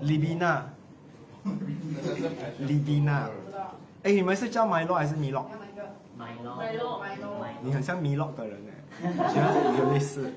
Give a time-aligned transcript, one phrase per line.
[0.00, 0.64] 利比娜，
[2.60, 3.28] 利比娜，
[4.04, 5.50] 哎，你们是叫 Milo 还是米洛
[6.18, 6.56] ？Milo。
[6.56, 8.56] Milo，你很像米洛的人
[9.02, 10.32] 哎，觉 得有类似。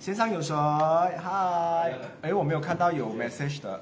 [0.00, 0.54] 线上有谁？
[0.54, 1.92] 嗨，
[2.22, 3.80] 哎，我没有看到有 message 的。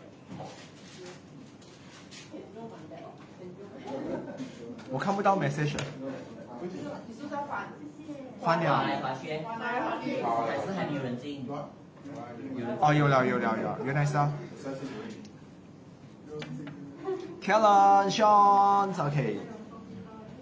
[4.91, 5.77] 我看不到 message。
[8.43, 8.83] 翻了。
[8.85, 11.47] 来滑雪，还是还没有人进。
[12.81, 14.33] 哦，有了有了有了，原来是啊。
[17.43, 19.41] Kellen Sean OK。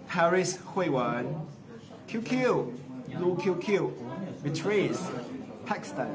[0.09, 1.25] Paris 慧文
[2.07, 2.65] ，QQ
[3.19, 3.89] Lu QQ
[4.43, 4.99] Beatrice
[5.67, 6.07] Paxton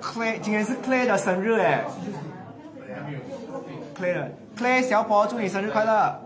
[0.00, 1.84] Clay 今天是 Clay 的生日哎
[3.96, 6.20] ，Clay Clay 小宝祝你生日快乐。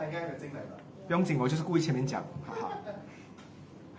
[0.00, 0.06] 嗯。
[1.06, 2.70] 不用紧，我就是故意前面讲，哈哈。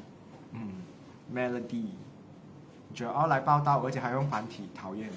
[0.52, 0.72] 嗯
[1.32, 1.90] ，Melody，
[2.94, 5.08] 主要来报道，而且还用繁体，讨厌。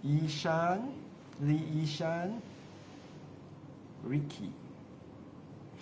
[0.00, 0.82] 医生，
[1.40, 2.32] 李医生
[4.08, 4.48] ，Ricky。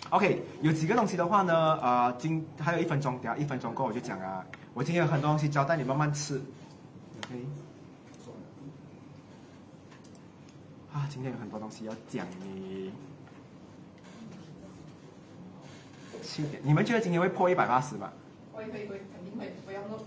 [0.09, 4.45] OK，有几个东西的话呢，呃，今还有一分钟，等下一分钟过我就讲啊。
[4.73, 6.41] 我今天有很多东西交代你慢慢吃
[7.23, 7.45] ，OK。
[10.91, 12.91] 啊，今天有很多东西要讲呢。
[16.21, 18.11] 七点，你们觉得今天会破一百八十吗？
[18.53, 19.99] 会会会，肯定会，不要弄。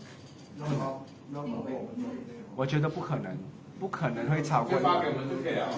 [2.54, 3.36] 我觉得不可能，
[3.84, 4.78] 不可能会超过。
[4.78, 5.68] 发给我们就可以了。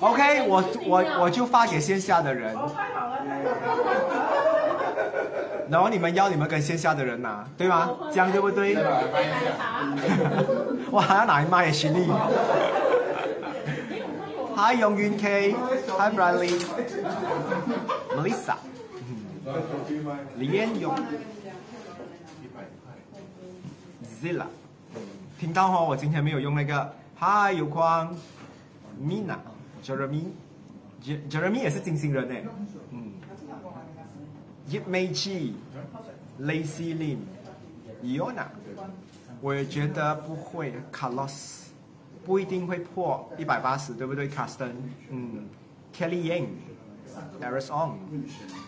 [0.00, 2.54] OK，我我我就发给线下的人。
[2.54, 2.66] 太好
[3.08, 3.82] 了，太好了。
[5.70, 7.88] 然后你们邀你们跟线下的人拿，对吗？
[8.12, 8.76] 这样对不对？
[10.90, 12.06] 我 还要拿一麦的行李。
[14.54, 18.56] Hi 永云 K，Hi Bradley，Melissa，
[20.36, 20.94] 李 彦勇
[24.22, 24.44] ，Zilla，
[25.40, 26.94] 听到哈，我今天没有用那个。
[27.18, 28.14] Hi 有光
[29.02, 32.34] ，Mina，Jeremy，Jeremy 也是金星人呢。
[34.66, 35.54] 叶美琪、
[36.42, 37.16] Lacy Lim、
[38.04, 38.48] Yona，
[39.40, 40.74] 我也觉得不会。
[40.92, 41.62] Carlos
[42.26, 44.76] 不一定会破一百八十，对不对 c a s t o n
[45.08, 45.48] 嗯
[45.96, 46.48] ，Kelly Yang、
[47.40, 47.96] Aris On、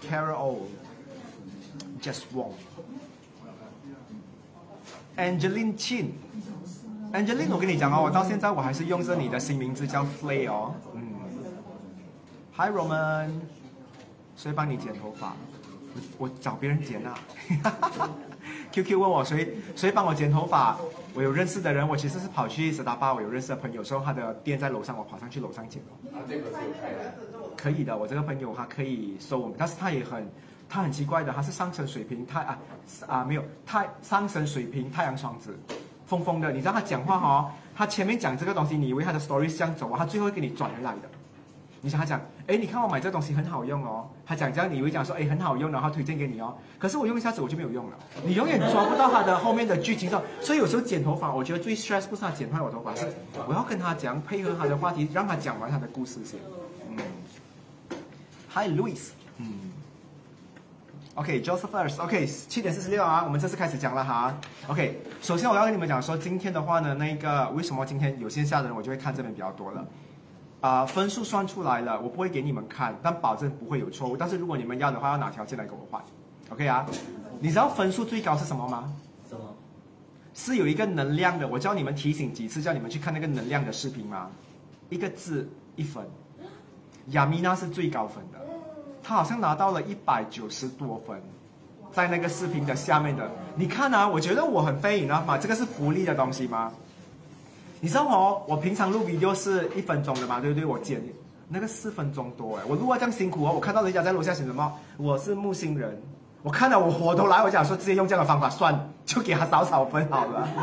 [0.09, 0.61] Carol、
[2.01, 2.53] Just Wong、
[5.19, 6.13] Angeline Chin、
[7.13, 10.75] Angeline，我跟你讲哦，我到现在我还是用着你的新名字叫 Flay 哦。
[10.95, 11.03] 嗯
[12.57, 13.29] ，Hi Roman，
[14.35, 15.35] 谁帮你剪头发？
[15.95, 17.19] 我我找别人剪啊，
[18.73, 20.79] QQ 问我谁谁帮我剪头发，
[21.13, 25.83] 我有认识的人，我其实是跑去十大巴，我有认识的朋友，说他的店在楼上，我跑上去楼上剪
[26.15, 27.15] 啊，这个是有开的。
[27.59, 30.27] 可以的，我这个朋友他可以收我们，但是他也很，
[30.67, 32.59] 他很奇怪的，他是上升水平太啊
[33.07, 35.55] 啊没有太上升水平太阳双子，
[36.07, 41.09] 疯疯的，你知道他讲话哈，他前面讲这个东西，你以为他的 story 是这样走啊，他最后会给你转回来的。
[41.85, 44.09] 你想他讲，哎，你看我买这东西很好用哦。
[44.25, 46.55] 他讲这样，你以为讲说，哎，很好用，然后推荐给你哦。
[46.79, 47.99] 可是我用一下子我就没有用了。
[48.25, 50.23] 你永远抓不到他的后面的剧情上。
[50.41, 53.13] 所以有时候剪头发，我觉得最 stress 不是他剪坏我头发，是
[53.49, 56.39] 我要跟他讲，配合他的话题，让他讲完他的故事先。
[56.91, 56.99] 嗯。
[58.55, 59.09] Hi Louis，
[59.39, 59.72] 嗯。
[61.15, 64.35] OK，Josephus，OK，七点四十六啊，我们正式开始讲了哈。
[64.69, 69.87] OK，首先我要跟你们讲说，今天的话呢，那个为什么今天有线下的人，我就会看这边比较多了。
[70.63, 74.17] 啊，分数算出来了，我不会给你们看，但保证不会有错误。
[74.17, 76.03] 但是如果你们要的话，要拿条件来跟我换
[76.49, 76.87] ，OK 啊？
[77.41, 78.91] 你知道分数最高是什么吗？
[79.29, 79.55] 什么？
[80.33, 84.31] 是有一个能量的，我叫你们提醒几次，叫你们去看那个能量的视频吗？
[84.89, 86.03] 一个字一分，
[87.09, 88.39] 亚米娜是最高分的，
[89.03, 91.21] 他好像拿到了一百九十多分，
[91.93, 95.37] 在那个视频的下面的，你看啊，我觉得我很飞，你知道吗？
[95.37, 96.73] 这个是福利的东西吗？
[97.81, 100.65] 你知道哦，我平常录 video 是一分钟的嘛，对不对？
[100.65, 101.03] 我剪
[101.49, 103.53] 那个四分钟多哎，我录啊这样辛苦哦。
[103.53, 106.01] 我看到人家在楼下写什么，我是木星人，
[106.43, 110.49] 我看到我火都来，我讲说直接用这样的方法算，就给他少少分好了。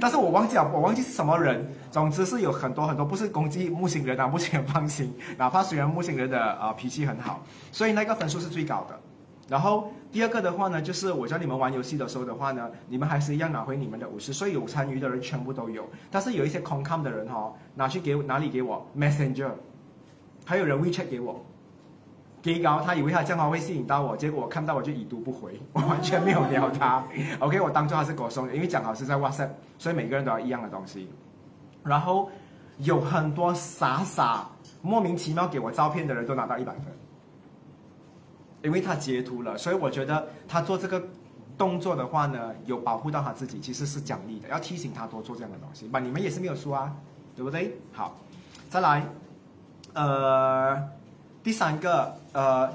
[0.00, 1.66] 但是我忘记了，我忘记是什么人。
[1.90, 9.00] 总之是有很多很多，不是攻击木星人啊，木星人放心，哪怕虽然木星人的啊脾气很好，所以那个分数是最高的。
[9.48, 15.88] 然后第二个的话呢，就是我教你们玩游戏的时候的话呢，你们还是一样拿回你们的五十，所以有参与的人全部都有。
[16.10, 19.50] 但是有一些空看的人哈，拿去给哪里给我 Messenger，
[20.44, 21.44] 还有人 WeChat 给我，
[22.46, 27.02] 提高他以为他这样会吸引到我，结果我看到我就已读不回， 我完全没有聊他。
[27.40, 29.48] OK，我当做他是狗送，因为讲好是在 WhatsApp，
[29.78, 31.10] 所以每个人都要一样的东西。
[31.82, 32.30] 然后
[32.78, 34.48] 有很多傻傻
[34.80, 36.84] 莫名其妙给我照片的人都拿到一百分。
[38.62, 41.02] 因为他截图了，所以我觉得他做这个
[41.58, 45.88] 动作的话呢，有保护到他自己，其实是奖励的，要提醒他多做这样的东西。
[45.88, 46.94] 吧，你们也是没有输啊，
[47.34, 47.76] 对不对？
[47.92, 48.16] 好，
[48.70, 49.04] 再来，
[49.94, 50.76] 呃，
[51.46, 52.68] 第三个，呃，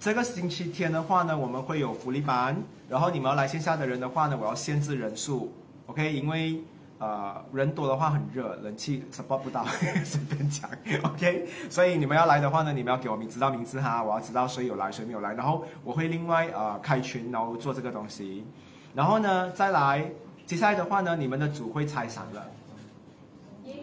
[0.00, 2.56] 这个星期天的话呢，我们会有福利班，
[2.88, 5.52] 然后你们要来线下的人的话呢，我要限制人数
[5.88, 6.10] ，OK？
[6.10, 6.58] 因为
[6.98, 9.62] 呃，人多的话很热，冷气 support 不到，
[10.02, 10.70] 随便讲
[11.02, 11.46] ，OK。
[11.68, 15.34] 所以你们要来的话呢，你们要给我名知道名字哈，我要知道谁有来，谁没有来。
[15.34, 18.46] 然后我会另外呃开群，然后做这个东西。
[18.94, 20.02] 然后呢，再来，
[20.46, 22.46] 接下来的话呢，你们的组会拆散了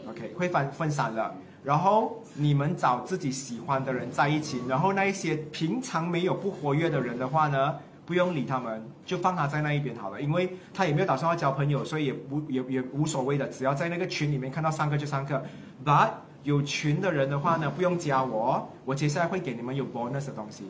[0.10, 1.32] ，OK，会分分散了。
[1.64, 7.76] 然后你们找自己喜欢的人在一起，然后那一些平常没有不活跃的人的话呢？
[8.04, 15.42] 不用理他们，就放他在那一边好了，因为他也没有打算要交朋友，所以也不也也无所谓的，只要在那个群里面看到上课就上课。
[15.86, 16.10] But
[16.44, 20.64] 有群的人的话呢，不用加我，我接下来会给你们有 bonus 的东西，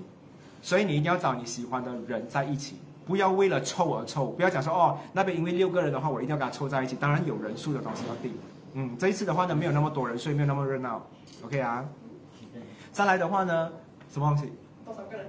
[0.62, 2.76] 所以你一定要找你喜欢的人在一起，
[3.08, 6.96] 不要为了凑而凑，不要讲说哦那边因为六个人的话，我一定要跟他凑在一起。
[6.96, 8.32] 当然有人数的东西要定，
[8.74, 11.06] 嗯，这一次的话呢没有那么多人，所以没有那么热闹
[11.44, 11.86] ，OK 啊。
[12.92, 13.72] 再来的话呢，
[14.12, 14.52] 什么东西？
[14.86, 15.28] 多少个人？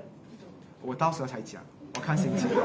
[0.82, 1.62] 我到时候才讲。
[1.94, 2.48] 我看心情。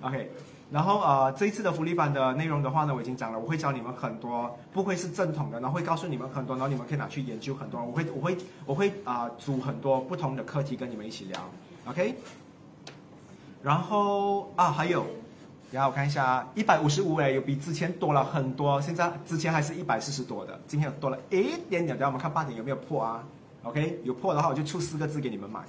[0.00, 0.30] OK，
[0.70, 7.82] 然后呃，这一次的福利班的内容的话呢，我已经讲了，我会教你们很多，不会是正统的，然后会告诉你们很多，然后你们可以拿去研究很多。
[7.82, 11.40] 我会我会我会啊，组很多不同的课题跟你们一起聊。
[11.86, 12.16] OK，
[13.62, 15.04] 然后啊还有，
[15.72, 21.88] 然后我看一下，一百五十五哎，有比之前多了很多，现在之前还是一百四十多的，今天多了一点点。
[21.88, 23.22] 等下我们看八点有没有破啊
[23.64, 25.60] ？OK，有破的话我就出四个字给你们买。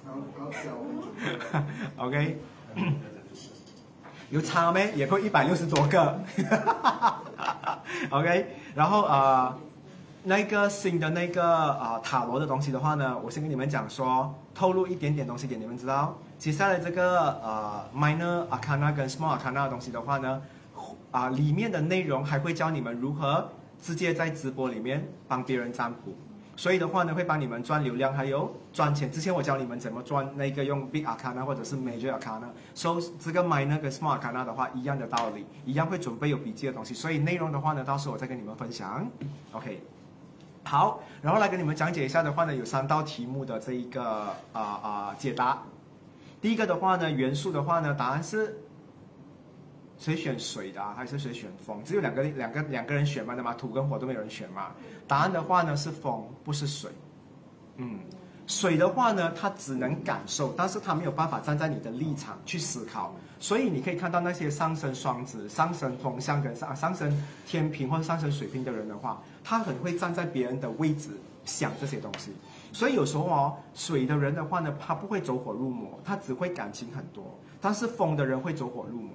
[1.97, 2.39] OK，
[4.29, 4.91] 有差没？
[4.95, 6.19] 也破一百六十多个。
[8.11, 8.45] OK，
[8.75, 9.57] 然后呃，
[10.23, 16.17] 那个新的那个啊塔罗的东西的话呢，我先跟你们讲说，透露一点点东西给你们知道。
[16.39, 20.41] 接下来这个呃 Minor Arcana 跟 Small Arcana 的东西的话呢，
[21.11, 23.47] 啊里面的内容还会教你们如何
[23.79, 26.15] 直接在直播里面帮别人占卜。
[26.55, 29.11] 所以的话呢，会帮你们赚流量，还有赚钱。
[29.11, 36.95] 之前我教你们怎么赚那个用 Big Arcana 或者是 Major arcana，so 这个 Minor 跟 Small Arcana 的话，一样的道理，一样会准备有笔记的东西。
[36.95, 39.07] 所以内容的话呢，到时候我再跟你们分享。
[39.51, 39.83] OK，
[40.67, 44.03] 好，然后来给你们讲解一下的话呢，有三道题目的这一个
[44.53, 45.63] 啊啊解答。
[46.41, 48.55] 第一个的话呢，元素的话呢，答案是。
[49.99, 51.83] 谁选水的，还是谁选风？
[51.83, 54.67] 只有两个两个两个人选嘛的吗，土跟火都没有人选嘛。
[55.07, 56.91] 答案的话呢是风，不是水。
[57.77, 57.97] 嗯，
[58.47, 63.13] 水的话呢，它只能感受，但是它没有办法站在你的立场去思考。
[63.39, 71.09] 所以你可以看到那些上升双子、上升风象跟上上升天平或者上升水瓶的人的话，他很会站在别人的位置
[71.45, 72.31] 想这些东西。
[72.71, 77.23] 所以有时候哦，水的人的话呢，他不会走火入魔，他只会感情很多。
[77.59, 79.11] 但是风的人会走火入魔。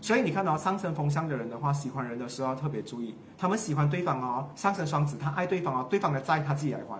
[0.00, 4.48] 所以你看到上升风象的人的话，喜欢人的时候要特别注意，他们喜欢对方哦。
[4.56, 6.98] 上升双子，他爱对方哦，对方的债他自己来还，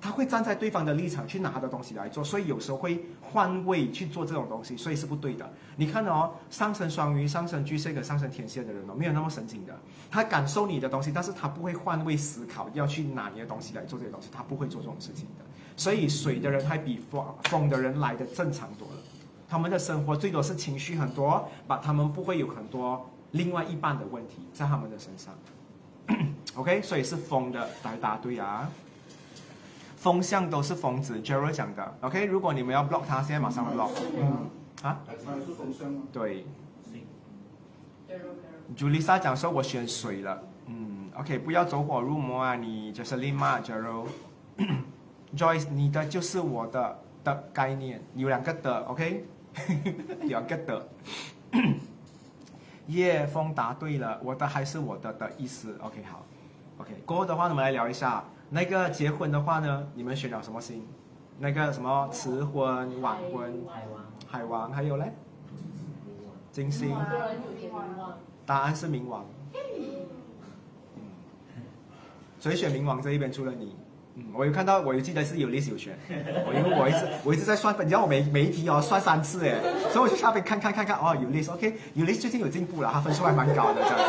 [0.00, 5.50] 他会站在对方的立场去拿他的东西来做，所以有时候会换位去做这种东西，所以是不对的。
[5.76, 9.76] 你看哦，上升双鱼、上升巨蟹跟上升天蝎的人哦，没有那么神经的，
[10.10, 15.44] 他感受你的东西，但是他不会换位思考，要去拿你的东西来做这些东西，他不会做这种事情的。
[15.76, 18.94] 所以水的人还比风风的人来的正常多了。
[19.48, 25.34] 他们的生活最多是情绪很多，把他们不会有很多另外一半的问题在他们的身上。
[26.54, 28.70] OK，所以是疯的来答对啊。
[29.98, 31.98] 风向都是疯子，Jerry 讲的。
[32.02, 33.90] OK，如果你们要 block 他，现在马上 block。
[34.16, 34.48] 嗯。
[34.82, 35.00] 啊？
[35.44, 36.02] 是风向吗？
[36.12, 36.46] 对。
[38.76, 40.40] Julissa 讲说，我选水了。
[40.66, 41.10] 嗯。
[41.16, 44.06] OK，不要走火入魔啊，你就是立马 Jerry。
[45.36, 49.26] Joyce，你的就是我的的概念，有两个的，OK。
[50.22, 50.88] 两个的，
[52.86, 55.76] 叶枫答对了，我的还是我的的意思。
[55.82, 56.24] OK，好
[56.78, 56.94] ，OK。
[57.04, 60.86] 过后的话，我们来聊一下那个结婚的话呢，你们选了什么星？
[61.38, 65.12] 那个什么迟婚、晚婚、海王，海王，还有嘞，
[66.50, 66.96] 金星。
[68.44, 69.24] 答案是冥王。
[72.40, 73.30] 所以选冥王这一边？
[73.30, 73.76] 除了你，
[74.14, 84.04] 嗯，我有看到，我有记得是有 list 有选，我因为我一直我一直在算分，你知道我每每一题哦算三次哎，所以我去下边看看看看哦有 list，OK，有 list 最近有进步了，他分数还蛮高的这样子。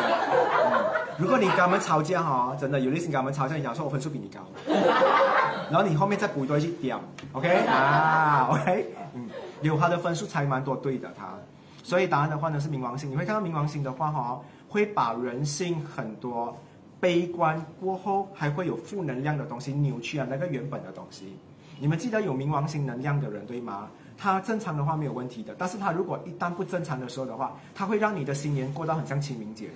[0.64, 4.40] 嗯，如果你跟他们吵架哈、真的有 list 跟他们吵架，你讲说我分数比你高，
[5.70, 7.02] 然后你后面再补多一句屌
[7.34, 9.30] ，OK 啊，OK，嗯，
[9.62, 11.38] 有他的分数才蛮多对的他，
[11.84, 16.56] 所以答案的话呢是冥王星，你会看到冥王星的话哈、哦，会把人性很多。
[17.02, 21.34] 悲观过后还会有负能量的东西扭曲了那个原本的东西。
[21.80, 23.88] 你们记得有冥王星能量的人对吗？
[24.18, 29.70] 他正常的话没有问题的，但是他如果一旦不正常的时候的话，他会让你的新年过到很像清明节，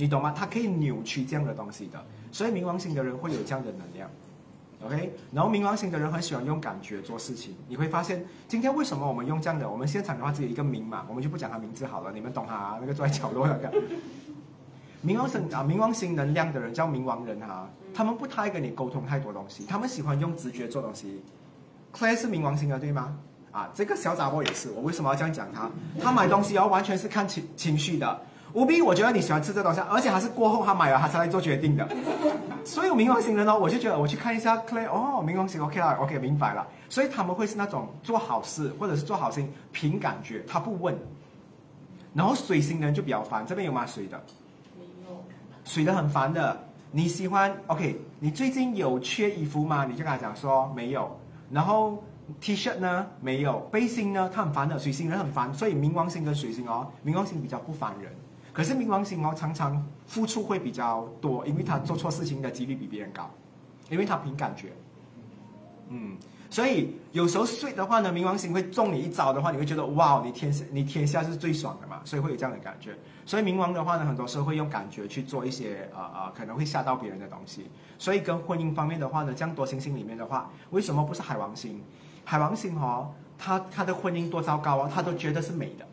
[0.00, 0.32] 你懂吗？
[0.34, 2.02] 他可以扭曲这样的东西的，
[2.32, 4.08] 所以冥王星的人会有这样的能量。
[4.82, 9.68] OK，然后冥王星的人很喜欢用感觉做事情，你会发现今天为什么我们用这样的？
[9.68, 13.70] 我们现场的话只有一个冥嘛，我们就不讲他名字好了，你们懂哈那个坐在角落那个。
[15.04, 21.22] 冥王星啊，冥王星能量的人叫冥王人哈，他们不太跟你沟通太多东西，他们喜欢用直觉做东西。
[21.94, 23.18] Clay 是冥王星的对吗？
[23.50, 24.70] 啊，这个小杂货也是。
[24.70, 25.70] 我为什么要这样讲他？
[26.00, 28.22] 他买东西要，完全是看情情绪的。
[28.52, 31.88] 无比，我觉得你喜欢吃这东西，而且还是过后他买了他才来做决定的。
[32.64, 36.66] 所以冥王星人哦，我就觉得我去看一下 Clay，哦，冥王星 OK 啦，OK 明白了。
[36.88, 40.98] 所以他们会是那种做好事或者是做好心凭感觉，他不问。
[42.12, 43.86] 然后水星人就比较烦，这边有吗？
[43.86, 44.20] 水的？
[45.64, 46.58] 水的很烦的，
[46.90, 48.00] 你喜欢 OK？
[48.18, 49.84] 你最近有缺衣服吗？
[49.84, 51.08] 你就跟他讲说没有。
[51.50, 52.02] 然后
[52.40, 58.12] T 恤呢没有，背心呢他很烦的，水星人很烦，所以冥王星跟水星哦，冥王星比较不烦人，
[58.60, 63.30] 可是冥王星哦常常付出会比较多，因为他做错事情的几率比别人高，
[63.88, 64.68] 因为他凭感觉，
[65.88, 66.14] 嗯。
[66.50, 72.94] 所以有时候睡的话呢，冥王星会中你一招的话，你会觉得哇，你天你天下是最爽的嘛，所以会有这样的感觉。
[73.24, 77.70] 所以冥王的话呢，很多时候会用感觉去做一些呃呃可能会吓到别人的东西。
[77.98, 81.80] 所以跟婚姻方面的话呢，这样多星星里面的话，为什么不是海王星？
[82.24, 85.86] 海王星哦，他他的婚姻多糟糕啊，他都觉得是美的。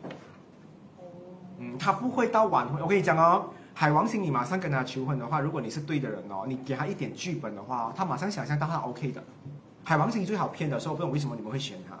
[1.58, 2.80] 嗯，他不会到晚婚。
[2.82, 9.22] 我跟你讲哦，海王星你马上跟他求婚的话，如果你是对的人哦，你给他一点剧本的话，他马上想象到他 OK 的。
[9.84, 11.96] 海王星最好骗的时候，不懂为什么你们会选他，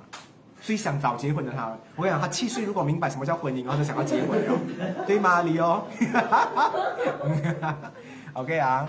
[0.60, 1.74] 最想早结婚的他。
[1.96, 4.58] 我跟你讲，他七岁如果明白什么叫婚姻，然后就想要结婚了，
[5.06, 5.42] 对吗？
[5.42, 5.84] 李哦，
[8.34, 8.86] OK 啊，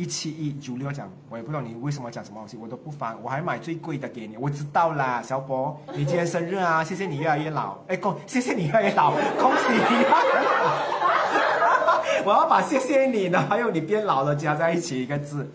[0.00, 4.34] 一七一九六讲，我也不知道你为什么讲什么东西，我都不烦，我还买最贵的给你。
[4.38, 9.80] 我知道啦，小博，你今天生日啊， 谢谢你越来越老，哎，恭，谢谢你越来越老，恭喜你！
[12.24, 15.52] 我要把谢谢你呢，还有你变老了加在一起一个字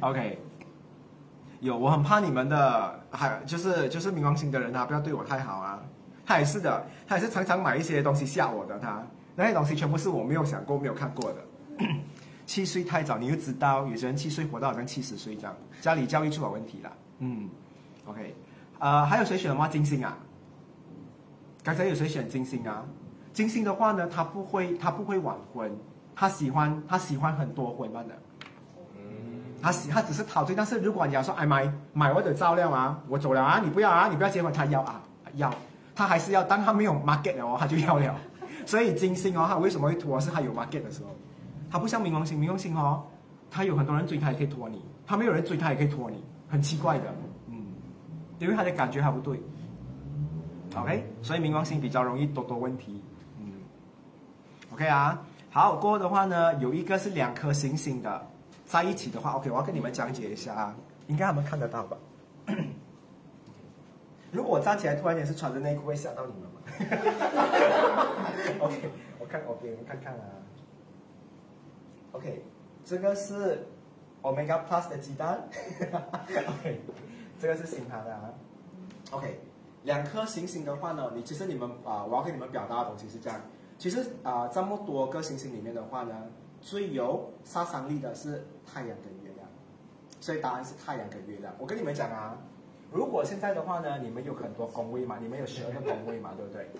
[0.00, 0.40] ，OK。
[1.60, 5.78] 有，我很怕你们的，还就是就是冥王星的人啊，不要对我太好啊。
[6.26, 8.76] 他也是的，他也是常常买一些东西吓我的。
[8.78, 9.00] 他
[9.36, 11.36] 那些东西全部是我没有想过、没有看过的。
[12.46, 16.92] 七岁太早，你就知道有些人七岁活到好像七十岁这样，家里教育出了问题了。
[17.20, 17.48] 嗯
[18.06, 18.34] ，OK，
[18.78, 19.66] 呃，还有谁选的吗？
[19.68, 20.16] 金星啊？
[21.62, 22.84] 刚才有谁选金星啊？
[23.32, 25.74] 金星的话呢，他不会，他不会晚婚，
[26.14, 28.04] 他喜欢他喜欢很多婚的。
[29.62, 35.02] 他他只是陶醉，但是如果你要说哎买买我的照料啊，我走了啊，你不要啊，你不要结婚，他要啊
[35.36, 35.50] 要，
[35.94, 38.14] 他还是要，当他没有 market 了哦，他就要了。
[38.66, 40.20] 所以金星哦，他为什么会拖？
[40.20, 41.16] 是他有 market 的时候，
[41.74, 43.02] 他不像冥王星，冥王星哦，
[43.50, 47.12] 他有很多人追他也可以拖你，他没有人追他也可以拖你，很奇怪的，
[47.48, 47.66] 嗯，
[48.38, 49.42] 因为他的感觉还不对。
[50.76, 53.02] OK，所以冥王星比较容易多多问题，
[53.40, 53.54] 嗯
[54.72, 58.24] ，OK 啊，好，过后的话呢，有一个是两颗星星的。
[58.64, 60.76] 在一起的话，OK，我要跟你们讲解一下啊，
[61.08, 61.96] 应该他们看得到吧？
[64.30, 66.60] 如果我站起来突然间是穿着内裤，会吓到你们吗？
[68.62, 68.88] OK，
[69.18, 70.22] 我看 OK，我们看看啊。
[72.14, 72.42] OK，
[72.84, 73.66] 这个是
[74.22, 75.46] Omega Plus 的鸡蛋。
[76.48, 76.80] OK，
[77.38, 78.32] 这个是星盘的啊。
[79.10, 79.38] OK，
[79.82, 83.40] 两颗星星的话呢，你其实你们啊，我要跟你们表达的东西是这样。
[83.76, 86.14] 其实啊，这么多个星星里面的话呢。
[86.60, 89.46] 最有杀伤力的是太阳跟月亮，
[90.18, 91.54] 所以答案是太阳跟月亮。
[91.58, 92.38] 我跟你们讲啊，
[92.90, 96.70] 如果现在的话呢，你们有很多宫位嘛，你们有十二个宫位嘛， 对不对？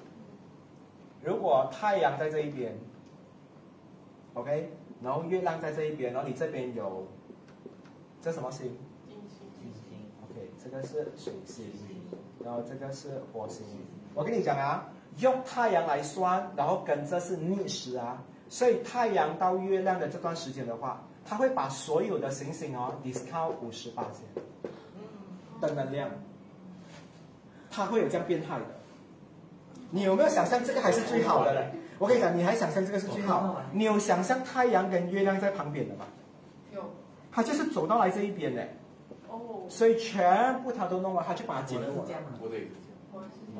[1.23, 2.75] 如果太阳在这一边
[4.33, 4.73] ，OK，
[5.03, 7.07] 然后月亮在这一边，然后你这边有
[8.21, 8.77] 这什么星？
[9.07, 9.47] 金星。
[9.59, 9.99] 金星。
[10.25, 11.65] OK，这个是水星，
[12.45, 13.65] 然后这个是火星。
[14.15, 14.91] 我跟你讲啊。
[15.19, 24.05] 用太阳来算，然后跟这是逆时啊，所以太阳到月亮的这段时间的话，它会把所有的行星哦 discount 五十八
[25.61, 26.11] 的能量，
[27.71, 28.65] 它会有这样变态的。
[29.93, 31.71] 你有没有想象这个还是最好的嘞？
[31.99, 33.57] 我跟你讲，你还想象这个是最好？
[33.73, 36.05] 你有想象太阳跟月亮在旁边的吗？
[36.73, 36.83] 有。
[37.31, 38.63] 他就是走到来这一边的。
[39.29, 39.63] 哦。
[39.69, 41.89] 所以全部他都弄完，他就把它剪了。
[41.93, 42.69] 我得。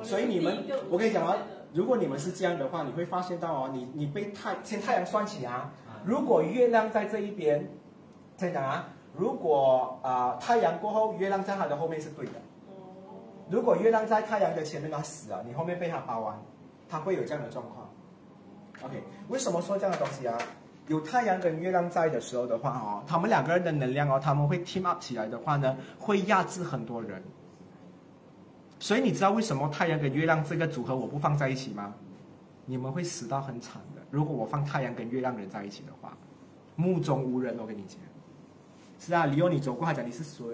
[0.03, 1.37] 所以你们，我跟你讲啊，
[1.73, 5.71] 如果你们是这样的话，你会发现到哦，你你被太先太阳算起啊，
[6.05, 7.71] 如果月亮在这一边，
[8.37, 12.33] 再讲啊，如果啊太阳过后，月亮在它的后面是对的。
[13.49, 16.37] 如果月亮在太阳的前面，它死了，你后面被它包完，
[16.89, 17.84] 它会有这样的状况。
[18.85, 20.37] OK，为什么说这样的东西啊？
[20.89, 27.23] 有太阳跟月亮在的时候的话哦，他们两个人的能量哦，他们会 team up 起来的话呢，会压制很多人。
[28.79, 31.95] 所以你知道为什么太阳跟月亮这个组合我不放在一起吗？
[32.67, 34.03] 你们会死到很惨的。
[34.11, 36.15] 如果我放太阳跟月亮人在一起的话，
[36.77, 37.57] 目中无人。
[37.59, 37.99] 我跟你讲，
[39.01, 40.45] 是啊，李欧你走过，他讲你是谁？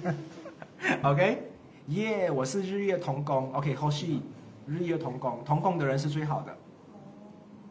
[1.04, 1.42] OK，
[1.88, 3.52] 耶，我是日月同工。
[3.52, 4.20] OK，后续
[4.66, 6.56] 日月同工，同工的人是最好的。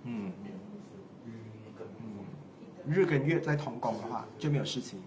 [0.03, 0.31] 嗯，
[2.87, 4.99] 日跟月在同宫的话就没有事情。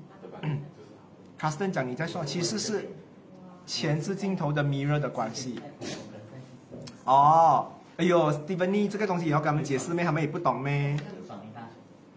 [1.38, 2.88] 卡斯登讲你在说，其实是。
[3.68, 5.60] 前置镜头的 mirror 的关系，
[7.04, 10.04] 哦，哎呦，Stephanie 这个东西也要跟他们解释咩？
[10.04, 10.96] 他们也不懂咩？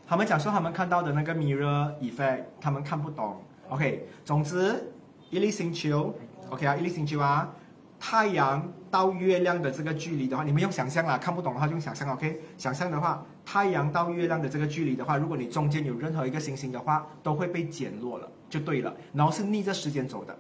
[0.08, 3.42] 他们讲说他们看到的那个 mirror effect，他们看不懂。
[3.70, 4.92] OK，总之，
[5.32, 6.14] 一粒星球
[6.52, 7.52] ，OK 啊，一粒星球啊，
[8.00, 12.42] 太阳到月亮的这个距离的话，你们用想象啦，看不懂的话用想象，OK？
[12.58, 18.96] 想象的话，太阳到月亮的这个距离的话，如果你中间有任何一个星星的话，都会被减弱了，就对了。
[19.14, 20.36] 然后是逆着时间走的。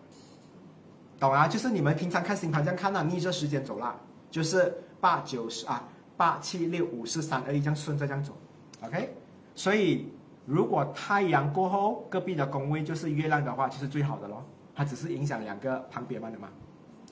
[1.19, 1.49] 懂啊？
[1.49, 3.93] 就是你们平常看星盘这样看啊，逆着时间走啦，
[4.31, 5.83] 就是八九十啊，
[6.15, 8.37] 八七六五四三二一这样顺着这样走
[8.85, 9.13] ，OK。
[9.53, 10.09] 所以
[10.45, 14.45] 如果太阳过后隔壁的宫位就是月亮的话，就是最好的咯。
[14.73, 16.47] 它只是影响两个旁边嘛的嘛。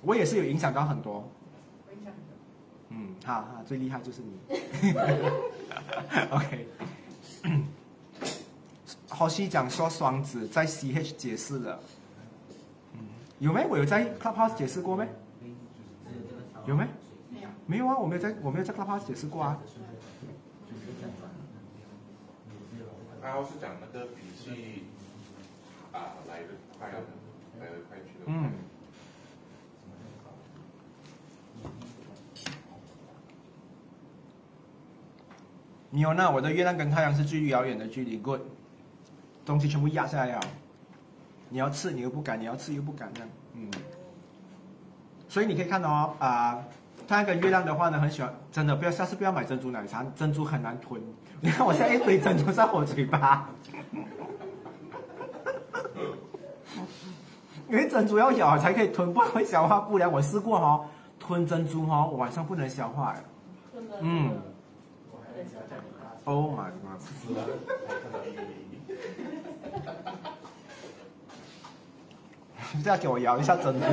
[0.01, 1.27] 我也是有影响到很多。
[2.89, 4.39] 嗯，好好，最厉害就是你。
[6.31, 6.67] OK。
[9.10, 11.79] 好西讲说双子在 CH 解释了。
[13.39, 13.65] 有没？
[13.67, 15.07] 我有在 Clubhouse 解释过没？
[16.65, 16.88] 有没？
[17.29, 17.49] 没有。
[17.65, 19.60] 没有啊，我没有在，我没有在 Clubhouse 解释过啊。
[23.21, 24.83] 然后是讲那个脾气
[25.91, 28.33] 啊，来的快，来的快去的快。
[28.33, 28.51] 嗯。
[35.89, 38.41] 你有那我的月亮跟太阳是距离遥远的距离，Good。
[39.45, 40.41] 东西全部压下来了。
[41.50, 43.71] 你要吃你又不敢，你要吃又不敢这样，嗯。
[45.30, 46.62] 所以你可以看到哦，啊，
[47.08, 51.02] 太阳跟月亮的话呢，很喜欢，真的不要下次不要买珍珠奶茶，珍珠很难吞。
[51.39, 53.47] 你看我现在一堆珍珠在我嘴巴，
[57.69, 60.12] 因为珍珠要咬才可以吞，不然会消化不良。
[60.12, 60.86] 我试过哈，
[61.17, 63.23] 吞珍珠哈，我晚上不能消化呀。
[64.02, 64.32] 嗯。
[66.25, 67.01] Oh my god！
[72.75, 73.88] 你再给我摇一下真的，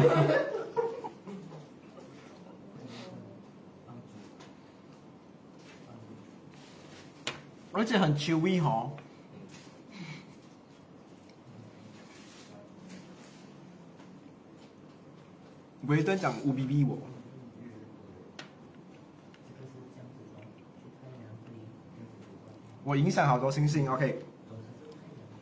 [7.73, 8.91] 而且很 chewy 哈。
[15.87, 16.99] 维登讲五 B B 我。
[22.85, 24.23] 我影响好多星星，OK。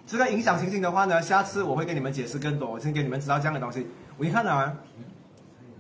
[0.06, 3.86] 这个影响星星的话呢，下次我会跟你们解释更多，我先给你们知道这样的东西。
[4.16, 4.72] 我一看啊，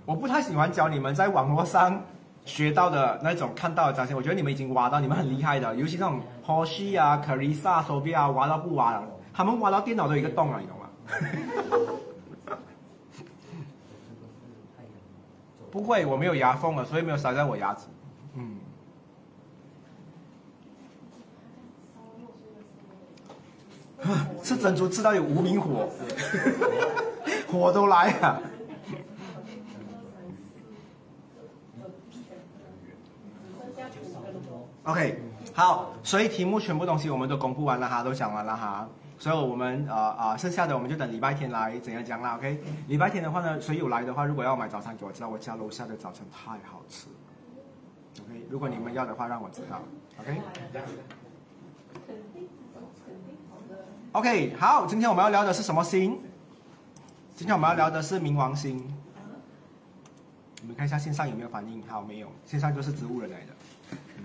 [0.04, 2.02] 我不太喜欢教你们在网络上
[2.44, 10.88] 学到的那种看到的东西，我觉得你们已经挖到，你们很厉害的，尤其那种 Hoshi 啊、Carissa、Sophia 挖到不挖了，他们挖到电脑都有一个洞了，你懂吗？
[15.70, 17.86] 不会，我没有牙缝了，所以没有塞在我牙齿。
[18.34, 18.56] 嗯。
[24.42, 25.88] 吃珍珠吃到有无名火，
[27.50, 28.42] 火都来了。
[34.84, 35.20] OK，
[35.54, 42.34] 好，所以题目全部东西我们都公布完了哈，都讲完了哈，所以我们呃呃剩下的我们就等礼拜天来怎样讲啦。
[42.36, 47.06] OK，礼拜天的话呢，谁有来的话，如果要买早餐给我知道，我家楼下的早餐太好吃。
[48.24, 49.80] OK，如果你们要的话，让我知道。
[50.18, 50.40] OK。
[54.12, 56.20] OK，好，今天我们要聊的是什么星？
[57.34, 58.76] 今天我们要聊的是冥王星。
[60.60, 61.82] 你们看一下线上有没有反应？
[61.88, 63.46] 好，没有，线上就是植物人来的，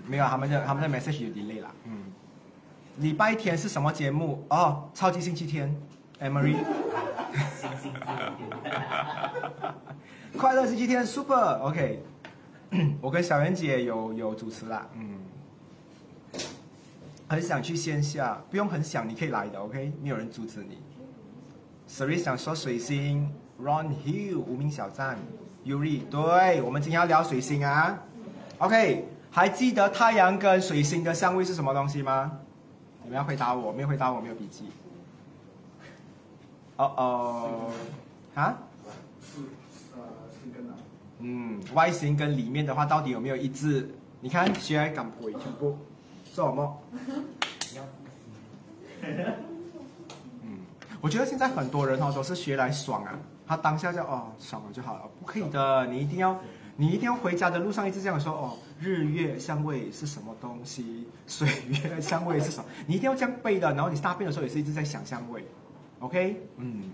[0.06, 1.70] 没有，他们的他们的 message 有 delay 啦。
[1.84, 2.04] 嗯，
[2.98, 4.44] 礼拜天是什么节目？
[4.50, 5.74] 哦，超级星期天
[6.20, 6.56] ，Emery。
[10.36, 12.02] 快乐星期天，Super，OK。
[13.00, 15.18] 我跟小袁姐有有主持啦，嗯。
[17.28, 20.78] 很想去线下，不用很想，你可以来的，OK，没有人阻止你。
[21.86, 23.30] Siri 想说水星
[23.62, 25.18] ，Ron Hill 无名小站
[25.64, 27.98] ，Yuri，对，我们今天要聊水星啊
[28.58, 32.32] ，OK，还记得太阳跟水星的相位是什么东西吗？
[33.02, 34.64] 你们要回答我，没有回答我没有笔记。
[36.76, 37.70] 哦哦，
[38.34, 38.56] 啊？
[39.20, 39.40] 是
[39.96, 40.02] 呃，
[40.42, 40.74] 星跟哪？
[41.18, 43.94] 嗯，Y 型跟里面的话到底有没有一致？
[44.20, 45.76] 你看，谁来敢回全部？
[46.38, 46.82] 做什么？
[50.44, 50.58] 嗯，
[51.00, 56.38] 我觉得现在很多人哦都是学来爽啊，他当下就哦爽了就好了，不可以的，你一定要，
[56.76, 61.08] 你一定要回家的路上一直这样说哦，日月相位是什么东西？
[61.26, 62.66] 水月相位是什么？
[62.86, 65.44] 你一定要这样背的，然后你大便的时候也是一直在想相位
[65.98, 66.40] ，OK？
[66.58, 66.92] 嗯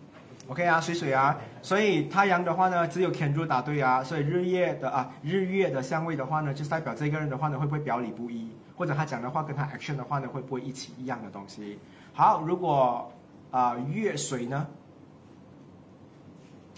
[0.48, 8.48] ，OK 啊，水水啊，所以太阳的话呢，只有 Kendra 答对啊，所以日月的啊日月的相位的话呢，就代表这个人的话呢会不会表里不一？
[8.76, 11.78] 或者他讲的话跟他 action 的话呢，会不会一起一样的东西？
[12.12, 13.12] 好，如果
[13.50, 14.66] 啊月水呢，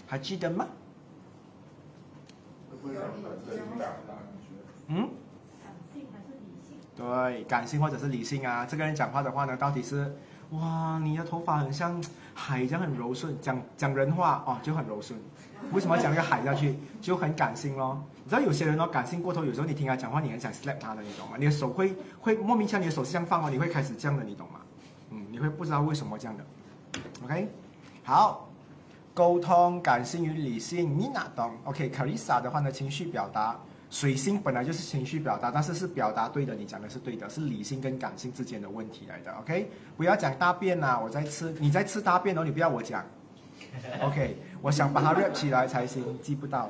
[0.05, 0.67] 还记得吗？
[4.87, 5.09] 嗯？
[5.59, 6.77] 感性还是理性？
[6.95, 8.65] 对，感性或者是理性啊。
[8.65, 10.15] 这个人讲话的话呢，到底是
[10.51, 12.01] 哇，你的头发很像
[12.33, 15.19] 海一样很柔顺，讲讲人话哦就很柔顺。
[15.73, 16.79] 为什么要讲一个海下去？
[17.01, 18.01] 就很感性咯。
[18.27, 21.37] 你知道有些人哦，感性过头，有时候你听他讲话，你很想 slap 他的，你懂吗？
[21.39, 24.59] 你的手会会莫名其妙，你的手是这样放哦，你会开始这样的，你懂吗？
[25.11, 26.43] 嗯，你会不知道为什么这样的。
[27.23, 27.47] OK，
[28.03, 28.49] 好，
[29.13, 33.57] 沟通感性与理性，你哪懂？OK，Carissa 的话呢，情绪表达，
[33.89, 39.31] 水星本来就是情绪表达，但是是表达对的，你讲的是对的，是理性跟感性之间的问题来的。
[39.39, 43.05] OK，不要讲大便呐，我在吃，你在吃大便哦，你不要我讲。
[44.01, 46.69] OK，我想把它 rap 起来才行，记不到。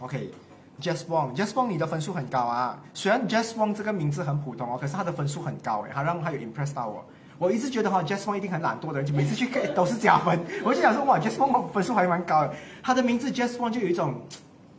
[0.00, 2.80] OK，Just Wong，Just Wong，你的分数很高啊。
[2.94, 7.04] 虽然 Just Wong 这个名字很普通哦，可是他的分数很高诶，他让他有 impress 到我。
[7.38, 10.38] 我一直觉得哈，Just Wong 一定很懒惰的人，就每次去 K 都是加分。
[10.64, 12.54] 我就想说，哇，Just Wong 分数还蛮高的。
[12.82, 14.14] 他的名字 Just Wong 就有一种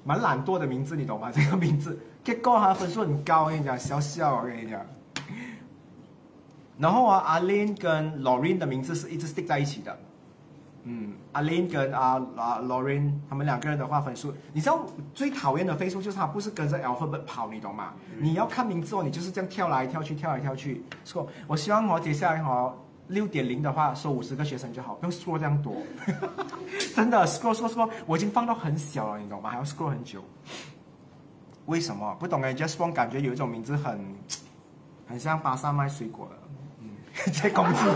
[0.04, 1.32] 蛮懒惰的名字，你懂吗？
[1.34, 4.82] 这个名字结果他分数很高，我跟你讲，笑笑，我跟你讲。
[6.78, 9.98] 然后啊，阿 Lin 跟 Lorraine 的名字是一直 stick 在一起的。
[10.92, 17.94] 嗯，阿林跟阿啊 Lauren 他们两个人的话分数，你知道最讨厌的分数就是他不是跟着 alphabet 跑，你懂吗？
[18.18, 20.84] 你要看名字哦，你就是这样跳来跳去，跳来跳去。
[21.06, 22.74] 说，我希望我接下来哈
[23.08, 25.76] 六点零的话收五十个学生就好，不用 scroll 这样多。
[26.96, 29.52] 真的 scroll scroll scroll，我已经放到很小了，你懂吗？
[29.52, 30.24] 还要 scroll 很久。
[31.68, 32.16] 为什么？
[32.20, 34.00] 不懂哎，just one 感觉有一种名字很
[35.08, 36.39] 很像巴萨卖水果的，嗯，
[37.34, 37.80] 在攻击。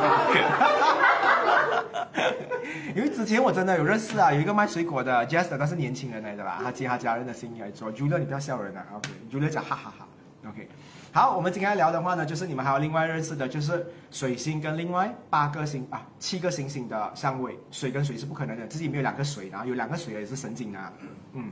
[2.95, 7.91] 因为之前我真的有认识啊，有一个卖水果的 Jester，他是年轻人来的啦，他接他家人的生意来做。
[7.91, 10.07] Julia，你不要笑人啊，OK？Julia 讲哈哈哈
[10.47, 10.67] ，OK？
[11.11, 20.93] 好，我们今天聊的话呢，就是你们还有另外认识的，就是水星跟另外八个星啊，七个星星的相位，水跟水是不可能的，自己没有两个水啊，有两个水也是神经啊，
[21.33, 21.51] 嗯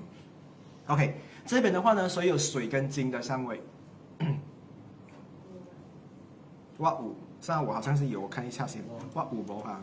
[0.88, 1.16] ，OK？
[1.46, 3.62] 这边的话呢，所以有水跟金的相位，
[6.78, 8.82] 哇五，上我好像是有，我看一下先，
[9.16, 9.82] 哇五毛啊。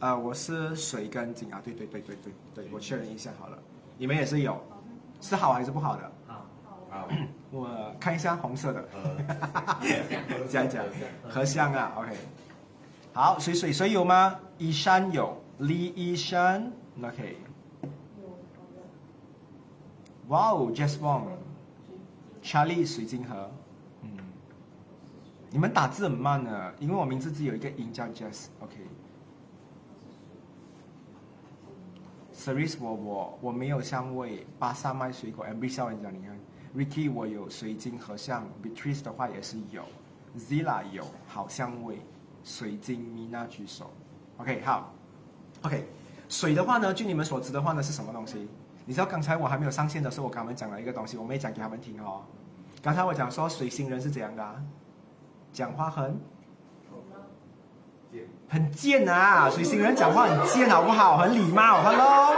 [0.00, 3.56] 啊，我是水跟金啊，对对对对对对，我确认一下好了，
[3.96, 4.60] 你们也是有，
[5.20, 6.12] 是好还是不好的？
[6.26, 6.44] 好，
[6.90, 7.08] 好，
[7.50, 8.84] 我看一下红色的，
[10.50, 10.84] 讲讲，
[11.28, 12.10] 合香啊，OK，
[13.14, 14.38] 好，水水水有吗？
[14.58, 16.70] 一山有，李一山
[17.02, 17.38] ，OK，
[20.28, 23.63] 哇哦，Just One，Charlie 水晶河，嗯，
[25.54, 28.46] 你们打字很慢呢，因为我名字只有一个音叫 Jess。
[32.34, 36.36] OK，Seris，我我我没有香味，巴萨卖水果，MB 笑人讲你看
[36.76, 39.84] ，Ricky 我有水晶和像，Beatrice 的话也是有
[40.36, 42.00] ，Zilla 有好香味，
[42.42, 43.92] 水晶 Mina 举手
[44.38, 44.92] ，OK 好
[45.62, 45.86] ，OK
[46.28, 48.48] 水的话呢，据你们所知的话呢是什么东西？
[48.86, 52.24] 你知道刚才我还没有上线的时候，我跟他们讲了一个东西，我没讲给他们听哦。
[52.82, 54.60] 刚才我讲说水星人是怎样的，啊
[55.54, 56.20] 讲话很。
[58.46, 59.48] 很贱啊！
[59.50, 61.16] 水星人讲话很贱，好不好？
[61.16, 62.36] 很礼貌，Hello。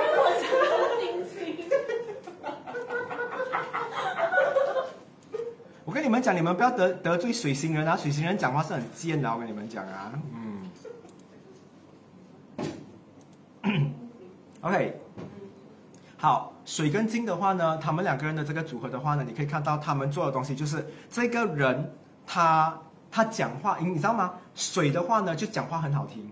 [5.84, 7.96] 我跟你们讲，你们不要得得罪水星人啊！
[7.96, 10.12] 水星人讲话是很贱的，我跟你们讲啊。
[13.66, 13.92] 嗯。
[14.62, 14.98] OK，
[16.16, 21.92] 好，水跟金的话呢，他们两个人的这个组合的话呢，你可以看到他们做的东西就是这个人
[22.26, 22.80] 他
[23.16, 24.34] 他讲话，你你知道吗？
[24.54, 26.30] 水的话呢就讲话很好听，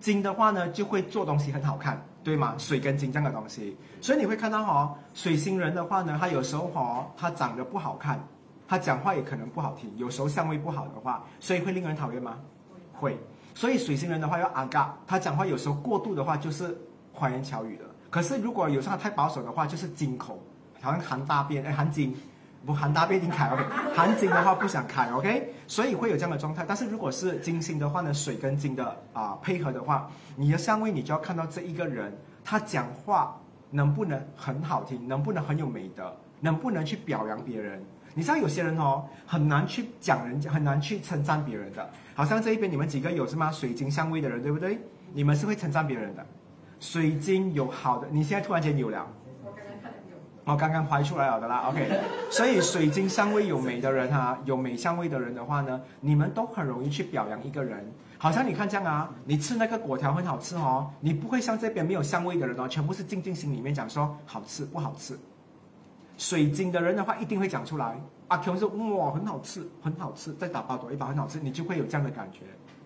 [0.00, 2.54] 金的话呢就会做东西很好看，对吗？
[2.56, 8.18] 水跟金这样的东西，所以你会看到哈、哦，水星人的话呢，他有时候哈、哦，他长得不好看，
[8.66, 12.38] 他讲话也可能不好听，有时候相位不好的话，所以会令人讨厌吗？
[12.94, 13.18] 会。
[13.54, 16.74] 所以水星人的话要阿嘎，他讲话有时候过度的话就是
[17.12, 17.84] 花言巧语的。
[18.08, 20.42] 可是如果有时候他太保守的话，就是金口，
[20.80, 22.16] 好像含大便，哎，含金，
[22.64, 26.64] 不含大便已经开 OK，含金的话不想开 OK，所以会有这样的状态。
[26.66, 37.82] 但是如果是金星的话呢，水跟金的啊、配合的话，你的相位你就要看到这一个人他讲话能不能很好听，能不能很有美德，能不能去表扬别人。
[38.14, 41.90] 你知道有些人哦，很难去讲人家，很难去称赞别人的。
[42.14, 43.50] 好像这一边你们几个有什么？
[43.50, 44.78] 水晶相位的人对不对？
[45.14, 46.24] 你们是会称赞别人的。
[46.78, 49.06] 水晶有好的，你现在突然间有了，
[50.44, 52.00] 看有，我刚刚拍出来了的啦，OK。
[52.30, 57.90] 所以水晶相位有美的人哈、有美相位的人的话呢，你们都很容易去表扬一个人。
[58.18, 65.18] 好像你看这样啊，你吃那个果条很好吃哦，你不会像这边没有香味的人哦，全部是静静心里面讲说好吃不好吃。
[66.16, 72.40] 水晶的人的话一定会讲出来，阿 Q 说哇很好吃，很好吃，再打包多一包很好吃，你就会有这样的感觉。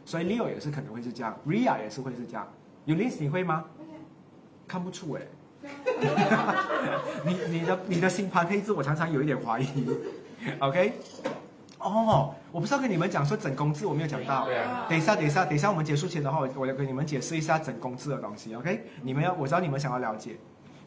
[0.06, 2.46] 所以 Leo 也是可能会是这样，Ria 也是会是这样。
[2.86, 3.64] 有 l i s 你会吗？
[4.66, 5.22] 看不出哎、
[7.24, 9.66] 你你的你的星盘配置我常常有一点怀疑。
[10.60, 10.92] OK，
[11.78, 14.44] 哦，我不是要跟你们讲说整宫制，我没有讲到。
[14.44, 18.84] 对啊，等一下，等一下，等一下，我们结束前的话，我我要跟你们解释一下整宫制的东西，OK？
[19.02, 20.36] 你们要，我知道你们想要了解。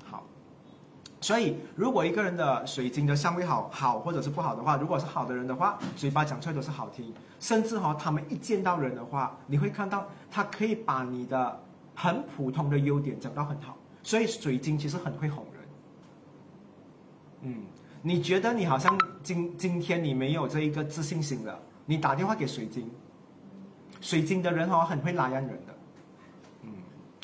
[0.06, 0.24] 好，
[1.20, 11.60] 所以如果一个人的水晶的相位好好或者是不好的话，如果是好的人的话，嘴巴讲出来都是好听，甚至哈、他们一见到人的话，你会看到他可以把你的
[11.96, 15.64] 很普通的优点讲到很好，所以水晶其实很会哄人。
[17.42, 17.64] 嗯，
[18.02, 22.90] 你觉得你好像今今天你没有这一个自信心了，你打电话给水晶，
[24.02, 25.76] 水晶的人哦很会拉人人的。
[26.64, 26.72] 嗯，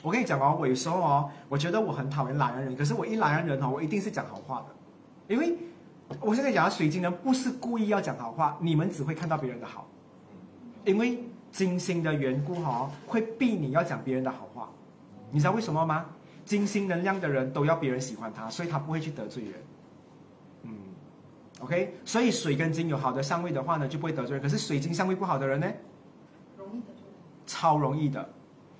[0.03, 5.57] 我跟你讲哦，我有时候哦，我觉得我很讨厌拉人人，可是我一拉人人哦，我一定是讲好话的，因为
[6.21, 9.88] 我现在讲水晶人不是故意要讲好话，你们只会看到别人的好，
[10.85, 14.69] 因为金星的缘故哦，会逼你要讲别人的好话，
[15.31, 16.05] 你知道为什么吗？
[16.45, 19.53] 金星能量的人都要别人喜欢他，所以他不会去得罪人。
[20.63, 20.71] 嗯
[21.60, 24.41] ，OK，所以水跟金有好的相位的话呢，就不会得罪人。
[24.41, 25.67] 可是水晶相位不好的人呢，
[26.58, 27.03] 容易得罪。
[27.45, 28.29] 超容易的。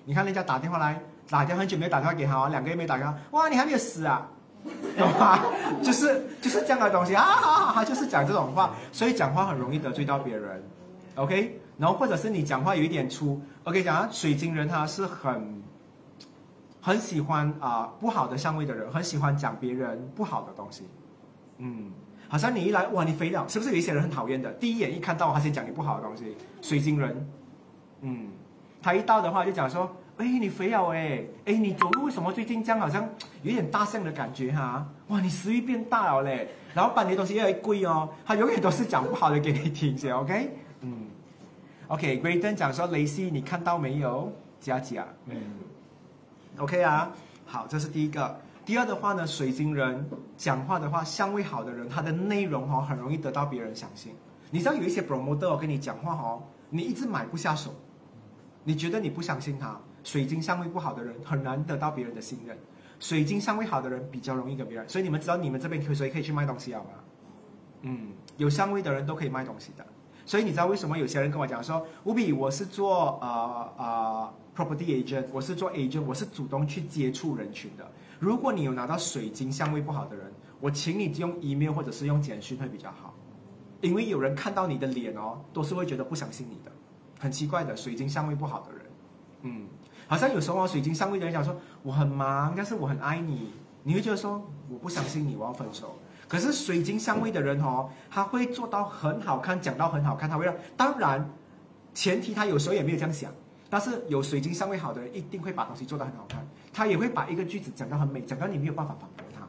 [0.06, 4.30] 你看人家打电话来，打电话很久没有打电话给他，两个月没打电话，哇，你还没有死啊？
[4.98, 5.40] 懂吗？
[5.84, 10.64] 就是就是这样的东西啊，啊他就是讲这种话，所以讲话很容易得罪到别人。
[11.16, 15.62] OK，然后或者是你讲话有一点粗，OK，讲啊，水晶人他是很
[16.86, 20.84] 很喜欢啊、不好的相位的人，很喜欢讲别人不好的东西。
[21.58, 21.92] 嗯，
[22.28, 24.52] 好像你一来，哇，你肥了，是不是有一些人很讨厌的？
[24.52, 27.28] 第一眼一看到他先讲你不好的东西，水晶人，
[28.02, 28.28] 嗯，
[28.84, 33.10] 他一到的话就讲说，哎，你肥了哎，哎，你走路为什么最近这样好像
[33.42, 41.08] 有点大象的感觉哈、哇，你食欲变大了嘞，老板你的东西越来越贵哦，他永远都是讲不好的给你听先，OK，嗯
[41.88, 44.32] ，OK，Graydon 讲说雷西你看到没有？
[44.58, 45.36] 佳佳，嗯
[46.58, 47.12] ，OK 啊，
[47.46, 48.40] 好，这是第一个。
[48.66, 54.16] 第二的话呢，水晶人讲话的话，相位好的人，他的内容哦很容易得到别人相信。
[54.50, 57.74] 你知道有一些 promoter 跟你讲话哦，你一直买不下手，
[58.64, 59.80] 你觉得你不相信他。
[60.04, 62.58] 水晶相位不好的人很难得到别人的信任，
[63.00, 64.88] 水晶相位好的人比较容易跟别人。
[64.90, 66.90] 所以你们知道你们这边可以谁可以去卖东西好吗？
[67.82, 69.86] 嗯，有相位的人都可以卖东西的。
[70.26, 77.86] 所以你知道为什么有些人跟我讲说，吴比我是做呃呃 property agent，我是做 agent，我是主动去接触人群的。
[78.20, 83.14] 如果你有拿到水晶相位不好的人，我请你用 email 或者是用简讯会比较好，
[83.82, 86.72] 因为有人看到你的脸哦，都是会觉得不相信你的，
[87.20, 88.82] 很奇怪的，水晶相位不好的人，
[89.44, 89.68] 嗯，
[90.08, 93.52] 好像有时候，水晶相位的人讲说我很忙，但是我很爱你，
[93.84, 95.96] 你会觉得说我不相信你，我要分手。
[96.28, 101.30] 可是水晶相位的人哦，他会做到很好看，讲到很好看，他会让，当然，
[101.94, 103.32] 前提他有时候也没有这样想。
[103.68, 109.46] 但是有水晶相位好的人，一定会把东西做得很好看，他也会把一个句子讲得很美，讲到你没有办法反驳他。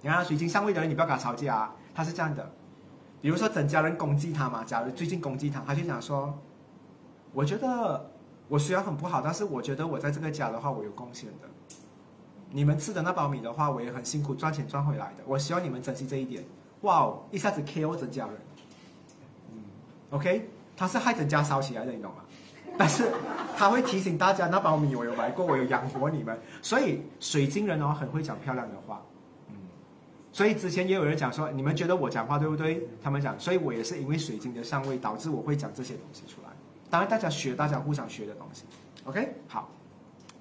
[0.00, 2.50] 你看水晶相位的人，你不要跟他吵架啊，他是这样的，
[3.20, 6.32] 比如说整家人攻击他嘛，假如最近攻击他，他就讲说，
[7.32, 8.10] 我觉得
[8.48, 11.48] 我虽然很不好，但是我觉得我在这个家的话，我有贡献的。
[12.52, 16.44] 你们吃的那包米的话，我也很辛苦赚钱赚回来的，我希望你们珍惜这一点。
[16.82, 18.34] 哇哦，一下子 KO 整家人，
[19.52, 19.62] 嗯
[20.10, 22.18] ，OK，他是害整家烧起来的，你懂吗？
[22.76, 23.10] 但是
[23.56, 26.38] 他会提醒大家，那包米我有买过，我有养活你们。
[26.60, 29.00] 所以水晶人哦，很会讲漂亮的话。
[29.48, 29.54] 嗯，
[30.32, 32.82] 所以之前也有人讲说，你们觉得我讲话对不对？
[33.02, 36.48] 他们讲，所以我也是因为水晶的上位，导致我会讲这些东西出来。
[36.90, 38.64] 当然，大家学，大家互相学的东西。
[39.04, 39.70] OK，好。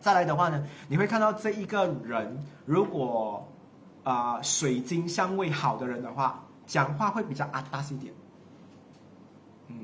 [0.01, 3.47] 再来的话呢，你会看到这一个人，如果
[4.03, 8.11] 啊、水晶相位好的人的话，讲话会比较阿达一点。
[9.67, 9.75] 嗯，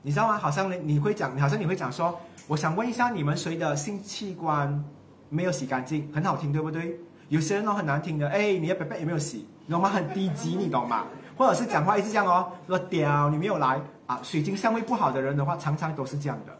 [0.00, 0.38] 你知道吗？
[0.38, 4.82] 好像你你会讲，好像你会讲说，我想问一下你们谁的性器官
[5.28, 6.98] 没有洗干净，很好听，对不对？
[7.28, 9.46] 有些人哦很难听的，哎，你的贝贝有没有洗？
[9.66, 9.90] 你懂吗？
[9.90, 11.04] 很低级，你懂吗？
[11.36, 14.20] 或者是讲话一直这样哦，说屌你没有来啊。
[14.22, 16.58] 水晶相位不好的人的话，常常都是这样的。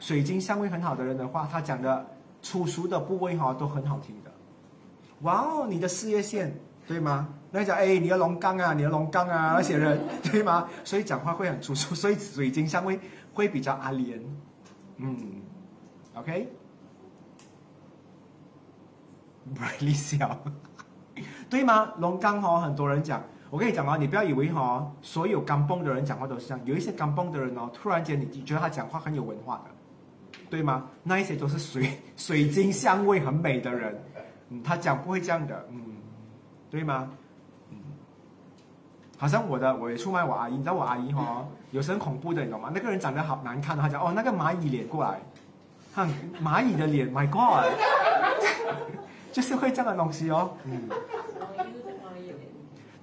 [0.00, 2.04] 水晶相位很好的人的话，他讲的
[2.42, 4.32] 粗俗的部位哈、都很好听的。
[5.22, 7.28] 哇哦，你的事业线对吗？
[7.50, 10.68] 那讲哎，你的龙岗啊，你的龙岗啊，那些人 对吗？
[10.84, 13.00] 所以讲话会很粗俗，所以水晶相位
[13.32, 14.22] 会比较阿莲。
[14.98, 15.16] 嗯
[16.14, 16.52] ，OK。
[19.54, 20.38] 不利笑，
[21.48, 21.92] 对吗？
[21.98, 29.70] 龙岗哦，很多人讲，我跟你讲哦，你不要以为哦，所有刚蹦的人讲话都是这样，有一些刚蹦的人哦，突然间你觉得他讲话很有文化的，
[30.48, 30.84] 对吗？
[31.02, 34.00] 那一些都是水 水晶香味很美的人，
[34.50, 35.80] 嗯，他讲不会这样的，嗯，
[36.70, 37.10] 对吗？
[37.70, 37.78] 嗯，
[39.18, 42.70] 好像我的我也出卖我阿姨，你知道我阿姨哦，有时很恐怖的，你懂吗？
[42.72, 45.18] 那个人长得好难看，他讲哦，那个蚂蚁脸过来，
[45.94, 46.08] 看
[46.42, 47.72] 蚂蚁的脸，My God，
[49.32, 50.88] 就是会这样的东西哦，嗯。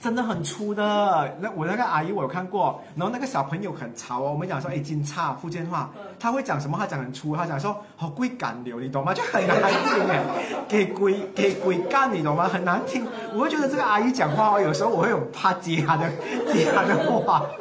[0.03, 5.89] 真的很粗的，那我那个阿姨我有看过，然后那个小朋友很潮哦，我们讲说哎金叉福建话，
[6.19, 6.77] 他会讲什么？
[6.77, 9.13] 他讲很粗，他讲说好贵干流，你懂吗？
[9.13, 10.21] 就很难听哎，
[10.67, 12.49] 给鬼给鬼干，你懂吗？
[12.51, 16.09] 很难听，我会觉得这个阿姨讲话哦，有时候我会很怕接她的
[16.51, 17.45] 接她的话。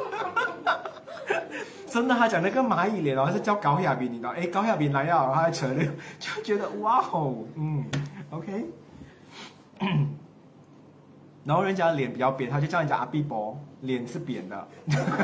[1.87, 4.31] 真的，他讲那个蚂蚁脸哦，是叫高亚斌，你知道？
[4.31, 7.85] 哎，高亚斌来了，他还扯那个，就觉得哇哦，嗯
[8.31, 8.65] ，OK。
[11.45, 14.67] 然后人家脸比较扁，他就叫人家阿碧博，脸是扁的。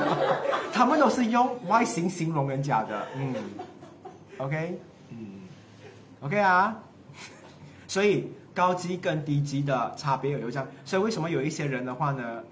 [0.73, 3.33] 他们都是用外形形容人家的，嗯
[4.37, 4.79] ，OK，
[5.09, 5.17] 嗯
[6.21, 6.77] ，OK 啊。
[7.87, 12.43] 所以高级跟低级的差别有这样，所以为什么有一些人的话呢？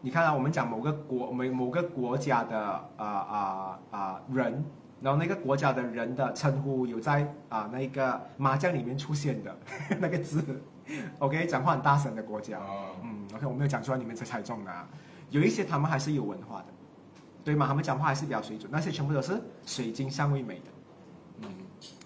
[0.00, 2.58] 你看啊，我们讲某个国某某个国家的
[2.96, 4.62] 啊啊啊人，
[5.00, 9.56] 然后那个国家的人的称呼有在啊那个麻将里面出现的
[9.98, 10.44] 那个字。
[11.18, 12.60] OK，讲话很大声的国家，
[13.02, 14.88] 嗯，OK，我没有讲出来，你们才猜中的、啊。
[15.30, 16.66] 有一些他们还是有文化的，
[17.42, 17.66] 对吗？
[17.66, 20.70] 他们讲话还是比较水准，那些全部都是水晶相位美的。
[21.42, 21.48] 嗯，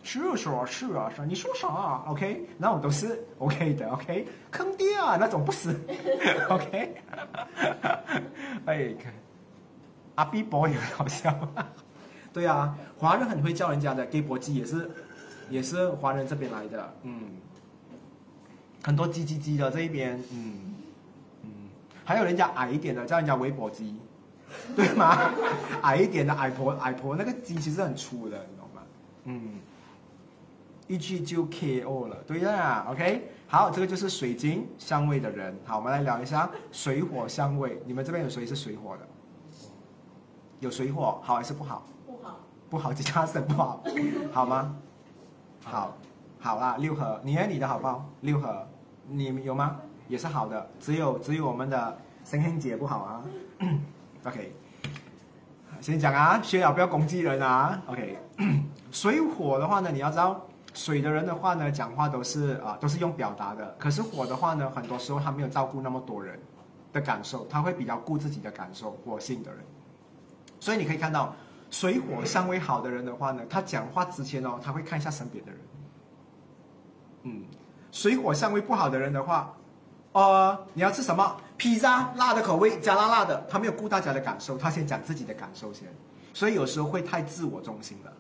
[0.03, 5.79] 是啊是啊是啊是啊，你说啥、啊、？OK，那种都是 OK 的，OK，坑爹啊那种不是，
[6.49, 6.95] OK，
[8.65, 8.95] 哎，
[10.15, 11.37] 阿 B 博也很好笑，
[12.33, 14.91] 对啊，华人很会叫人家的 gay 搏鸡也是
[15.51, 17.33] 也是华人这边来的，嗯。
[18.89, 20.55] 很多鸡鸡鸡的这一边，嗯
[21.43, 21.51] 嗯，
[22.07, 24.01] 还有人家矮一点的叫人家微博鸡，
[24.75, 25.31] 对吗？
[25.85, 28.83] 矮一点的矮婆矮婆那个鸡其实很粗的，你懂吗？
[29.25, 29.61] 嗯，
[30.87, 35.55] 一句就 KO 了，对呀，OK，好，这个就是水晶相位的人。
[35.67, 39.07] 好，我们来聊一下水火相位，你们这边有谁是水火的？
[40.61, 41.87] 有水火，好还是不好？
[42.07, 43.85] 不好，不好，其他是不好，
[44.33, 44.75] 好吗？
[45.63, 45.95] 好。
[46.41, 47.47] 好啦，六合，你呢？
[47.51, 48.09] 你的好不好？
[48.21, 48.65] 六合，
[49.09, 49.81] 你有吗？
[50.09, 53.25] 也是好的，只有只有我们的神仙姐不好啊。
[54.25, 54.53] OK，
[55.81, 57.81] 先讲啊，学了不要攻击人啊。
[57.87, 58.19] OK，
[58.91, 63.77] 水火的话呢，你要知道，水的人的话呢，讲话都是啊，都是用表达的。
[63.79, 66.39] 可是火的话呢，很多时候他没有照顾那么多人
[66.93, 68.93] 的感受，他会比较顾自己的感受。
[69.05, 69.61] 火性的人，
[70.59, 71.35] 所以你可以看到，
[71.71, 75.61] 水火相位好的人的话呢，他讲话之前哦，他会看一下身边的人。
[77.25, 77.43] 嗯，
[77.93, 79.55] 水火相位不好的人的话，
[80.13, 81.37] 呃，你要吃什么？
[81.57, 83.45] 披萨，辣的口味，加辣辣的。
[83.51, 85.89] 他没有顾大家的感受，他先讲自己的感受先，
[86.33, 88.13] 所以有时候会太自我中心了。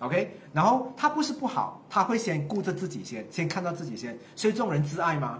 [0.00, 4.16] OK，然后他不是不好，他会先顾着自己先，先看到自己先。
[4.34, 5.38] 所以这种人自爱吗？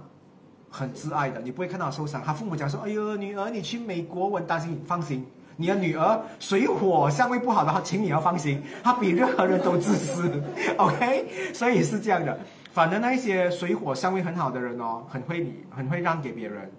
[0.71, 2.23] 很自爱的，你不会看到受伤。
[2.23, 5.27] 他父母讲说：“哎呦，女儿，你去美国，我担心你。”放心，
[5.57, 10.43] 你的女儿水火相位不好的话，请你要放心，她比任何人都自私。
[10.77, 12.39] OK，所以是这样的。
[12.71, 16.71] 反正那一些水火相位很好的人哦，很会你，很会让给别人，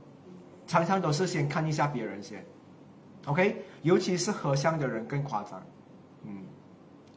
[0.65, 2.45] 常常都是先看一下别人先
[3.25, 5.61] ，OK，尤其是合相的人更夸张，
[6.23, 6.43] 嗯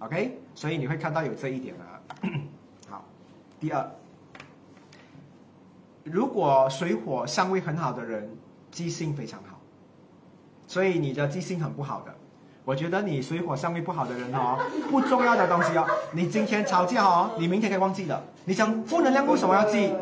[0.00, 2.00] ，OK，所以你会看到有这一点啊。
[2.88, 3.04] 好，
[3.60, 3.88] 第二，
[6.02, 8.28] 如果水火相位很好的人，
[8.70, 9.60] 记性非常好，
[10.66, 12.14] 所以你的记性很不好的，
[12.64, 14.56] 我觉得你水火相位不好的人哦，
[14.90, 18.22] 不重要的东西哦，你今天吵架哦，你明天可以忘记的。
[18.44, 19.92] 你想负能量为什么要记？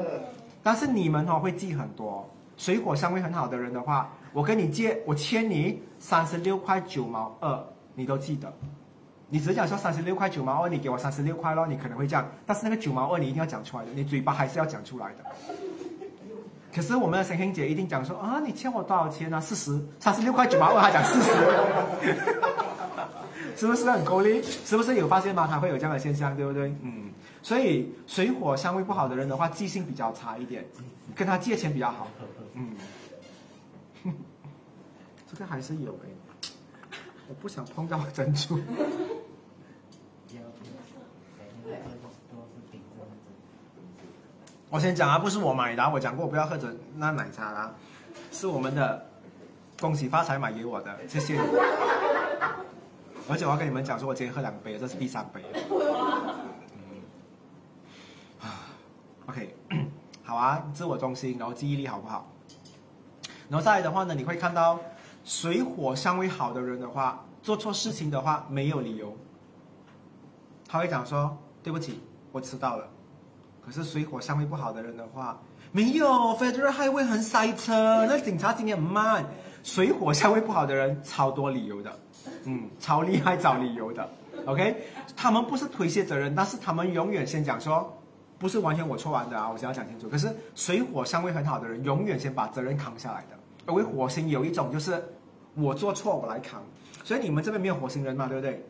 [0.63, 2.29] 但是你们哦会记很多。
[2.59, 7.59] 水火相位很好的人的话，我跟你借，我欠你三十六块九毛二，
[7.95, 8.53] 你都记得。
[9.31, 12.29] 你只讲说三十六块九毛二，你给我三十六块咯，你可能会这样。
[12.45, 15.25] 但是那个九毛二你一定要讲出来的，你嘴巴还是要讲出来的。
[16.73, 19.41] 可是我们的神仙姐一定讲说啊，你欠我多少钱啊？
[19.41, 21.31] 四十，三十六块九毛二，还讲四十，
[23.57, 24.41] 是不是很够力？
[24.43, 25.47] 是不是有发现吗？
[25.51, 26.73] 他会有这样的现象，对不对？
[26.83, 27.11] 嗯，
[27.43, 30.65] 所以水火相位不好的人的话，记性比较差一点，
[31.15, 32.07] 跟他借钱比较好。
[32.55, 32.71] 嗯，
[35.31, 36.51] 这个还是有诶，
[37.29, 38.59] 我不想碰到珍珠。
[44.71, 47.75] 我先讲啊，不是我买的，我讲过不要喝着那奶茶啦，
[48.31, 49.05] 是我们的
[49.81, 51.37] 恭喜发财买给我的，谢谢。
[53.29, 55.43] 而且我要跟你们讲说，我今天喝两杯，这是第三杯。
[58.41, 58.71] 啊
[59.27, 59.57] ，OK，
[60.23, 62.31] 好啊，自我中心，然后记忆力好不好？
[63.49, 64.79] 然后再来的话呢，你会看到
[65.25, 69.17] 水火相位好的人的话，做错事情的话没有理由，
[70.69, 72.01] 他会讲说对不起，
[72.31, 72.89] 我迟到了。
[73.65, 75.41] 可是水火相位不好的人的话，
[75.73, 79.25] 没有，Federal Highway 很塞车，那警察今天很慢。
[79.63, 81.93] 水火相位不好的人超多理由的，
[82.45, 84.09] 嗯，超厉害找理由的。
[84.47, 84.75] OK，
[85.15, 87.95] 他们不是推卸责任，但是他们永远先讲说，
[88.39, 90.09] 不是完全我错完的啊，我先要讲清楚。
[90.09, 93.39] 可是水火相位很好的人，永远先把责任扛下来的。
[93.69, 95.05] 因为火星有一种就是
[95.55, 96.63] 我做错我来扛，
[97.05, 98.65] 所以你们这边没有火星人嘛，对不对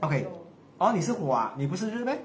[0.00, 0.28] ？OK，
[0.76, 2.18] 哦，你是火啊，你不是日呗？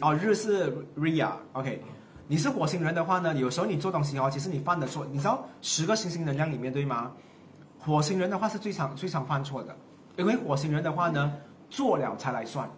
[0.00, 1.82] 哦，日是 Ria，OK，
[2.28, 7.10] 你是火星人的话呢，有时候你做东西哦，其实你犯的错，你知道十个星星能量里面对吗？
[7.80, 9.76] 火星人的话是最常最常犯错的，
[10.16, 11.32] 因为火星人的话呢，
[11.68, 12.70] 做了才来算。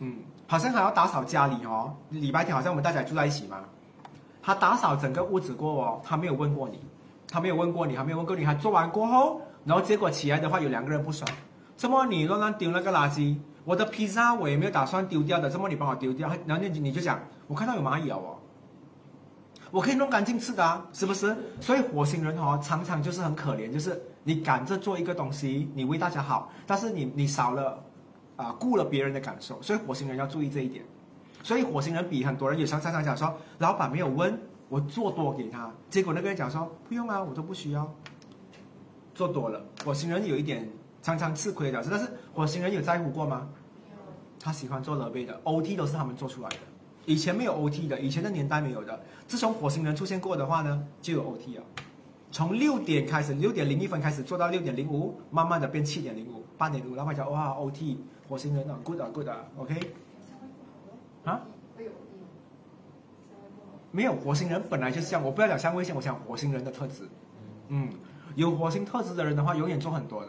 [0.00, 3.60] 嗯，好像还要打扫家里哦，礼拜天好像我们大家住在一起嘛，
[4.42, 6.80] 他打扫整个屋子过哦，他没有问过你，
[7.30, 11.30] 他没有问过你，他没有问过你，他做完过后，然后结果起来的话有两个人不爽，
[11.78, 13.36] 什么你乱乱丢那个垃圾？
[13.64, 18.36] 我的披萨我也没有打算丢掉的，这么你帮我丢掉，然后你你就讲，我看到有蚂蚁咬哦，
[19.70, 21.36] 我可以弄干净吃的啊，是不是？
[21.60, 27.80] 所以火星人哦，常常就是很可怜，就是你赶着做一个东西，你为大家好，但是你你少了
[28.34, 30.84] 啊顾了别人的感受，所以火星人要注意这一点。
[31.44, 34.36] 所以火星人比很多人有时候常常讲说，老板没有问
[34.68, 37.88] 我做多给他，结果那个人讲说不用啊，我都不需要，
[39.14, 40.68] 做多了，火星人有一点。
[41.02, 43.48] 常常吃亏的，但是火星人有在乎过吗？
[44.40, 46.56] 他喜欢做乐贝的，OT 都是他们做出来的。
[47.04, 48.98] 以前没有 OT 的，以前的年代没有的。
[49.26, 51.62] 自从火星人出现过的话呢，就有 OT 了。
[52.30, 57.98] 从六点开始，六点零一分开始做到六点零五，慢慢的变七点零五、八点五，然后讲哇 OT
[58.28, 59.74] 火星人啊，good 啊 good 啊，OK？
[61.24, 61.40] 啊？
[63.90, 67.06] 没有火星人本来就是这样，我不要讲相位线，我讲火星人的特质。
[67.68, 67.90] 嗯，
[68.34, 70.28] 有火星特质的人的话，永远做很多的。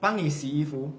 [0.00, 0.92] 帮你洗衣服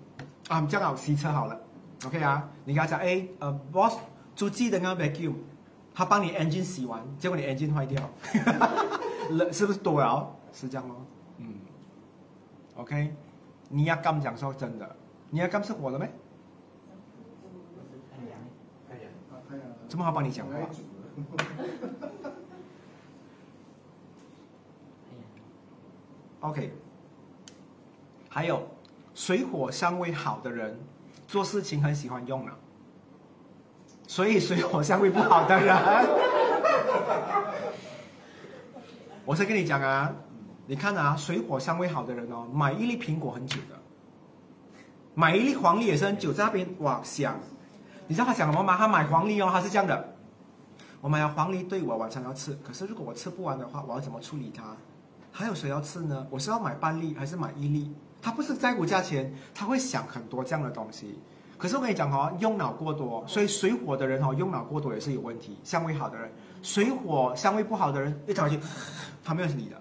[0.49, 1.59] 啊，正好洗车好了
[2.05, 2.49] ，OK 啊？
[2.65, 3.97] 你跟他讲，哎，呃，boss，
[4.35, 5.35] 就记得要 vacuum，
[5.93, 8.01] 他帮你 engine 洗完，结果你 engine 坏掉，
[9.51, 10.35] 是不是多了？
[10.51, 10.95] 是这样吗？
[11.37, 11.53] 嗯
[12.75, 13.13] ，OK，
[13.69, 14.95] 你要刚讲说真的，
[15.29, 16.05] 你要刚是火了没？
[18.11, 18.39] 太阳，
[18.89, 19.03] 太阳，
[19.47, 20.53] 太阳，这么好帮你讲话
[26.41, 26.73] ？OK，
[28.29, 28.67] 还有。
[29.13, 30.79] 水火相位好的人，
[31.27, 32.51] 做事情很喜欢用脑，
[34.07, 35.75] 所以水火相位不好的人，
[39.25, 40.13] 我先跟你讲啊，
[40.65, 43.75] 你看啊，水火相位好的人哦，买一粒苹果很久的，
[45.13, 47.37] 买一粒黄梨也是很久，在那边哇想，
[48.07, 48.77] 你知道他想什么吗？
[48.77, 50.15] 他买黄梨哦，他是这样的，
[51.01, 54.75] 我买了黄梨，对我晚上要吃，可是如果我吃不完的话，我要怎么处理它？
[55.31, 56.25] 还有谁要吃呢？
[56.29, 57.93] 我是要买半粒还是买一粒？
[58.21, 61.19] 他不是在乎价钱，他会想很多这样的东西。
[61.57, 65.57] 可是我跟你讲哦，用脑过多，所以水火的人哦，用脑过多也是有问题。
[65.63, 66.31] 相位好的人，
[66.63, 68.57] 水火相位不好的人，一走去，
[69.23, 69.75] 他没有是你的。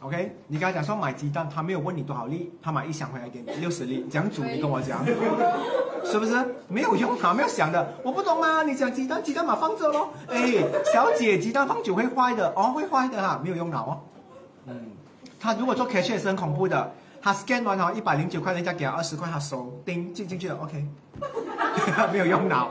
[0.00, 5.04] OK，你跟他讲说买鸡蛋，他没有问你多少粒，他买一箱回来给你六十粒，讲煮你跟我讲，
[6.04, 6.34] 是不是
[6.68, 7.34] 没有用啊？
[7.34, 8.62] 没有想的，我不懂吗。
[8.62, 10.10] 你讲鸡蛋，鸡蛋嘛放着咯。
[10.28, 10.62] 哎，
[10.94, 14.00] 小姐，鸡蛋放久会坏的哦，会坏的哈，没有用脑哦。
[14.66, 14.92] 嗯，
[15.38, 16.90] 他如果做 cash 也是很恐怖的。
[17.26, 20.86] 他 scan 完后一百零九块，人家给他二十块，他收，叮进进去了，OK，
[22.12, 22.70] 没有用脑，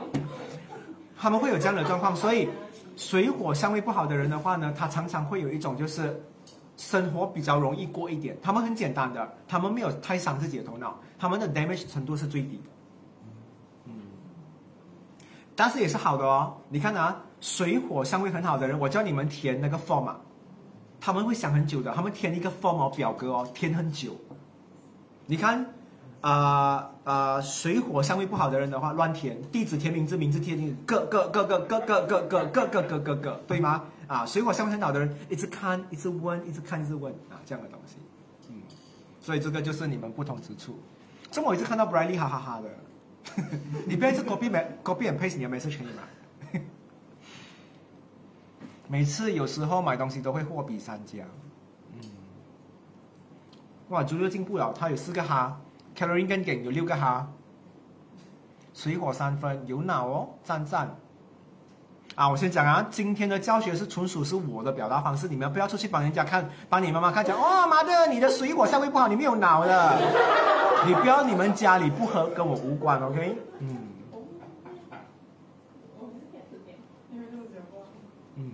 [1.17, 2.47] 他们会有这样的状况，所以
[2.95, 6.23] 水火相位不好的人的话呢，他常常会有一种就是
[6.77, 12.63] 生活比较容易过一点，他们很简单的，他们没有太伤自己的头脑，他们的 damage 程度是最低的。
[13.87, 13.93] 嗯，
[15.53, 16.55] 但是也是好的哦。
[16.69, 20.17] 你看啊，水火相位很好的人，我叫你们填那个 form 啊，
[21.01, 24.15] 他们会想很久的，他们填一个 form 哦表格哦，填很久。
[25.27, 25.65] 你看，
[26.21, 33.83] 啊、啊、水火相位不好的人的话，乱填地址填名字，名字填名字，个个个个个个个个个个个个个，对吗？
[34.07, 37.95] 啊，水火相位很好的人，一直看，一直问，一直看，一直问啊，这样的东西，
[38.49, 38.61] 嗯，
[39.19, 40.79] 所以这个就是你们不同之处。
[41.31, 42.69] 这么我一直看到 Briley 哈哈哈的，
[43.87, 46.03] 你不要一直 copy me copy and paste 你的 message 可以吗？
[48.87, 51.25] 每次有时候买东西都会货比三家，
[53.89, 55.59] 哇，猪肉进步了，它有四个哈
[55.95, 57.27] ，Caroline 更勁有六个哈，
[58.73, 60.87] 水火三分，有腦哦，讚讚。
[62.15, 69.99] 啊，我先讲啊，今天的教学是纯属是我的表达方式，你们不要出去帮人家看，帮你妈妈看讲，哦妈的，你的水火香味不好，你没有脑的，
[70.87, 73.37] 你不要你们家里不喝跟我无关，OK？
[73.59, 73.77] 嗯，
[78.37, 78.51] 嗯，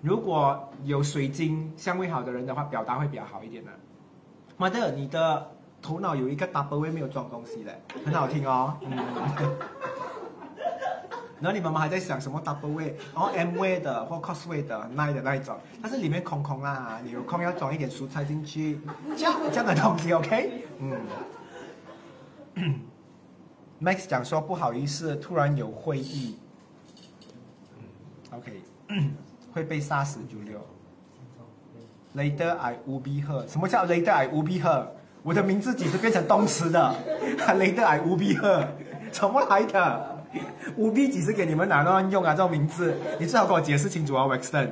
[0.00, 3.72] 如果有水晶香味好的人的话，表达会比较好一点的。
[4.58, 5.50] 妈的，你的
[5.80, 8.76] 头脑有一个 double way 没有装东西嘞，很好听哦。
[8.82, 8.90] 嗯。
[11.40, 18.80] 然后你妈妈还在想什么 double way，然后 M way 的或 cos way 的 nine 的那一种，但是里面空空啦，你有空要装一点蔬菜进去，
[19.16, 20.98] 这样这样的东西 OK，嗯。
[23.80, 26.36] Max 讲说不好意思，突然有会议。
[28.32, 28.60] OK，
[29.52, 30.60] 会被杀死九六。
[32.18, 33.46] Later I will be her。
[33.48, 34.86] 什么叫 Later I will be her？
[35.22, 36.94] 我的名字几时变成动词的？
[37.46, 38.66] Later I will be her，
[39.12, 40.18] 怎么来的？
[40.76, 42.34] 五 B 几时给你们哪乱用啊？
[42.34, 44.70] 这种名字，你最好给我解释清楚啊，Wexton。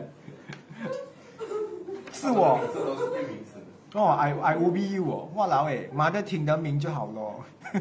[2.12, 3.55] 是我这都是对名词
[3.92, 4.01] 的。
[4.01, 7.44] 哦，I I will be you 哦，哇老诶，妈的听得明就好咯。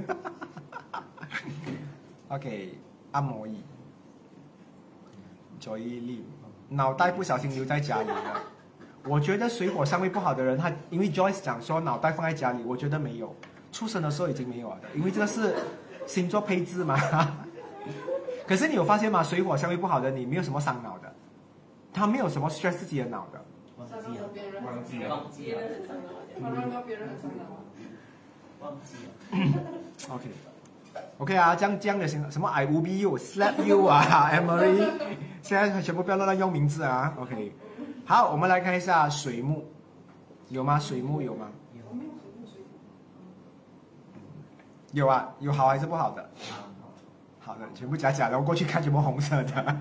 [2.29, 2.77] OK，
[3.11, 3.61] 按摩椅
[5.61, 6.21] ，Joy Lim，
[6.69, 8.41] 脑袋不小心留在家里了。
[9.07, 13.35] 我觉得水火相位不好的人，他因为 Joyce 讲说脑袋放在家里，我觉得没有，
[13.71, 15.55] 出生的时候已经没有了的，因为这个是
[16.07, 16.97] 星座配置嘛。
[18.47, 19.23] 可是你有发现吗？
[19.23, 21.13] 水火相位不好的你没有什么伤脑的，
[21.93, 23.43] 他没有什么 stress 自己的脑的。
[23.77, 23.87] 忘
[24.83, 25.59] 记了忘记了。
[28.59, 29.61] 忘记了。
[30.09, 30.29] OK。
[31.17, 34.87] OK 啊，这样这样的行什么 I will be you, slap you 啊，Emery，
[35.41, 37.13] 现在全部不要乱用名字啊。
[37.19, 37.53] OK，
[38.07, 39.63] 好，我们来看一下水木，
[40.49, 40.77] 有吗？
[40.77, 41.49] 水木有吗？
[44.91, 45.07] 有。
[45.07, 46.29] 啊，有好还是不好的？
[47.39, 49.77] 好，的，全部假假的，我过去看全部红色的。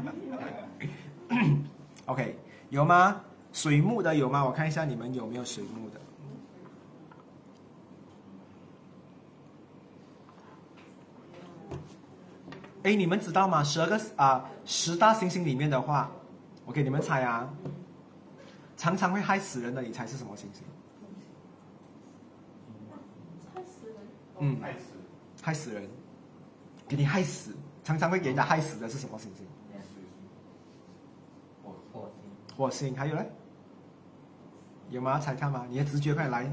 [2.07, 2.39] OK，
[2.71, 3.21] 有吗？
[3.53, 4.43] 水木的有吗？
[4.43, 6.01] 我看一下你们有没有水木的。
[12.85, 13.63] 哎，你们知道吗？
[13.63, 16.11] 十二个啊、十大行星里面的话，
[16.67, 17.49] 我给你们猜啊，
[18.77, 20.63] 常常会害死人的，你猜是什么行星？
[23.55, 23.97] 害死人。
[24.41, 24.59] 嗯，
[25.43, 25.89] 害死人，
[26.89, 27.55] 给你害死，
[27.85, 29.47] 常常会给人家害死的是什么行星？
[31.63, 33.31] 火火星，火星，还有嘞？
[34.91, 35.19] 有吗？
[35.19, 35.67] 猜看吗？
[35.71, 36.51] 你的直觉快来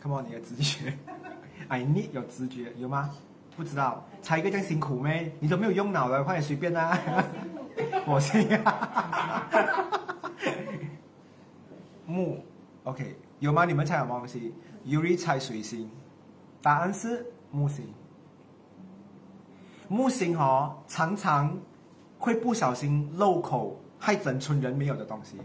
[0.00, 0.96] ，come on，你的直觉，
[1.68, 3.10] I need 有直觉，有吗？
[3.56, 5.34] 不知道，猜一个这样辛苦咩？
[5.40, 6.96] 你都没有用脑的，快点随便啦、
[8.06, 9.48] 火星啊，
[12.12, 12.44] 木
[12.84, 13.64] ，OK，有吗？
[13.64, 14.54] 你们猜什么东西
[14.86, 15.90] ？Yuri 猜水星，
[16.60, 17.86] 答案是木星。
[19.88, 21.58] 木星哦，常常
[22.18, 25.36] 会不小心漏口害整村人没有的东西。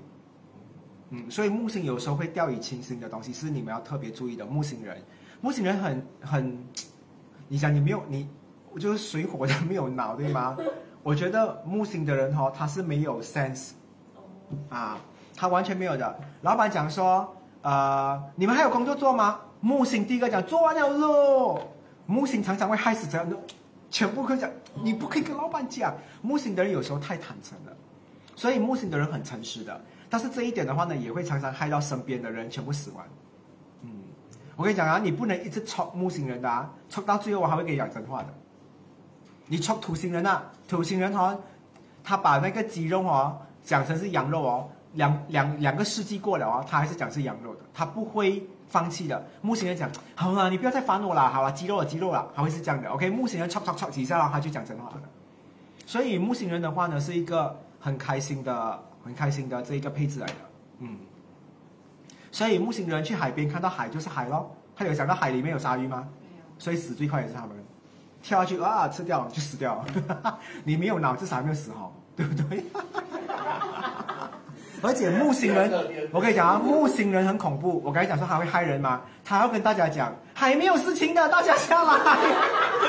[1.09, 4.45] 嗯，所以木星有时候会掉以轻心的东西，是你们要特别注意的。
[4.45, 5.01] 木星人，
[5.39, 6.63] 木星人很很，
[7.47, 8.30] 你想你没有你，
[8.78, 10.57] 就是水火的没有脑，对吗？
[11.03, 13.72] 我觉得木星的人哦，他是没有 sense
[14.70, 14.99] 啊，
[15.38, 16.19] 他完全没有的。
[16.41, 19.39] 老板讲说，呃，你们还有工作做吗？
[19.61, 21.61] 木星第一个讲做完了咯。
[22.07, 23.38] 木星常常会害死这样的，
[23.89, 24.49] 全部会讲，
[24.83, 25.93] 你不可以跟老板讲。
[26.21, 27.71] 木星的人有时候太坦诚了，
[28.35, 29.79] 所以木星的人很诚实的。
[30.09, 33.05] 但是这一点的话呢，也会常常害到身边的人全部死亡。
[33.81, 33.89] 嗯，
[34.55, 38.27] 我跟你讲啊，你不能一直戳木星人的啊，戳到最后我还会给你讲真话的。
[39.47, 41.38] 你戳土星人啊，土星人哦，
[42.03, 49.25] 他把那个鸡肉哦讲成是羊肉哦，两两两个世纪过了啊，他还是讲是羊肉的，他不会放弃的。
[49.41, 52.89] 木星人讲，好了，你不要再烦我了，好了，鸡肉了，鸡肉了，他会是这样的。
[52.89, 55.01] OK，木星人戳戳戳几下，然后他就讲真话了。
[55.85, 60.33] 所以木星人的话呢，是一个很开心的、很开心的这一个配置来的。
[60.79, 60.97] 嗯，
[62.31, 66.07] 所以木星人去海边看到海就是海咯，他有想到海里面有鲨鱼吗？
[66.57, 67.51] 所以死最快也是他们，
[68.21, 70.39] 跳下去啊吃掉就死掉了。
[70.65, 72.65] 你没有脑，至少还没有死好，对不对？
[74.82, 75.71] 而且木星人，
[76.11, 77.82] 我跟你讲啊，木星人很恐怖。
[77.84, 82.17] 我刚才讲说他会害人嘛，他要跟大家讲还没有事情的，大家下来，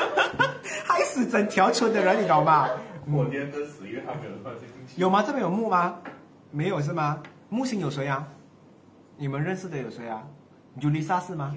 [0.85, 2.69] 害死整条村的人，你懂吗？
[3.11, 5.01] 过年跟十月还没有放进去。
[5.01, 5.23] 有吗？
[5.25, 5.95] 这边有木吗？
[6.51, 7.21] 没有是吗？
[7.49, 8.27] 木星有谁啊？
[9.17, 10.23] 你们认识的有谁啊？
[10.79, 11.55] 尤丽莎是吗？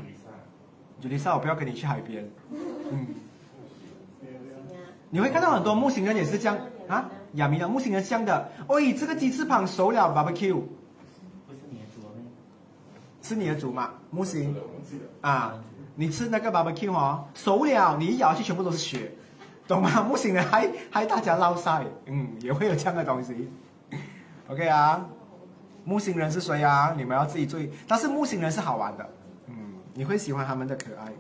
[1.01, 2.27] 尤丽莎，我不要跟你去海边。
[2.91, 3.07] 嗯，
[5.11, 6.57] 你会看到很多木星人也是这样
[6.89, 7.11] 啊。
[7.35, 10.55] 亚明的木星人像的，喂，这个鸡翅膀熟了，barbecue。
[10.55, 12.11] 不是你的主吗？
[13.23, 13.91] 是你的主嘛？
[14.11, 14.55] 木星
[15.21, 15.55] 啊，
[15.95, 19.13] 你吃那个 barbecue 哦，熟了，你一咬下去全部都是血，
[19.67, 20.03] 懂吗？
[20.07, 23.51] 木星人还还大家捞晒，嗯，也会有这样的东西。
[24.49, 25.07] OK 啊，
[25.85, 26.93] 木星人是谁啊？
[26.97, 27.71] 你们要自己注意。
[27.89, 29.09] 但是木星人是好玩的，
[29.47, 29.55] 嗯，
[29.95, 31.13] 你会喜欢他们的可爱。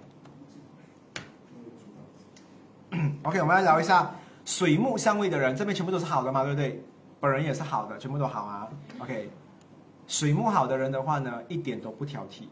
[3.23, 4.15] OK，我们来聊一下。
[4.45, 6.82] 水木相位的人，这边全部都是好的嘛，对不对？
[7.20, 8.68] 本人也是好的，全部都好啊。
[8.99, 9.30] OK，
[10.09, 12.49] 水木好的人的话呢，一点都不挑剔，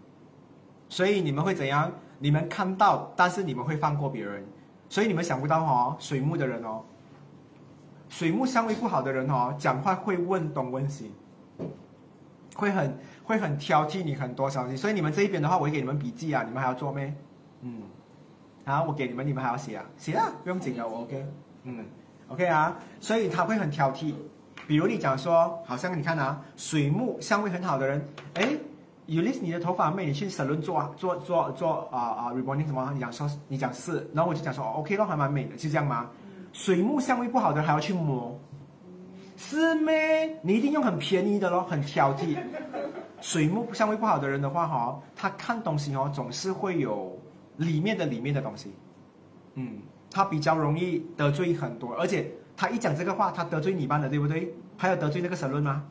[0.89, 1.91] 所以你们会怎样？
[2.21, 4.47] 你们看到，但是你们会放过别人，
[4.89, 6.83] 所以你们想不到哦，水木的人哦，
[8.09, 11.13] 水木相位不好的人哦，讲话会问东问西，
[12.55, 17.13] 会很会很挑剔你很多消息，所以你们这一边的话，我会给你们笔记啊，你们还要做咩？
[17.63, 17.83] 嗯，
[18.65, 19.85] 好，我给你们，你们还要写啊？
[19.97, 21.27] 写啊，不用紧的，我 OK。
[21.65, 21.85] 嗯
[22.29, 24.15] ，OK 啊，所以他会很挑剔。
[24.67, 28.49] 比如你讲说，好像你看啊，水木相位很好的人，哎
[29.09, 32.91] ，Ulyss 你的头发妹，你去 salon 做做做做啊啊 rebonding 什么？
[32.95, 36.09] 你讲说你讲是，然后我就讲说 OK 咯，还蛮美的，是这样吗？
[36.53, 38.39] 水木相位不好的还要去摸，
[39.37, 40.39] 是咩？
[40.43, 42.39] 你一定用很便宜的咯，很挑剔。
[43.21, 47.19] 水木相位不好的人的话哈，他看东西哦，总是会有
[47.57, 48.73] 里面的里面的东西，
[49.55, 49.79] 嗯。
[50.11, 54.53] 他比较容易得罪很多，而且他一讲这个话，他得罪你班的，对不对？
[54.77, 55.85] 还有得罪那个神论吗？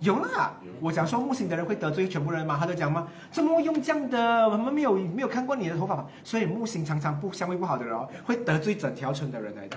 [0.00, 0.54] 有，有啦。
[0.80, 2.56] 我讲说木星的人会得罪全部人吗？
[2.58, 3.08] 他就讲吗？
[3.30, 4.48] 怎么用这样的？
[4.48, 9.76] 我们没有没有看过你的头发所以木星常常不相位不好的人哦，会得罪整条村的人来的。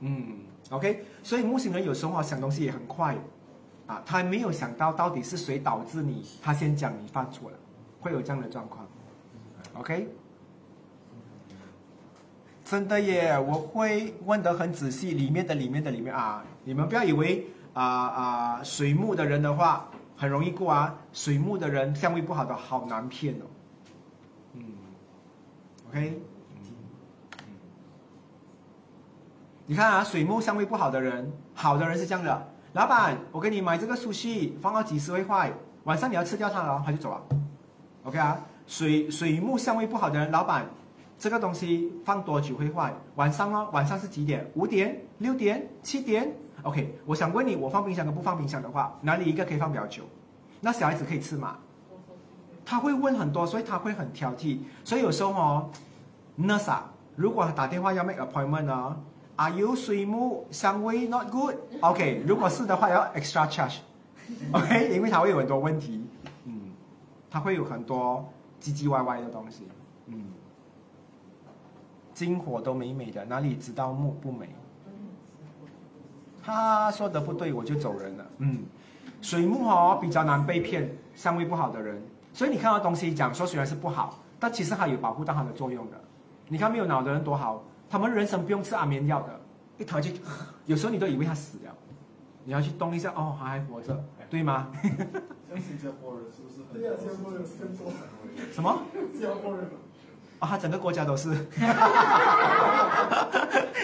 [0.00, 0.38] 嗯
[0.70, 1.04] ，OK。
[1.22, 3.16] 所以木星人有时候想东西也很快，
[3.86, 7.56] 啊，他没有想到到底是谁导致你，他先讲你犯错了，
[8.00, 8.86] 会有这样的状况。
[9.78, 10.08] OK。
[12.64, 19.86] 真的耶，我会问得很仔细，里面的里面的里面啊，你们不要以为啊啊水木的人的话
[20.16, 23.44] 很容易过啊，水木的人相位不好的好难骗哦。
[24.54, 24.62] 嗯
[25.90, 26.22] ，OK，
[26.56, 26.62] 嗯，
[29.66, 35.52] 你看啊，水木相位不好的人，好的人是这样的，老板，我给你买这个苏西，放到几十会坏，
[35.84, 37.22] 晚上你要吃掉它了，他就走了。
[38.04, 40.66] OK 啊，水水木相位不好的人，老板。
[41.18, 42.92] 这个东西放多久会坏？
[43.14, 44.50] 晚上哦，晚上是几点？
[44.54, 46.30] 五点、六点、七点
[46.62, 50.02] ？OK，我想问你，我放冰箱跟不放冰箱的话，哪里一个可以放比较久？
[50.60, 51.56] 那小孩子可以吃吗？
[52.66, 54.58] 他会问很多，所以他会很挑剔。
[54.84, 55.70] 所以有时候哦
[56.38, 56.78] ，Nurse，
[57.16, 58.96] 如果打电话要 make appointment 呢
[59.36, 66.04] ，Are you 水木香味 not good？OK，如果是的话要 extra charge，OK， 因为他会有很多问题，
[66.44, 66.72] 嗯，
[67.30, 68.26] 他会有很多
[68.60, 69.68] 唧唧歪歪的东西，
[70.06, 70.24] 嗯。
[72.14, 74.48] 金火都美美的，哪里知道木不美？
[76.42, 78.26] 他说的不对，我就走人了。
[78.38, 78.62] 嗯，
[79.20, 82.00] 水木哦比较难被骗，相位不好的人，
[82.32, 86.00] 所以你看到东西讲说虽然是不好，但其实它有保护到它的作用的。
[86.48, 89.40] 你看没有脑的人多好，他们人生不用吃安眠药的，
[89.78, 90.20] 一躺进去，
[90.66, 91.74] 有时候你都以为他死了，
[92.44, 94.68] 你要去动一下，哦，他还活着，对吗？
[95.56, 96.60] 新加坡人是不是？
[96.72, 97.90] 对呀，新加坡人更多。
[98.52, 98.82] 什么？
[99.12, 99.64] 新加坡人。
[100.40, 101.34] 啊，整个国家都是，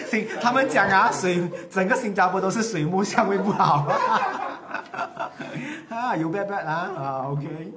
[0.07, 3.87] 新他们讲啊，水整个新加坡都是水木相位不好，
[5.89, 7.73] 啊，有 bad bad 啊，啊，OK，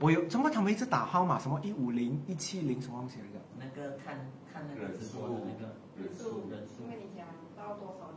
[0.00, 1.38] 我有，怎么他们一直打号码？
[1.38, 3.38] 什么一五零、一七零什么东西来着？
[3.58, 4.14] 那个看
[4.52, 6.44] 看那个直播的那个人数，
[6.84, 7.26] 因为你讲
[7.56, 8.07] 到多少。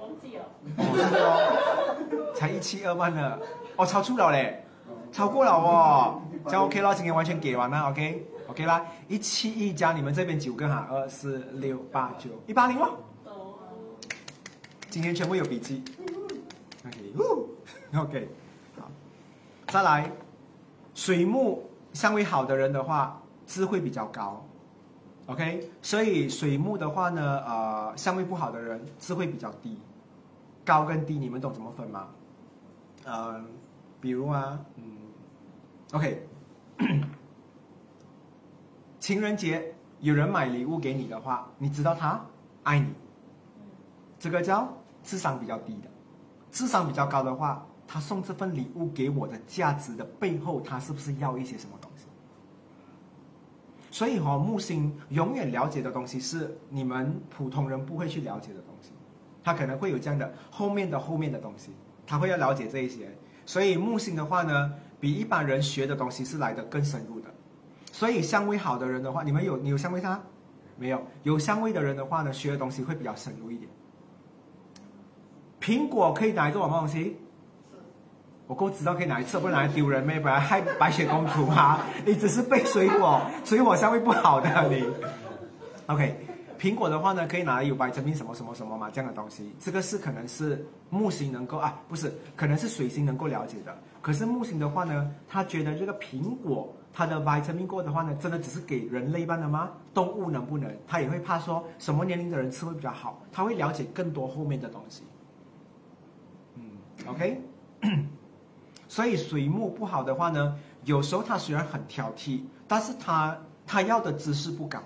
[0.00, 0.44] 忘记了，
[0.76, 3.38] 哦，才一七二万了，
[3.76, 4.64] 哦，超出了嘞，
[5.12, 12.96] 超过了哦，这样 OK 了，今天完全给完了，OK，OK 啦，一七一加你们这边九个哈，二四六八九一八零哦，
[14.88, 15.82] 今天全部有笔记
[16.84, 18.28] ，OK，OK，
[18.78, 18.90] 好，
[19.66, 20.10] 再来，
[20.94, 24.44] 水木相位好的人的话，智慧比较高
[25.26, 29.78] ，OK，所以水木的话呢，呃，相位不好的人智慧比较低，
[30.68, 32.08] 高跟低你们懂怎么分吗？
[33.06, 33.42] 呃，
[34.02, 34.84] 比如啊，嗯
[35.92, 36.28] ，OK，
[39.00, 42.22] 情人节有人买礼物给你的话，你知道他
[42.64, 42.92] 爱你，
[44.18, 44.68] 这个叫
[45.02, 45.88] 智商比较低的，
[46.50, 52.04] 智商比较高的话，他送这份礼物给我的价值的背后，他是不是要一些什么东西？
[53.90, 58.90] 所以哈、木星永远了解的东西是你们普通人不会去了解的东西，
[59.42, 61.70] 他可能会有这样的后面的后面的东西，
[62.06, 63.08] 他会要了解这一些。
[63.46, 67.28] 所以木星的话呢，比一般人学的东西是来的更深入的。
[67.92, 70.20] 所以相位好的人的话，你们有你有相位他
[70.76, 71.02] 没有？
[71.22, 73.70] 有相位的人的话呢，学的东西会比较深入一点。
[75.60, 77.16] 苹果可以拿来做什么东西？
[78.46, 80.18] 我够知道可以拿来吃，不然拿来丢人咩？
[80.18, 81.80] 不然害白雪公主吗？
[82.06, 84.86] 你只是背水果，水果香味不好的你。
[85.86, 86.16] OK，
[86.58, 93.76] 苹果的话呢，可以拿来有白 chất 什么什么什么嘛，这样的东西，这个是可能是木星能够啊，不是，可能是水星能够了解的。
[94.02, 99.70] 可是木星的话呢，他觉得这个苹果它的 vitamin 过的话呢，真的只是给人类般的吗？
[99.94, 100.70] 动物能不能？
[100.86, 105.02] 他也会怕说什么年龄的人吃会比较好，他会了解更多后面的东西。
[106.56, 106.62] 嗯
[107.06, 107.40] ，OK。
[108.88, 114.82] 所以水木不好的话呢，有时候他虽然很挑剔，但是他他要的知识不高，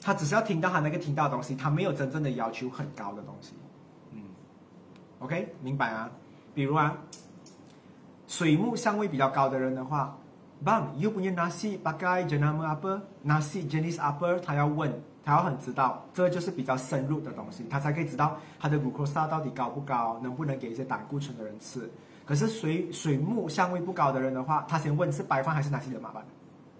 [0.00, 3.54] 他只是要听到他那个听到的东西，他没有真正的要求很高的东西。
[4.12, 4.22] 嗯
[5.18, 6.10] ，OK，明白啊？
[6.54, 6.96] 比如啊，
[8.26, 10.16] 水木相位比较高的人的话
[10.64, 13.00] ，Bang, you punya nasi pakai jenama apa?
[13.24, 14.40] Nasi jenis apa?
[14.40, 14.92] 他要问，
[15.24, 21.88] 他要很知道，这个就是比较深入的东西，他才可以知道他的 glucose 到底高不高，能不能给一些胆固醇的人吃。
[22.24, 26.22] 可是水水木相位不高的人的话，他先问是白饭还是哪些的麻烦，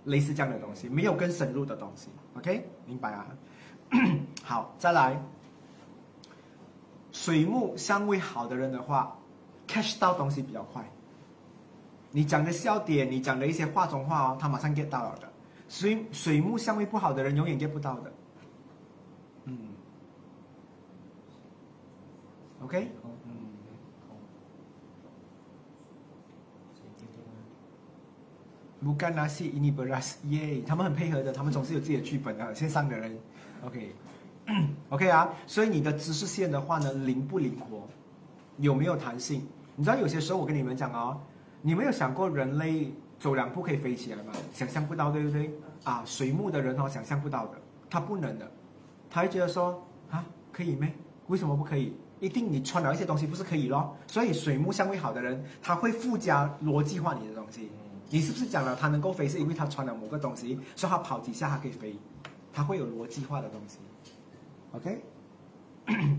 [0.08, 2.08] 类似这样的东西，没有更深入的东西。
[2.36, 3.26] OK，明白啊？
[4.42, 5.22] 好，再来，
[7.12, 9.16] 水木相位好的人的话
[9.66, 10.84] ，catch 到东西比较快。
[12.10, 15.28] 你讲的笑点，你讲的一些话中话哦，他马上 get 到了的。
[15.68, 18.12] 水水木相位不好的人永远 get 不到的。
[19.44, 19.58] 嗯
[22.62, 23.48] ，OK，嗯。
[28.84, 30.62] Bukan nasi ini beras，耶！
[30.66, 33.18] 他们很配合的，他们总是有自己的剧本的，线上的人
[33.64, 33.94] ，OK，OK、
[34.90, 35.28] OK 啊。
[35.46, 37.88] 所以你的知识线的话呢，灵不灵活，
[38.58, 39.46] 有没有弹性？
[39.74, 41.20] 你知道有些时候我跟你们讲哦，
[41.60, 44.32] 你们有想过人类走两步可以飞起来吗？
[44.52, 45.50] 想象不到，对不对？
[45.84, 47.58] 啊，水木的人哦，想象不到的，
[47.90, 48.48] 他不能的，
[49.10, 50.92] 他会觉得说啊，可以没？
[51.26, 51.92] 为什么不可以？
[52.20, 53.96] 一定你穿了一些东西不是可以咯？
[54.06, 57.70] 所以水木相位好的人，他会附加逻辑化你的东西。
[58.10, 61.94] 你是不是讲了它能够飞，是因为它穿了某个东西，所以它跑几下它可以飞，
[62.52, 63.78] 它会有逻辑化的东西
[64.72, 65.02] ，OK？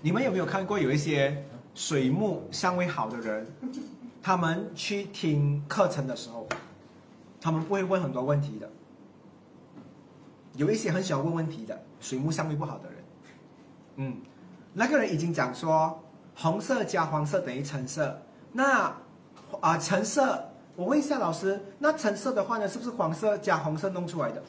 [0.00, 1.44] 你们有没有看过有一些
[1.74, 3.46] 水木相位好的人，
[4.22, 6.46] 他们去听课程的时候，
[7.40, 8.70] 他们不会问很多问题的，
[10.56, 11.80] 有一些很喜欢问问题的。
[12.00, 13.04] 水木相位不好的人，
[13.96, 14.16] 嗯，
[14.74, 15.98] 那个人已经讲说
[16.34, 18.20] 红色加黄色等于橙色，
[18.52, 18.94] 那
[19.60, 20.44] 啊橙色，
[20.76, 24.42] 我问一下老师，那橙色的话呢，是不是黄色加红色弄出来的？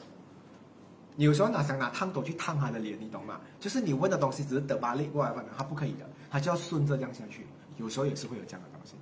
[1.16, 3.40] 有时候拿想拿烫斗去烫他的脸，你懂吗？
[3.58, 7.46] 就是你问的东西只是得把力过来，反正他不可以的，他就要顺着这样下去。
[7.78, 8.96] 有时候也是会有这样的东西。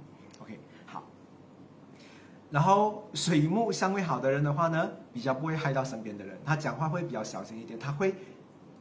[2.51, 8.15] 然后水木相位好的人的话呢，比较不会害到身边的人，他讲话会比较小心一点，他会。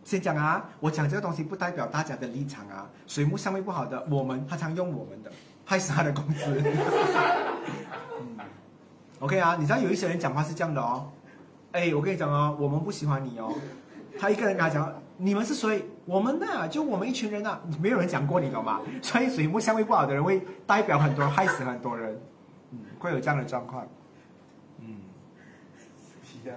[0.06, 2.90] 先讲啊，我讲这个东西不代表大家的立场啊。
[3.08, 5.32] 水木相位不好的，我们他常用我们的，
[5.64, 6.44] 害死他的公司。
[8.20, 8.38] 嗯
[9.20, 11.10] ，OK 啊，你知道有一些人讲话是这样的哦。
[11.72, 13.54] 哎，我跟你讲哦，我们不喜欢你哦。
[14.20, 15.86] 他一个人跟他讲，你们是谁？
[16.04, 18.82] 我们呐，就我们一群人呐，没有人讲过你懂吗？
[19.02, 22.20] 所以水木相位不好的人会代表很多，害死很多人。
[22.74, 23.88] 嗯，会有这样的状况。
[24.80, 24.98] 嗯，
[26.24, 26.56] 是啊。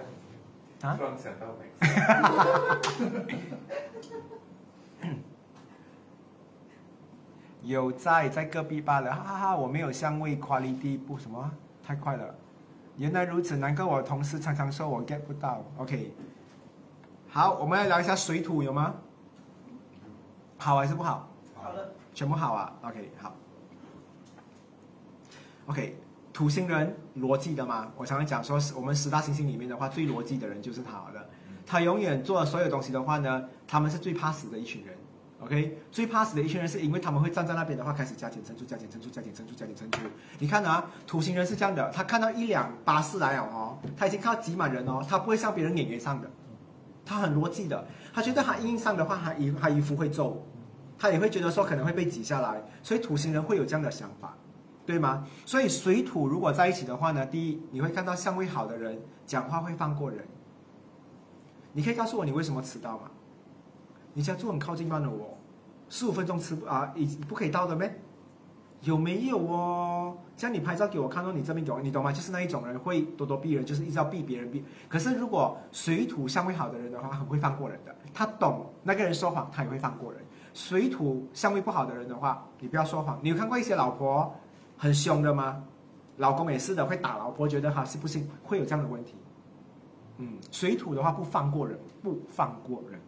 [0.82, 0.96] 啊？
[0.96, 1.66] 突然想到没？
[7.62, 9.56] 有在在隔壁罢了，哈哈哈！
[9.56, 11.50] 我没有香味 quality 不什么，
[11.84, 12.34] 太快了。
[12.96, 15.64] 原来如此，难怪我同事常常说我 get 不到。
[15.78, 16.14] OK，
[17.28, 18.94] 好，我们来聊一下水土有吗？
[20.58, 21.28] 好还是不好？
[21.54, 22.72] 好了，全部好啊。
[22.82, 23.34] OK，好。
[25.66, 25.96] OK。
[26.36, 31.26] 土星人逻辑的嘛，我常常讲说，我们十大行星里面的话，最逻辑的人就是他了。
[31.64, 34.94] 他永远做所有东西的话呢，他们是最怕死的一群人。
[35.40, 40.00] OK，最怕死的一群人是因为他们会站在那边的话，开始加减乘除、加减乘除、加减乘除、加减乘除。
[40.38, 46.30] 你看啊，土星人是这样的，他看到一辆巴士来了哦，他已经看到挤满人哦，他不会像别人演员上的，
[47.06, 47.82] 他很逻辑的，
[48.12, 50.46] 他觉得他硬上的话，他衣他衣服会皱，
[50.98, 54.36] 他也会觉得说可能会被挤下来，所以土星人会有这样的想法，
[54.86, 55.26] 对吗？
[55.44, 60.24] 所以水土如果在一起的话呢，第一你会看到相位好的人讲话会放过人。
[61.72, 63.10] 你可以告诉我你为什么迟到吗？
[64.14, 65.36] 你家住很靠近班的我，
[65.90, 68.00] 十五分钟迟啊，已不可以到的咩？
[68.82, 70.16] 有没有哦？
[70.36, 72.12] 像你拍照给我看到你这边有，你懂吗？
[72.12, 74.64] 就是那一种人会咄咄逼人，就是一直要逼别人逼。
[74.88, 77.94] 可是如果水土相位好的人的话，很会放过人的。
[78.14, 80.22] 他懂那个人说谎，他也会放过人。
[80.54, 83.18] 水土相位不好的人的话，你不要说谎。
[83.22, 84.34] 你有看过一些老婆
[84.76, 85.62] 很凶的吗？
[86.18, 89.14] 老公也是的，会打老婆，觉得他是不是会有这样的问题？
[90.18, 92.98] 嗯，水土的话不放过人，不放过人。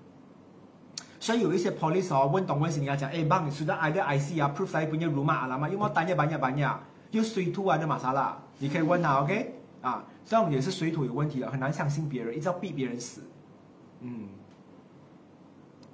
[1.20, 6.76] 所以有一些 police 哦，问东问西，你要讲，哎，bang，你出的 ID IC 啊，proof saya punya rumah alamat，有没有 tanya banyak banyak，
[7.10, 9.54] 有水土啊的马莎拉，你可以问他，OK？
[9.80, 13.22] 啊，这样也是水土有问题的，很难相信别人，一直要逼别人死。
[14.00, 14.28] 嗯，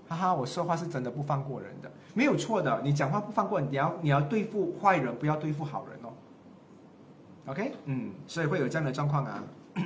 [0.08, 6.12] 哈哈，我说话是真的不放过人的，没有错的，你讲话不放过人，你要你要对付坏人，不要对付好人哦。
[7.46, 7.72] OK？
[7.86, 9.42] 嗯，所以会有这样的状况啊。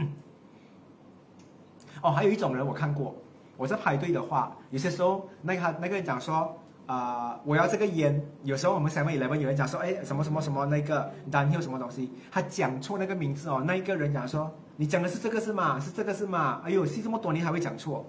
[2.03, 3.14] 哦，还有一种人我看过，
[3.57, 6.57] 我在排队的话，有些时候那个那个人讲说，
[6.87, 8.25] 啊、我要这个烟。
[8.45, 15.79] 有时候我们 Seven Eleven 有人讲说，哎，什么什么什么那个单有什么东西，他讲错那个名字哦，那一个人讲说，你讲的是这个是吗？
[15.81, 16.62] 是这个是吗？
[16.64, 18.07] 哎呦，戏这么多你还会讲错，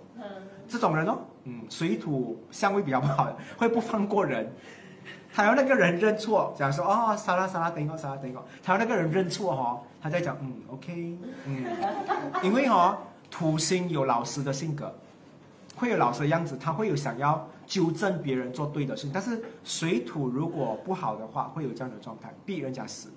[0.68, 4.51] 这种人哦，嗯，水土相位比较不好，会不放过人。
[5.31, 8.43] 他要那个人认错，讲说哦，沙拉沙拉等一个，沙拉等一个。
[8.63, 11.65] 他要那个人认错哦，他在讲嗯，OK，嗯，
[12.43, 12.97] 因为哦，
[13.29, 14.93] 土星有老师的性格，
[15.75, 19.11] 会有老师的样子，他会有想要纠正别人做对的事情。
[19.13, 23.09] 但是水土如果不好的话，会有这样的状态，逼人家死。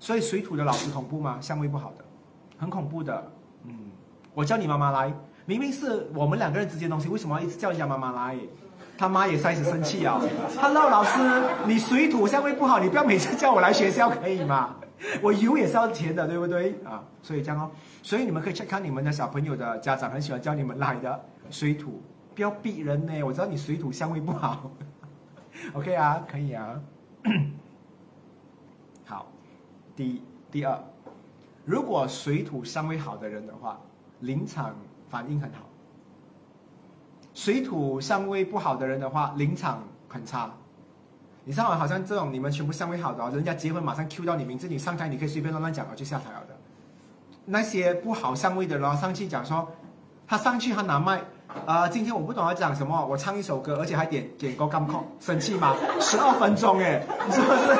[0.00, 1.38] 所以水土的老师恐怖吗？
[1.40, 2.04] 相位不好的，
[2.58, 3.30] 很恐怖的。
[3.64, 3.90] 嗯，
[4.34, 5.14] 我叫你妈妈来，
[5.50, 8.38] 明明是我们两个人之间东西，为什么要一直叫人家妈妈来？
[8.96, 10.20] 他妈也开始生气啊
[10.60, 11.18] ！Hello，老师，
[11.66, 14.76] 你水土相位不好，你不要每次叫我来学校可以吗？
[15.20, 17.02] 我油也是要钱的，对不对啊？
[17.20, 17.68] 所以这样哦，
[18.00, 21.20] 所以你们可以去看你们的小朋友的家长很喜欢叫你们来的
[21.50, 22.00] 水土，
[22.36, 23.20] 不要逼人呢。
[23.24, 24.70] 我知道你水土相位不好，
[25.74, 26.80] OK 啊，可以啊。
[29.04, 29.26] 好，
[29.96, 30.22] 第一
[30.52, 30.78] 第二，
[31.64, 33.80] 如果水土相位好的人的话，
[34.20, 34.76] 临场
[35.10, 35.58] 反应很好。
[37.34, 40.50] 水土相位不好的人的话，临场很差。
[41.44, 46.56] 你知道好像这种你们全部相位好的、哦，人家结婚马上 Q 到你名字，你上台你可以随便乱乱讲，就下台了的。
[47.44, 49.66] 那些不好相位的人上去讲说，
[50.28, 51.22] 他上去他拿麦，
[51.66, 55.74] 呃，今天我不懂要讲什么，我唱一首歌，而且还点点歌干控，生气吗？
[55.98, 57.00] 十二分钟哎，
[57.30, 57.78] 是不是？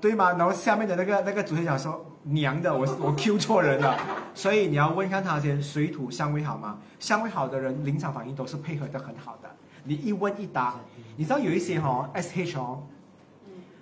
[0.00, 0.32] 对吗？
[0.32, 3.96] 然后下面的那个那个主持人讲说，娘的，我 我 Q 错人了，
[4.34, 6.78] 所以你要问一下他先水土相位好吗？
[6.98, 9.50] 相位好的人临场反应都是配合的很好的。
[9.84, 10.74] 你一问一答，
[11.16, 12.82] 你知道有一些哦，SH 哦，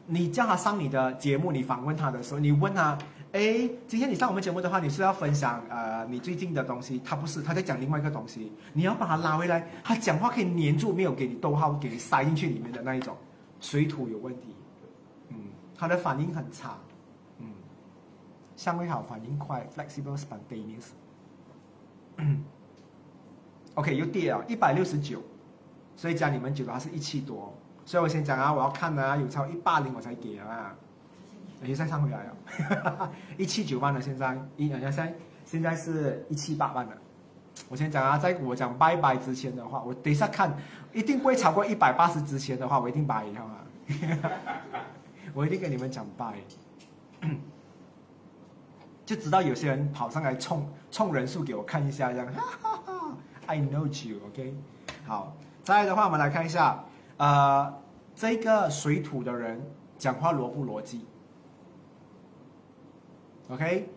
[0.07, 2.97] 你叫他上你的节目，你访问他的时候，你问他，
[3.33, 7.03] 哎，今天你上我们节目的话，你是要分享呃你最近的东西？
[7.05, 13.17] 他不是，他在讲另外一个东西，你要把他拉回来，他讲话可以黏住，没有给你逗号，给你塞进去里面的那一种，
[13.61, 14.55] 水土有问题，
[15.31, 15.37] 嗯，
[15.77, 16.88] 他的反应很差，嗯，
[18.59, 20.89] 相位好，反应快，flexible spontaneous。
[23.75, 25.23] OK，又跌了，一百六十九，
[25.95, 27.55] 所以加你们九的话是一七多，
[27.85, 30.75] 所以我先讲啊，我要看啊，有超一八零我才给啊，
[31.63, 36.93] 又再上回来了，一七九万了，现在一现在现在是一七八万了。
[37.69, 40.53] 我先讲啊，在我讲拜拜之前的话，我等一下看，
[40.93, 43.55] 一定不会超过一百八十之前的话，我一定拜，你看吗？
[45.33, 46.35] 我一定跟你们讲拜，
[49.09, 54.55] 就知道有些人跑上来冲冲人数给我看一下，这样，哈哈哈，I know you，OK，、
[55.07, 55.35] 好，
[55.65, 56.85] 再来的话，我们来看一下，
[57.17, 57.73] 呃，
[58.15, 59.59] 这个水土的人
[59.97, 61.07] 讲话逻不逻辑
[63.49, 63.89] ？OK，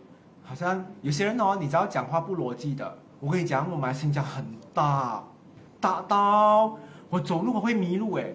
[0.42, 4.42] 好像有些人哦，你只要讲话不逻辑的，我跟你讲，我们新疆很
[4.72, 5.22] 大，
[5.78, 6.78] 大到
[7.10, 8.32] 我走路我会迷路哎。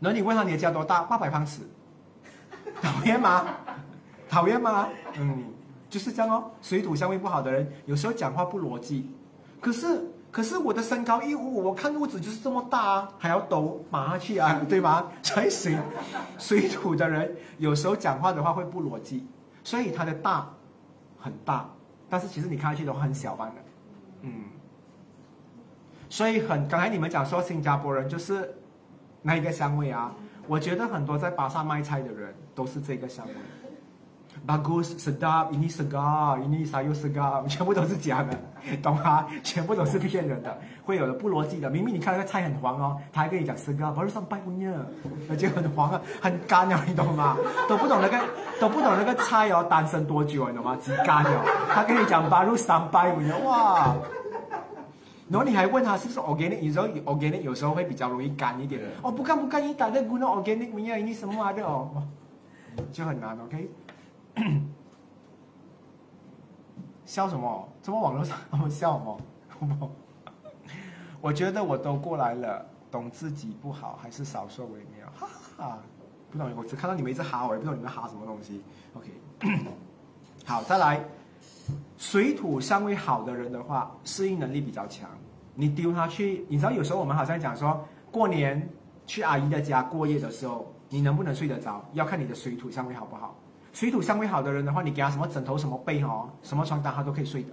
[0.00, 1.02] 然后你问他你的家多大？
[1.02, 1.60] 八百方尺，
[2.80, 3.44] 讨厌吗？
[4.32, 4.88] 讨厌吗？
[5.20, 5.44] 嗯，
[5.90, 6.50] 就是这样哦。
[6.62, 9.10] 水土相位不好的人，有时候讲话不逻辑。
[9.60, 15.12] 可是，可是我的身高一五五，我看屋子就是这么大啊，还要抖马上去啊， 对吗？
[15.22, 15.78] 才行。
[16.38, 19.26] 水土的人有时候讲话的话会不逻辑，
[19.62, 20.48] 所以他的大
[21.18, 21.68] 很大，
[22.08, 23.54] 但是其实你看下去的话很小般的，
[24.22, 24.32] 嗯。
[26.08, 28.54] 所以很刚才你们讲说新加坡人就是
[29.20, 30.10] 那一个香味啊，
[30.48, 33.34] 我觉得很多在巴萨卖菜的人都是这个香味。
[34.46, 38.36] Bagus sedap ini segar ini sayur segar 全部都是假的，
[38.82, 39.26] 懂吗？
[39.42, 41.70] 全部都是骗人的，会有的不逻辑的。
[41.70, 44.74] 明明你看那个菜很黄哦，他还跟你讲 segar baru sampai punya，
[45.30, 47.36] 而且很黄啊，很干哦，你懂吗？
[47.68, 48.18] 都不懂那个
[48.60, 50.76] 都不懂那个菜哦，单身多久你懂吗？
[50.82, 53.94] 几干哦，他跟你讲 baru sampai punya，哇！
[55.30, 58.82] 然后你还问他是不是 organic，有时候 organic 有时候会比较容易干一点。
[59.02, 61.88] 哦，不干不干，你打的 guna organic punya ini semua ada 哦，
[62.92, 63.70] 就很难，OK？
[67.04, 67.68] 笑什么？
[67.82, 69.90] 怎么网络上我们笑什么？
[71.20, 75.06] 我觉得我都过来了，懂自己不好，还是少说为妙。
[75.14, 75.78] 哈哈，
[76.30, 78.62] 不懂，我只看到你们一直哈，我也不知道你们哈什么东西。
[78.94, 79.10] OK，
[80.44, 81.04] 好，再来，
[81.96, 85.08] 水土相位好的人的话，适应能力比较强。
[85.54, 88.68] 你丢他去，你知道有时候我们好像讲说，过年
[89.06, 93.36] 去阿姨的家过夜的时候，你能不能睡得着，要看你的水土相位好不好。
[93.72, 97.48] 水土相位好的人的话，你给他什么枕头、什么被哦，什么床单他都可以睡的。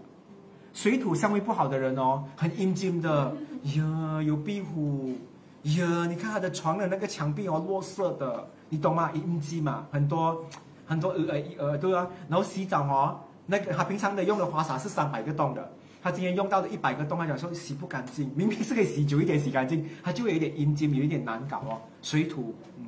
[0.74, 5.16] 水土相位不好的人哦，很阴茎的，呀，有壁虎，
[5.64, 9.10] 呀，你看他的床的那个墙壁哦，落色的，你懂吗？
[9.14, 10.46] 阴茎嘛，很多
[10.86, 12.08] 很多呃呃对啊。
[12.28, 15.72] 然后洗澡哦，那个他平常的用的花洒是三百个洞的，
[16.04, 21.82] 他今天用到的一百个洞，他讲说洗不干净，明明是可以洗久一点洗干净，他就有一点阴茎，有一点难搞哦。
[22.02, 22.86] 水土，嗯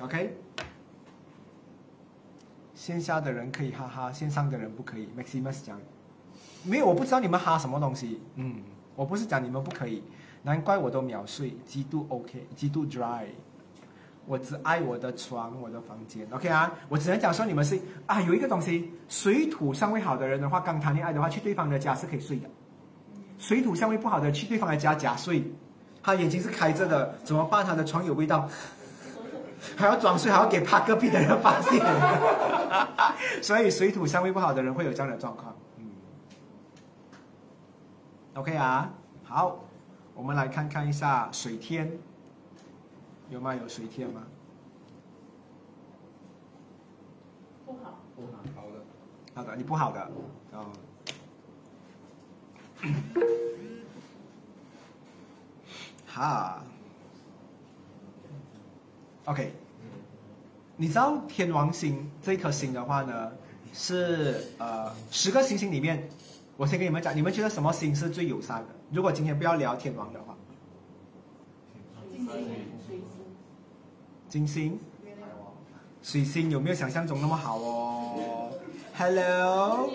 [0.00, 0.36] ，OK。
[2.80, 5.06] 线下的人可以哈哈，线上的人不可以。
[5.14, 5.78] Maximus 讲，
[6.64, 8.18] 没有，我不知道你们哈什么东西。
[8.36, 8.54] 嗯，
[8.96, 10.02] 我不是讲你们不可以，
[10.42, 13.26] 难怪我都秒睡，极度 OK，极度 dry。
[14.24, 16.26] 我只爱我的床，我的房间。
[16.30, 22.48] OK 啊，我只能讲说你们是啊，有一个东西，水土相位好的人的话，刚谈恋爱的话，去对方的家是可以睡的。
[23.36, 25.44] 水土相位不好的，去对方的家假睡，
[26.02, 27.62] 他眼睛是开着的，怎么办？
[27.62, 28.48] 他的床有味道。
[29.76, 31.80] 还要装睡，还要给怕隔壁的人发现，
[33.42, 35.54] 所以水土相位不好的人会有这样的状况。
[35.78, 35.90] 嗯
[38.34, 38.90] ，OK 啊，
[39.24, 39.58] 好，
[40.14, 41.98] 我们来看看一下水天，
[43.28, 43.54] 有吗？
[43.54, 44.22] 有水天吗？
[47.66, 48.82] 不好，不好，好的，
[49.34, 50.10] 好的，你不好的，
[50.52, 50.66] 哦。
[56.06, 56.62] 哈。
[59.26, 59.52] OK，
[60.76, 63.30] 你知道天王星这颗星的话呢，
[63.72, 66.08] 是呃十个星星里面，
[66.56, 68.68] 我先跟你们讲，你们觉得什么星是最友善的？
[68.90, 70.34] 如果今天不要聊天王的话，
[72.10, 72.34] 金星、
[72.86, 73.10] 水星、
[74.28, 74.80] 金星、
[76.02, 78.50] 水星有没有想象中那么好哦
[78.96, 79.90] ？Hello，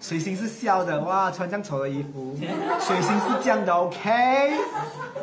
[0.00, 2.36] 水星是笑的哇，穿这样丑的衣服，
[2.78, 4.60] 水星是这样的 OK，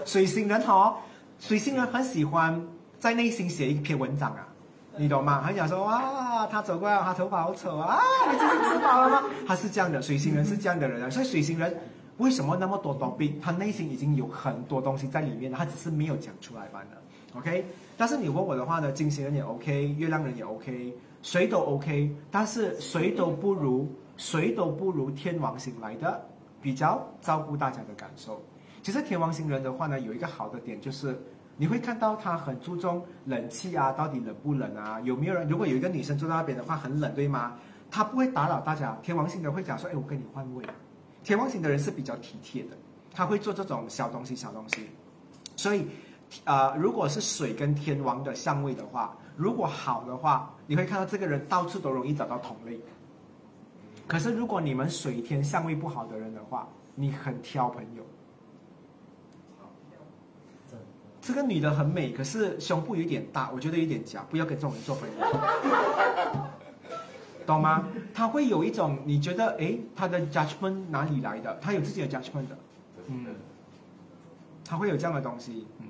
[0.06, 0.98] 水星人哈，
[1.40, 2.68] 水星人很喜欢。
[3.00, 4.46] 在内心写一篇文章啊，
[4.98, 5.42] 你懂吗？
[5.42, 7.98] 很想说哇，他走过来，他头发好丑啊！
[8.30, 9.30] 你今天吃饱了吗？
[9.48, 11.10] 他是这样的，水星人是这样的人啊。
[11.10, 11.74] 所以水星人
[12.18, 13.40] 为什么那么多毛病？
[13.42, 16.88] 他内心已经有很多东西在里面了，他只是没有讲出来罢了。
[17.36, 26.22] OK，但是你问我的话呢，金星人也 OK，月亮人也 OK，谁都 OK，但是谁都不如谁都不如天王星来的
[26.62, 28.42] 比较照顾大家的感受。
[28.84, 31.18] 其实天王星人的话呢，有一个好的点就是。
[31.60, 34.98] 你会看到他很注重冷气啊，到底冷不冷啊？
[35.02, 35.46] 有没有人？
[35.50, 37.58] 如果有一个女生坐在那边的话，很冷，对吗？
[37.92, 38.98] 他不会打扰大家。
[39.04, 40.64] 天王星的会讲说：“哎，我跟你换位。”
[41.22, 42.78] 天王星的人是比较体贴的，
[43.14, 44.88] 他会做这种小东西、小东西。
[45.58, 45.86] 所以，
[46.46, 52.80] 呃，如果是水跟天王的相位的话，如果好的话，你会看到这个人到处都容易找到同类。
[54.08, 58.04] 可是，如果你们水天相位不好的人的话，你很挑朋友。
[61.30, 65.40] 这个女的很美，可是胸部有点大，我觉得有点假，不要跟这种人做朋友，
[67.46, 67.88] 懂吗？
[68.16, 71.56] 他会有一种你觉得，哎，他的 judgment 哪里来的？
[71.62, 72.58] 他有自己的 judgment 的，
[73.10, 73.28] 嗯，
[74.66, 75.86] 他会有这样的东西，嗯，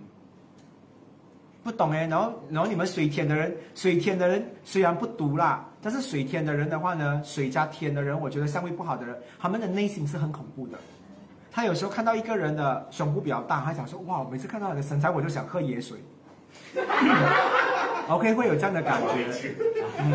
[1.64, 2.06] 不懂哎。
[2.06, 10.78] 然后，然后你们水天的人，水天的人虽然不毒啦，但是水天的人的话呢，水加天的人，我觉得相位不好的人，他们的内心是很恐怖的。
[11.52, 15.98] 他有时候看到一个人的胸部比较大，他想说：“哇，每次看到你的身材，我就想喝野水。
[18.08, 19.54] ”OK，会有这样的感觉。
[20.00, 20.14] 嗯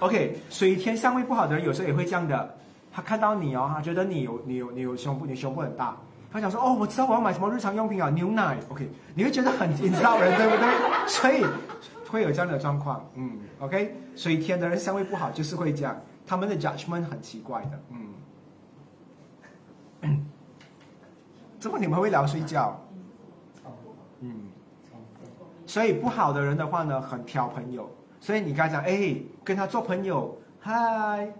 [0.00, 2.54] ，OK，水天相位不好的人有时候也会这样的。
[2.92, 5.96] 他看到你哦，他觉得你有你有你有胸部，你胸部很大，
[6.30, 8.58] 他想说：“哦，我知道我要买什么日常用品啊，牛奶。
[8.68, 10.68] ”OK，你会觉得很引骚人，对不对？
[11.08, 11.44] 所以
[12.10, 13.02] 会有这样的状况。
[13.14, 17.80] 嗯，OK，水天的人相位不好就是会这样，他们的 judgment 很奇怪的。
[17.90, 18.08] 嗯。
[21.62, 22.76] 怎么你们会聊睡觉？
[24.18, 24.34] 嗯，
[25.64, 27.88] 所以不好的人的话呢，很挑朋友。
[28.18, 31.32] 所以你刚才讲，哎，跟他做朋友，嗨，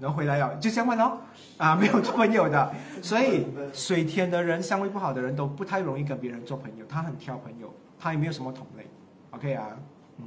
[0.00, 1.18] 然后回来了，就这样问哦，
[1.56, 2.74] 啊， 没有做朋友的。
[3.00, 8.84] 所以水天的人，相位不好的人都不太容易跟别人做朋友，他很挑朋友，他也没有什么同类。
[9.30, 9.68] OK 啊，
[10.16, 10.24] 嗯，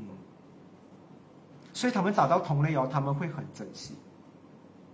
[1.73, 3.97] 所以他们找到同类哦，他们会很珍惜，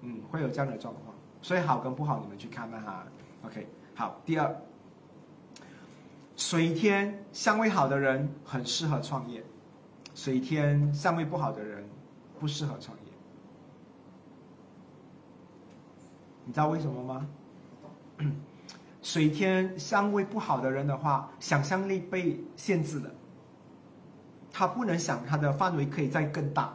[0.02, 1.16] 嗯，会有这样的状况。
[1.40, 3.04] 所以好跟不好，你们去看吧哈。
[3.46, 3.68] OK，
[4.00, 4.56] 好，第二，
[6.38, 9.44] 水天相位好的人很适合创业。
[10.16, 11.84] 水天相位不好的人
[12.40, 13.04] 不适合创业，
[16.46, 17.28] 你知道为什么吗？
[19.04, 23.12] 水天相位不好的人的话，想象力被限制了，
[24.50, 26.74] 他不能想他的范围可以再更大，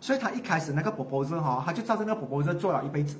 [0.00, 3.16] 所以他一开始那个宝宝子哈，他就照着那个宝宝子做了一辈子。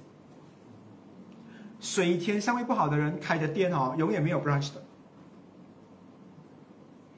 [1.84, 4.82] 水天相位不好的人开的店哦，永远没有 branch 的。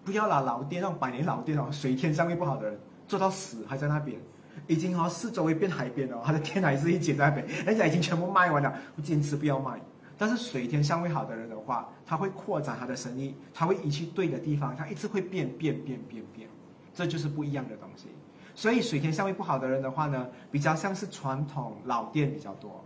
[0.05, 4.21] 不要拿老店那种百年老店哦，水天相位不好的人做到死还在那边，
[4.67, 9.81] 已经哦四周围变海边了，他的店还是一直在那边，人家已经全部卖完了，我坚持不要卖。
[10.19, 16.49] 但是水天相位好的人的话，他会扩展他的生意，他会移去对的地方，他一直会变变变变变，
[16.93, 18.09] 这就是不一样的东西。
[18.57, 22.85] 所以水天相位不好的人的话呢，比较像是传统老店比较多，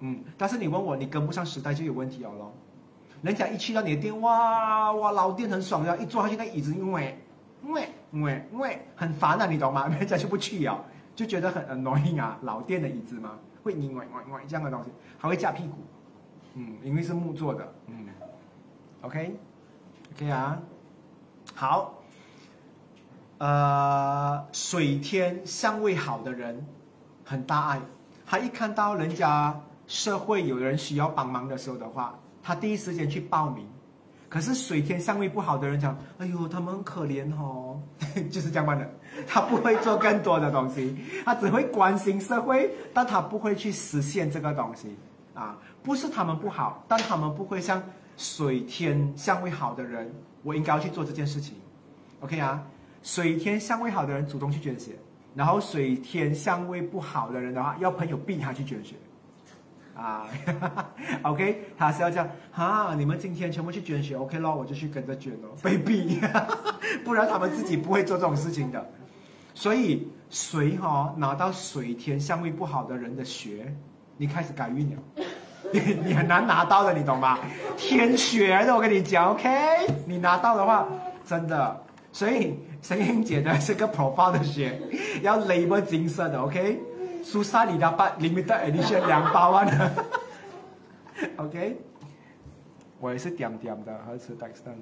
[0.00, 2.52] 嗯，但是你问我，你跟不上时代就有问题了咯。
[3.22, 7.18] 人家一去到你的店，哇哇老店很爽的，一坐下去那椅子，因为，
[7.62, 9.86] 因为，因为，因为很烦啊，你懂吗？
[9.98, 10.78] 人家就不去啊，
[11.14, 13.32] 就觉得很 annoying 啊，老店的椅子嘛，
[13.62, 15.78] 会因为，因为这样的东西，还会夹屁股，
[16.54, 18.06] 嗯，因为是木做的，嗯
[19.00, 20.60] ，OK，OK 啊，
[21.54, 21.94] 好，
[23.38, 26.66] 呃，水天相位好的人
[27.24, 27.80] 很大爱，
[28.26, 32.18] 他一看到人家社会有人需要帮忙的时候的话。
[32.42, 33.66] 他第一时间去报名，
[34.28, 37.82] 可是水天相位不好的人讲：“哎呦，他们很可怜哦。
[38.30, 38.88] ”就是这样办的。
[39.26, 44.96] 他不会做更多的东西，他只会关心社会，但他不会去实现这个东西
[45.34, 45.58] 啊。
[45.82, 47.82] 不是他们不好，但他们不会像
[48.16, 50.14] 水天相位好的人，
[50.44, 51.56] 我应该要去做这件事情。
[52.20, 52.64] OK 啊，
[53.02, 54.92] 水天相位好的人主动去捐血，
[55.34, 58.94] 然后水天相位不好的人的话，要朋友逼他去捐血。
[59.96, 60.28] 啊，
[61.22, 66.20] OK，他是要这样哈，你们今天全部去捐血，OK 咯，我就去跟着捐咯，被逼，
[67.04, 68.86] 不然他们自己不会做这种事情的。
[69.54, 73.74] 所以谁哈拿到水天相位不好的人的血，
[74.18, 75.02] 你开始改运了，
[75.72, 77.38] 你 你很难拿到的，你懂吗？
[77.78, 79.48] 天血的，我跟你讲，OK，
[80.04, 80.86] 你拿到的话，
[81.24, 81.82] 真的，
[82.12, 84.78] 所以神英姐的这个 profile 的血
[85.22, 86.78] 要 label 金色的，OK。
[87.26, 89.90] Susah didapat limited edition 两百万的
[91.38, 91.76] ，OK，
[93.00, 94.76] 我也是点点的，还是 Dexter。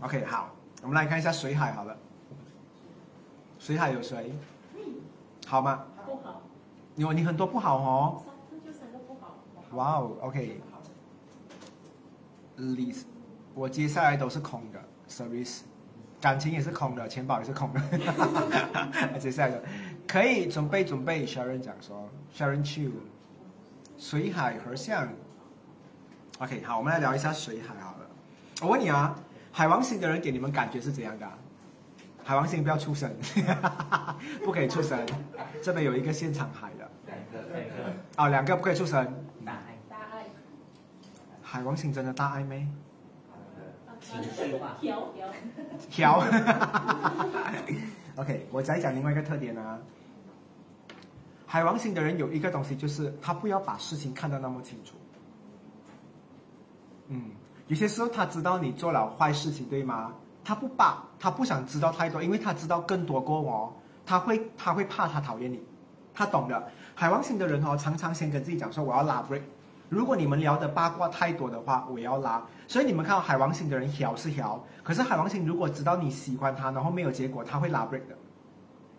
[0.00, 0.48] OK，好，
[0.82, 1.94] 我们来看一下水海好了，
[3.58, 4.32] 水海有谁？
[5.46, 5.84] 好吗？
[6.06, 6.40] 不好。
[6.96, 8.22] 有你很多不好哦。
[8.64, 9.36] 就三个不好。
[9.72, 10.60] 哇哦，OK。
[12.56, 13.04] List，
[13.52, 15.62] 我接下来都是空的，Service。
[16.24, 17.80] 感情也是空的，钱包也是空的。
[19.20, 19.52] 接下来
[20.08, 21.26] 可以准备准备。
[21.26, 22.92] Sharon 讲说，Sharon Chu，
[23.98, 25.06] 水海河象。
[26.38, 28.06] OK，好，我们来聊一下水海好了。
[28.62, 29.14] 我问你啊，
[29.52, 31.28] 海王星的人给你们感觉是怎样的？
[32.24, 33.14] 海王星不要出声，
[34.42, 34.98] 不可以出声。
[35.62, 37.74] 这边有一个现场海的，两个，两个。
[38.16, 39.04] 哦，两个不可以出声。
[39.44, 40.24] 大爱，大爱。
[41.42, 42.66] 海王星真的大爱没？
[44.04, 45.08] 情绪化，调
[45.90, 46.22] 调，
[48.16, 49.78] OK，我再讲另外一个特点啊。
[51.46, 54.94] 海王星的人有一个东西，就是他不要把事情看得那么清楚。
[57.08, 57.30] 嗯，
[57.68, 60.12] 有些时候他知道你做了坏事情，对吗？
[60.44, 63.72] 他不把，他不想知道太多，因为他知道更多过往，
[64.04, 65.62] 他会他会怕他讨厌你，
[66.12, 66.70] 他懂的。
[66.94, 69.42] 海王星的人哦，常常先跟自己讲说，我要拉 break。
[69.94, 72.44] 如果你们聊的八卦太多的话，我要拉。
[72.66, 78.16] 所以你们看到海王星的人调是调，可是海王星如果知道你喜欢他，然后没有结果，他会拉 break 的，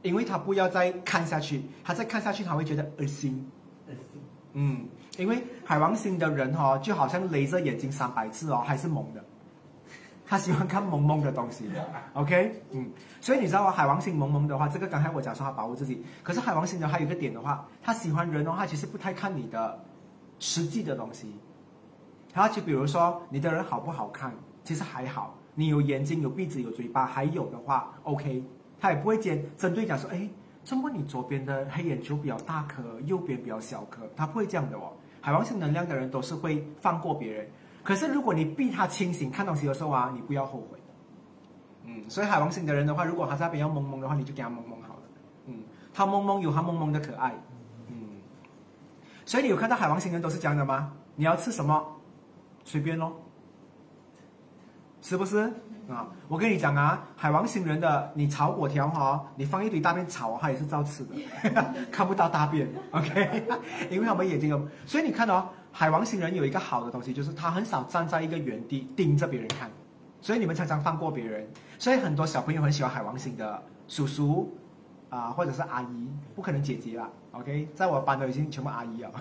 [0.04, 3.46] 因为他不要再看下去，他再看下去他会觉得恶心。
[3.88, 4.22] 恶心。
[4.54, 4.86] 嗯，
[5.18, 9.22] 因为海王星的人哈，就好像勒着眼睛三百次哦，还是蒙的。
[10.28, 11.70] 他喜欢看蒙蒙的东西。
[12.14, 12.90] OK，嗯，
[13.20, 13.72] 所以你知道吗？
[13.72, 19.78] 海王星蒙蒙的话，这个刚才我讲说他保护自己，可是海王星的还有一个点的话，他喜欢人的话，其实不太看你的。
[20.40, 21.34] 实际的东西，
[22.34, 24.34] 他就比如说你的人好不好看，
[24.64, 28.44] 其实还好，你有眼睛、有鼻子、有嘴巴，还有的话，OK，
[28.80, 30.30] 他也不会针针对讲说，哎，
[30.64, 34.92] 怎么你左边的黑眼球比较大颗，右边比较小颗，他不会这样的哦，
[35.22, 37.48] 海王星能量的人都是会放过别人。
[37.84, 40.80] 可是如果你逼他清醒看东西的时候啊，你不要后悔。
[41.84, 45.02] 嗯，所以海王星的人的话，如果他在那边要蒙蒙的话，你就给他蒙蒙好了。
[45.46, 45.60] 嗯，
[45.94, 47.36] 他蒙蒙有他蒙蒙的可爱。
[49.26, 50.92] 嗯，所以你有看到海王星人都是这样的吗？
[51.16, 51.84] 你要吃什么，
[52.64, 53.14] 随便咯，
[55.02, 55.52] 是不是？
[55.88, 61.16] 啊，我跟你讲啊，海王星人的你炒果条哈，你放一堆大便炒，他也是照吃的，
[61.92, 63.44] 看不到大便，OK？
[63.92, 69.70] 因为他们眼睛有，所以你看哦海王星人有一个好的东西，就是他很少站在一个原地盯着别人看，
[70.22, 71.48] 所以你们常常放过别人，
[71.78, 74.58] 所以很多小朋友很喜欢海王星的叔叔
[75.12, 77.08] 啊，或者是阿姨，不可能姐姐啦
[77.40, 77.68] ，OK？
[77.76, 79.12] 在我班都已经全部阿姨了，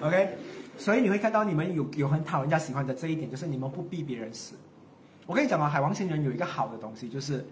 [0.02, 0.36] OK？
[0.76, 4.56] 所以你会看到你们有有很讨人家喜欢的这一点，就是你们不逼别人死。
[5.26, 7.46] 我跟你讲啊，海王星人有一个好的东西，就是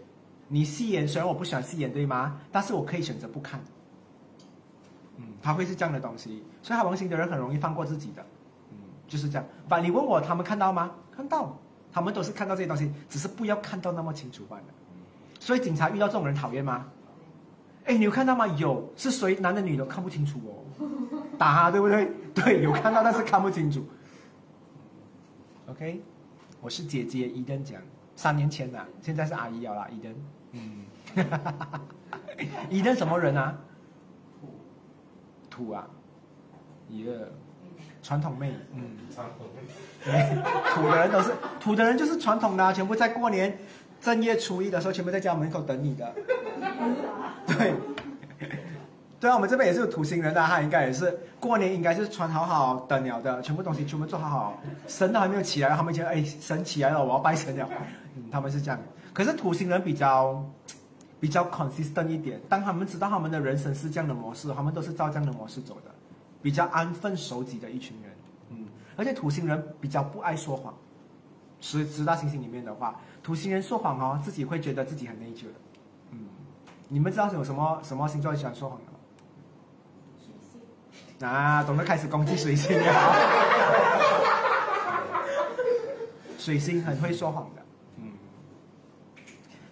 [0.48, 2.40] 你戏言，虽然我不喜欢戏言，对吗？
[2.50, 3.60] 但是我可以选择不看。
[5.16, 8.22] 嗯，他会是这样的东西，所以海王星的人很容易放过自己的。
[8.70, 8.76] 嗯，
[9.06, 9.44] 就是这样。
[9.68, 10.90] 把你问我，他们看到吗？
[11.14, 11.56] 看到，
[11.92, 14.64] 他们都是看到这些东西，只是不要看到那么清楚罢了。
[15.38, 16.86] 所以警察遇到这种人讨厌吗？
[17.84, 18.46] 哎，你有看到吗？
[18.46, 19.34] 有，是谁？
[19.36, 20.86] 男的女的看不清楚哦，
[21.38, 22.10] 打他对不对？
[22.34, 23.84] 对，有看到，但是看不清楚。
[25.66, 26.02] OK。
[26.60, 27.80] 我是姐姐伊登讲，
[28.14, 30.14] 三年前呐，现在是阿姨了啦，伊登，
[30.52, 30.84] 嗯，
[32.70, 33.58] 伊登什么人啊？
[35.50, 35.84] 土啊，
[36.90, 37.12] 耶，
[38.00, 40.42] 传统妹，嗯，传统妹，
[40.72, 43.58] 土的人都是土的人就是传统的，全部在过年
[44.02, 46.12] 正月初一的时候，全部在家门口等你的，
[47.46, 47.72] 对。
[49.20, 57.68] 对啊，我们这边也是有土星人的，他应该也是过年应该是穿好好等了的，全部东西全部做好好，神都还没有起来，他们就哎神起来了，我要拜神了，
[58.16, 58.80] 嗯，他们是这样。
[59.12, 60.44] 可是土星人比较
[61.20, 65.90] 比较 consistent 一点，当他们知道他们的人生是这样的模式，他们都是照这样的模式走的，
[66.42, 68.10] 比较安分守己的一群人，
[68.50, 68.66] 嗯，
[68.96, 70.74] 而且土星人比较不爱说谎，
[71.60, 75.54] 十十大行星里面的话，土星人说谎哦，自己会觉得自己很内疚的，
[76.10, 76.18] 嗯，
[76.88, 78.92] 你们知道有什么什么星座喜欢说谎的吗？
[80.18, 80.60] 水星？
[81.28, 83.16] 啊，懂得开始攻击水星了。
[86.36, 87.62] 水星很会说谎的，
[87.98, 88.10] 嗯，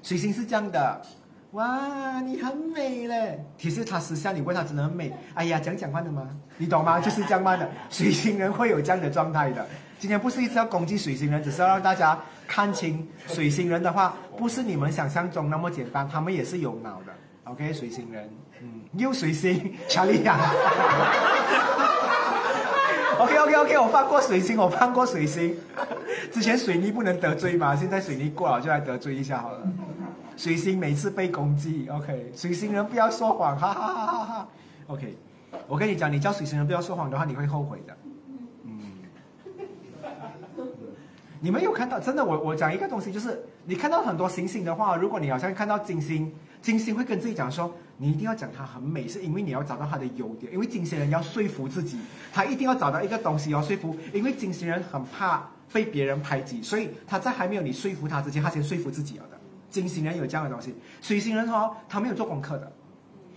[0.00, 1.02] 水星是这样的，
[1.50, 3.44] 哇，你很美嘞。
[3.58, 6.30] 其实他私下你问他真的很美，哎呀，讲讲话的吗？
[6.56, 7.00] 你懂吗？
[7.00, 9.66] 就是这样的，水星人会有这样的状态的。
[10.00, 17.12] 今天不是一直要攻击水星人，只是要让大家看清水星人的话，不是你们想象中那么简单，他们也是有脑的。
[17.44, 18.26] OK，水星人，
[18.62, 20.38] 嗯，又水星，查理亚。
[23.20, 25.54] OK OK OK，我放过水星，我放过水星。
[26.32, 29.60] 之前水泥不能得罪嘛，现在水泥过了就来得罪一下好了。
[30.34, 34.48] 水星每次被攻击，OK，水星人不要说谎，哈哈哈哈哈。
[34.86, 35.14] OK，
[35.68, 37.94] 我跟你讲，你叫水星人不要说谎的话，你会后悔的。
[41.40, 41.98] 你们有看到？
[41.98, 46.32] 真的，我我讲一个东西，就是你看到很多星星的话，如果你好像看到金星。
[46.60, 50.52] 金星会跟自己讲说：“你一定要讲它很美，是因为你要找到它的优点。
[50.52, 51.98] 因为金星人要说服自己，
[52.34, 53.96] 他一定要找到一个东西要说服。
[54.12, 55.42] 因为金星人很怕
[55.72, 59.38] 被别人排挤，所以他在还没有你说服他之前，他先说服自己了的。
[59.70, 60.74] 金星人有这样的东西。
[61.00, 62.70] 水星人哦，他没有做功课的，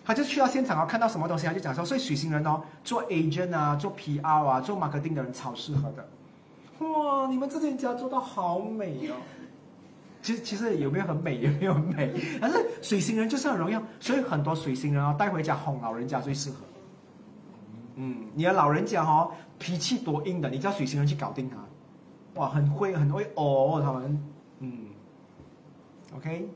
[0.04, 1.86] 他就去到现场哦，看到什么东西他就讲说。
[1.86, 6.06] 所以水星人哦，做 agent 啊，做 PR 啊，做 marketing 的人超适合的。
[6.92, 9.16] 哇，你们这间家做到好美哦！”
[10.22, 12.14] 其实其实有没有很美，有没有很美？
[12.40, 16.58] 但是水星人就是很荣耀，所以很多水星人啊带回家哄老人家最适合。
[17.96, 19.30] 嗯，你的老人家哈
[19.60, 21.58] 脾气多硬的，你叫水星人去搞定他，
[22.42, 24.24] 哇，很会很会哦，他们，
[24.60, 24.78] 嗯
[26.16, 26.50] ，OK，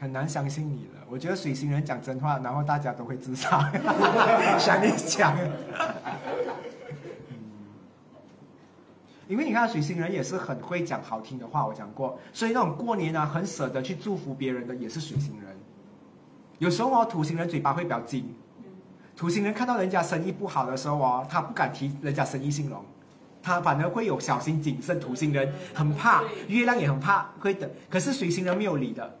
[0.00, 1.06] 很难相信你了。
[1.08, 3.70] 我觉得水星人讲真话，然后大家都会自杀，
[4.58, 5.34] 想你讲。
[9.28, 15.54] 因为你看水星人也是很会讲好听的话，我讲过，所以那种过年啊很舍得去祝福别人的也是水星人。
[16.58, 18.34] 有时候哦，土星人嘴巴会比较紧，
[19.14, 22.82] 土星人看到人家生意不好的时候哦，他不敢提人家生意兴隆，
[23.42, 24.98] 他反而会有小心谨慎。
[24.98, 27.70] 土星人很怕，月亮也很怕，会等。
[27.90, 29.18] 可是水星人没有理的。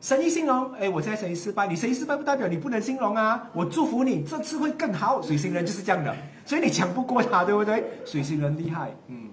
[0.00, 3.50] 生意兴隆，哎，我现在生意失败，你生意失败不代表你不能兴隆啊！
[3.52, 5.20] 我祝福你这次会更好。
[5.20, 6.16] 水星人就是这样的，
[6.46, 7.84] 所以你抢不过他，对不对？
[8.06, 9.28] 水星人厉害，嗯。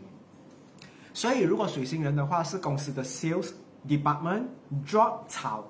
[1.13, 3.51] 所以如果水星人的话是公司的 sales
[3.87, 5.63] department，drop 草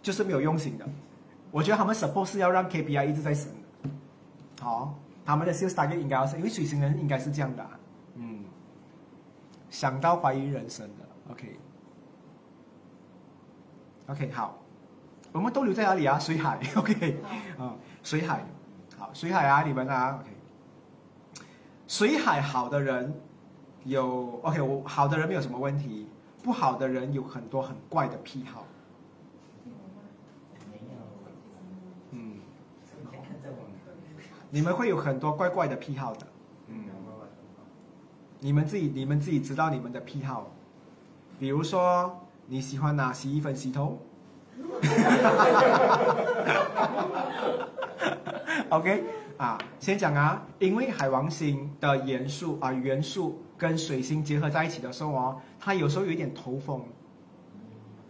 [0.00, 0.86] 就是没有用心的。
[1.50, 3.48] 我觉得他们 suppose 是要让 KPI 一直在升
[3.82, 3.90] 的。
[4.62, 7.66] 好，他们的 sales target 应该要升，因为水星人应该是这样的，
[8.14, 8.44] 嗯。
[9.68, 11.58] 想到怀疑人生的，OK。
[14.06, 14.58] OK，好，
[15.32, 16.18] 我们都留在哪里啊？
[16.18, 17.16] 水海， OK，
[17.58, 18.44] 啊，水海。
[18.98, 20.30] 好，水海啊，你们啊，OK。
[21.88, 23.14] 水海好的人
[23.84, 26.06] 有 OK，我好的人没有什么问题，
[26.42, 28.66] 不好的人有很多很怪的癖好。
[32.10, 32.38] 嗯，
[34.50, 36.26] 你们会有很多怪怪的癖好的。
[36.68, 36.84] 嗯，
[38.40, 40.50] 你们自己你们自己知道你们的癖好，
[41.38, 43.98] 比如说你喜欢拿洗衣粉洗头。
[48.68, 49.04] OK
[49.36, 56.82] 啊，先讲啊，因为海王星的元素啊元素跟水星结合在一起的时候哦，它有时候有一点头风。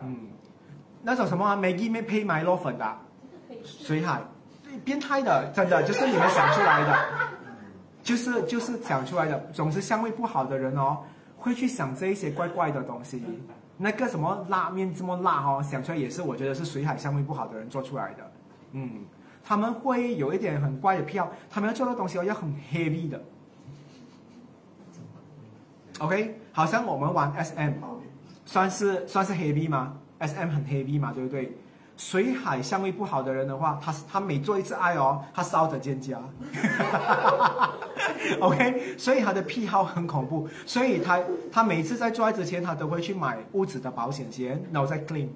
[0.01, 0.17] 嗯，
[1.03, 3.01] 那种什么啊，Maggie 没配麦洛粉的啊
[3.65, 4.23] 水海，
[4.63, 6.99] 对，变态的，真的就是你们想出来的，
[8.03, 9.39] 就是就是想出来的。
[9.53, 10.99] 总之，香味不好的人哦，
[11.37, 13.23] 会去想这一些怪怪的东西。
[13.77, 18.33] 那个什么拉面这么辣哦，想出来也是我觉得是水海香味不好的人做出来的。
[18.73, 19.05] 嗯，
[19.45, 23.21] 他们会有一点很怪的票，他们要做的东西要很 heavy 的。
[26.01, 27.73] OK，好像我们玩 SM，
[28.45, 31.57] 算是算是 heavy 吗？SM 很 heavy 嘛，对不对？
[31.97, 36.19] 水海香味不好的人的话，他他每做一次爱哦，他烧着肩胛。
[38.41, 41.21] OK，所以他的癖好很恐怖，所以他
[41.51, 45.29] 他每次在做爱之前，他都会去买屋子的保险先，然后再 clean。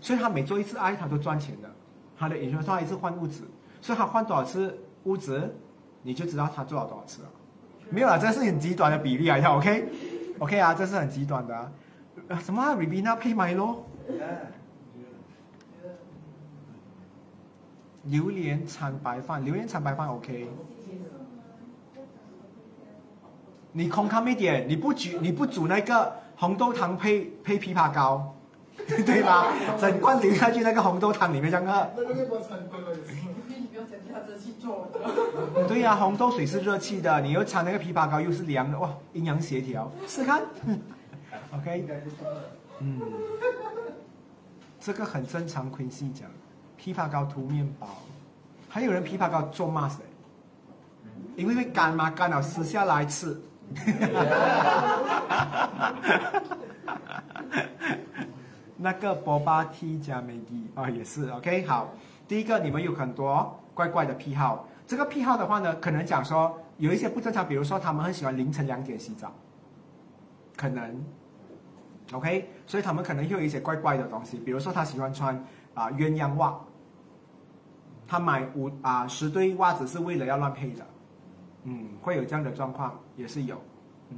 [0.00, 1.68] 所以他每做一次爱，他都赚钱的。
[2.16, 3.42] 他的研究他一次换屋子，
[3.80, 5.54] 所以他换多少次屋子，
[6.02, 7.28] 你就知道他做了多少次了。
[7.90, 11.72] 没有啊，这是很极端的比例啊，要 OK，OK 啊，这是很极端的啊。
[12.40, 13.76] 什么 Ribena 配 Milo？
[18.04, 20.48] 榴莲掺白饭，榴莲掺白饭 OK。
[23.78, 28.34] 你空看一点，你不煮你不煮那个红豆汤配配枇杷膏，
[29.06, 29.52] 对吧？
[29.80, 31.88] 整罐流下去那个红豆汤里面这样喝。
[31.96, 33.12] 那个面包餐贵了也是。
[33.56, 34.88] 你不要讲其他热气做。
[35.68, 40.42] 对呀、红豆水是热气的，你又掺那个枇杷膏又是凉的，哇，阴阳协调，试看。
[41.54, 41.86] OK，
[42.80, 43.00] 嗯，
[44.80, 45.70] 这个很正常。
[45.70, 46.28] Quincy 讲，
[46.76, 47.86] 枇杷膏涂面包，
[48.68, 49.98] 还有人枇杷膏做 mask，、
[51.36, 53.40] 因为会干嘛，干了撕下来吃。
[58.76, 61.88] 那个波巴 T 加美迪啊，也是 OK 好。
[62.26, 64.68] 第一个，你们有很多怪怪的癖好。
[64.86, 69.32] 这个癖好的话呢，可能讲说有一些不正常，比如说他们很喜欢凌晨两点洗澡，
[70.56, 71.04] 可能。
[72.12, 75.36] OK，所以他们可能有一些怪怪的东西，比如说他喜欢穿
[75.74, 76.58] 啊、鸳鸯袜，
[78.06, 80.86] 他买五啊、十对袜子是为了要乱配的，
[81.64, 83.60] 嗯，会有这样的状况，也是有，
[84.10, 84.16] 嗯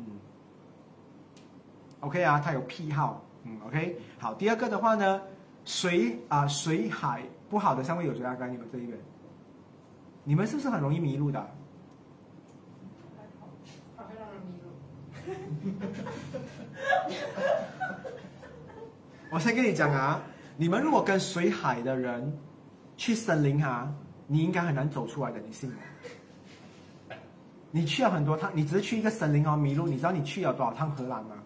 [2.00, 5.20] ，OK 啊，他有癖好，嗯，OK，好，第二个的话呢，
[5.64, 8.36] 水啊、水海不好的香味有谁啊？
[8.38, 8.98] 刚你们这一边，
[10.22, 11.44] 你们是不是很容易迷路的？
[13.96, 14.68] 它会让迷路。
[19.32, 20.20] 我先跟你讲啊，
[20.56, 22.38] 你们如果跟水海的人
[22.96, 23.92] 去森林啊，
[24.26, 25.76] 你应该很难走出来的，你信吗？
[27.70, 31.36] 你去了很多趟，你只是去一个森林哦迷路，你知道你去了多少趟荷兰吗？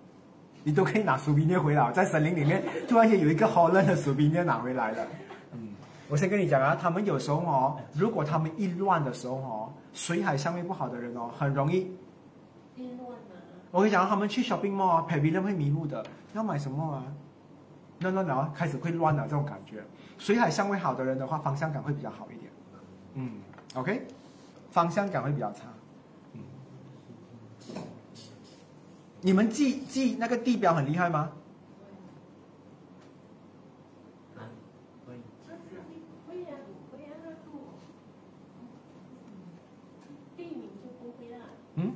[0.62, 5.06] 你都可以拿薯皮捏回来，在森林里面突然间有一个荷兰的薯皮捏拿回来了。
[5.52, 5.68] 嗯，
[6.08, 11.80] 我先跟你讲啊，他们有时候哦，如果他们一乱的时候哦，水海相面不好的人哦，很容易
[12.76, 13.36] 阴乱嘛，
[13.70, 16.02] 我跟你讲，他们去 shopping mall 啊，pavilion 会迷路的，
[16.32, 17.04] 要买什么啊？
[18.00, 19.84] 乱乱然后开始会乱了这种感觉。
[20.16, 22.50] 水海相位好的人的话，方向感会比较好一点。
[23.14, 23.32] 嗯
[23.74, 24.06] ，OK，
[24.70, 25.64] 方向感会比较差。
[29.20, 31.32] 你们记记那个地标很厉害吗？
[34.36, 34.44] 啊，
[35.06, 35.14] 会
[36.28, 36.50] 会呀
[36.92, 37.72] 会呀，那度
[40.36, 41.38] 地名就不会啦，
[41.76, 41.94] 嗯，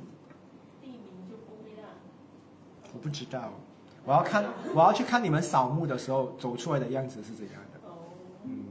[2.93, 3.53] 我不知道，
[4.05, 4.43] 我要看，
[4.73, 7.79] 我要去看你们扫墓的时候走出来的样子是怎样的。
[7.87, 8.09] 哦，
[8.45, 8.65] 嗯，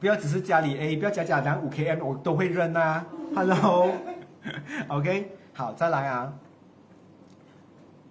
[0.00, 3.06] 不要只是家里 A，不要假假讲五 km 我都会认啊。
[3.36, 6.32] Hello，OK，、好，再来啊。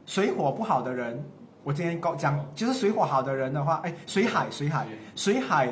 [0.06, 1.20] 水火不好的人，
[1.64, 4.86] 我今天讲讲，就是水火好的人的话，哎，水海水海
[5.16, 5.68] 水海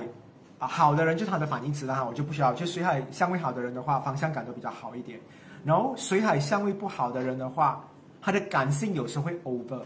[0.58, 2.52] 啊，好的人就是他的反义词了哈，我就不需要。
[2.52, 5.20] 就水海相位好的人的话，方向感都比较好一点。
[5.64, 7.88] 然后水海相位不好的人的话，
[8.20, 9.84] 他的感性有时候会 over。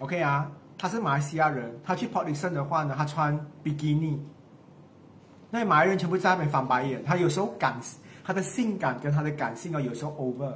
[0.00, 4.22] OK 啊，他是马来西亚人，他去 Port Dickson 的话呢，他穿比基尼，
[5.48, 7.02] 那马来人全部在那边翻白眼。
[7.02, 7.80] 他有时候感，
[8.28, 10.52] 他的性感跟他的感性哦，有时候 over，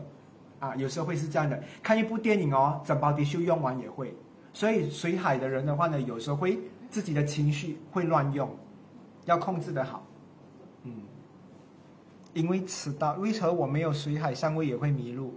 [0.58, 1.58] 啊，有时候会是这样的。
[1.82, 4.14] 看一部电影哦，整包 T 恤用完也会。
[4.52, 6.58] 所以水海的人的话呢，有时候会
[6.90, 8.54] 自己的情绪会乱用，
[9.24, 10.04] 要控制的好。
[10.84, 10.92] 嗯，
[12.34, 15.32] 因为迟到，为何我没有水海香味也会迷路？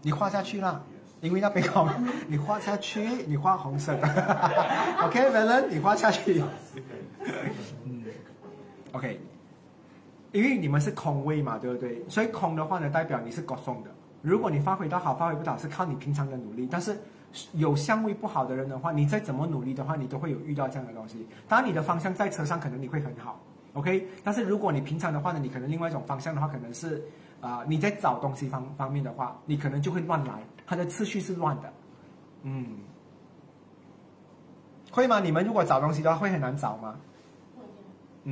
[0.00, 0.82] 你画下去啦，
[1.20, 1.86] 因为那边红，
[2.28, 4.08] 你画下去，你画红色的
[5.02, 6.42] ，OK，文人， 你画下去。
[7.84, 8.04] 嗯
[8.92, 9.20] ，OK，
[10.32, 12.02] 因为你们是空位嘛，对不对？
[12.08, 13.90] 所以空的话呢，代表你是高送的。
[14.22, 16.68] 如果你发挥到好，发挥不到是靠你平常的努力。
[16.70, 16.96] 但是
[17.52, 21.26] 有相位不好的人的话，你再怎么努力的话，你都会有遇到这样的东西。
[21.48, 23.40] 当然，你的方向在车上可能你会很好
[23.72, 24.06] ，OK。
[24.22, 27.02] 但是如果你平常的话呢，你可能另外一种方向的话，可能是
[27.40, 30.34] 啊、你在找东西方方面的话，你可能就会乱来，
[30.66, 31.72] 它的次序是乱的，
[32.42, 32.66] 嗯。
[34.92, 35.20] 会吗？
[35.20, 36.96] 你们如果找东西的话，会很难找吗？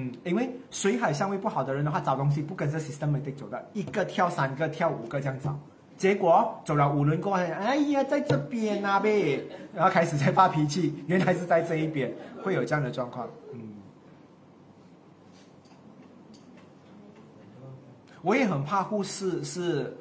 [0.00, 5.58] 嗯，因为水海相位不好的人的话，找东西不跟着 systematic 走的，一个跳三个，跳五个这样找，
[5.96, 9.42] 结果走了五轮过后，哎呀，在这边啊呗，
[9.74, 12.14] 然后开始在发脾气，原来是在这一边，
[12.44, 13.28] 会有这样的状况。
[13.52, 13.60] 嗯，
[18.22, 19.96] 我也很怕护士是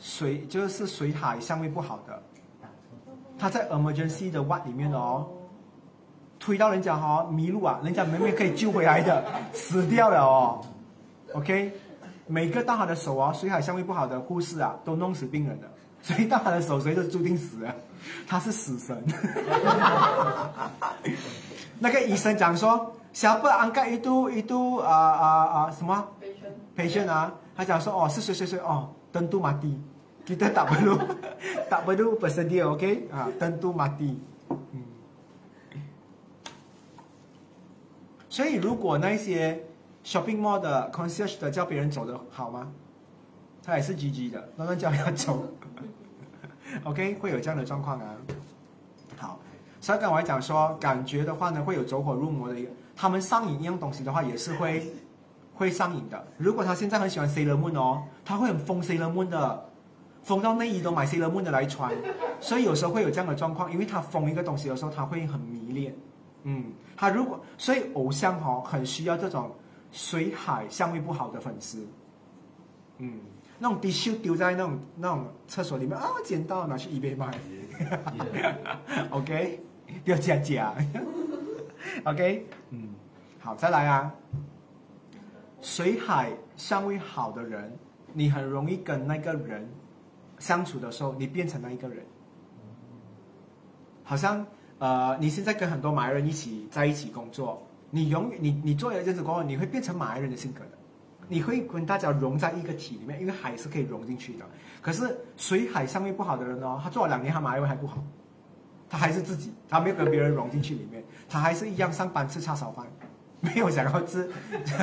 [0.00, 2.22] 水，就是水海相位不好的，
[3.38, 5.28] 他在 emergency 的 what 里面哦。
[6.46, 10.62] 推到人家哈、哦、迷路啊，人家明明可以救回来的， 死掉了哦。
[11.34, 11.72] OK，
[12.28, 15.66] 每个到他的手啊、哦，水海相位不好的护士啊，都弄死病人的，
[16.00, 17.74] 所以到他的手谁就注定死啊，
[18.28, 18.96] 他是死神。
[21.82, 26.06] 那个医生讲说，siapa angkat itu itu 啊啊啊什么
[26.76, 29.74] patient 啊，他讲说哦 是谁谁谁哦，tentu mati。
[30.24, 30.94] kita tak perlu
[31.68, 34.14] tak perlu bersedia, OK 啊，tentu mati。
[34.14, 34.35] 嗯。
[38.36, 39.58] 所以，如果那些
[40.04, 42.70] shopping mall 的 concierge 的叫别人走的好吗？
[43.64, 45.42] 他也是 GG 的，慢慢叫人家走。
[46.84, 48.14] OK，会有这样的状况啊。
[49.16, 49.40] 好，
[49.80, 52.68] 所以刚才我讲说，感觉的话呢，会有走火入魔的一个。
[52.94, 54.86] 他们上瘾一样东西的话，也是会
[55.56, 56.22] 会上瘾的。
[56.36, 59.70] 如果他现在很喜欢 Sailor Moon 哦，他会很疯 Sailor Moon 的，
[60.22, 61.90] 疯到内衣都买 Sailor Moon 的来穿。
[62.38, 65.94] 所以有时候会有这样的状况，因为他疯一个东西的时候，他会很迷恋。
[66.48, 66.66] 嗯，
[66.96, 69.54] 他如果所以偶像哈、哦、很需要这种
[69.92, 71.86] 水海相位不好的粉丝，
[72.98, 73.20] 嗯，
[73.58, 77.38] 那种 T 恤丢在那种那种厕所里面啊，捡到拿去 eBay 卖，
[79.10, 79.60] OK，
[80.04, 80.74] 不要假假，
[82.04, 82.88] OK，嗯，
[83.38, 84.14] 好，再来啊，
[85.60, 87.70] 水海相位好的人，
[88.14, 89.68] 你很容易跟那个人
[90.38, 92.04] 相处的时候，你变成那一个人，
[94.02, 94.46] 好像。
[94.78, 100.72] 呃，你现在跟很多马来人一起在一起工作，你永远你你做了一阵子过后，你会变成马来人的性格的，
[101.28, 104.44] 你会跟大家融在一个体里面，因为海是可以融进去的。
[104.82, 108.04] 可是水海相位不好的人哦，他做了两年，他马来文还不好，
[108.88, 112.86] 他还是自己，他没有跟别人融进去里面，他还是一样上班吃叉烧饭，
[113.40, 114.30] 没有想要吃，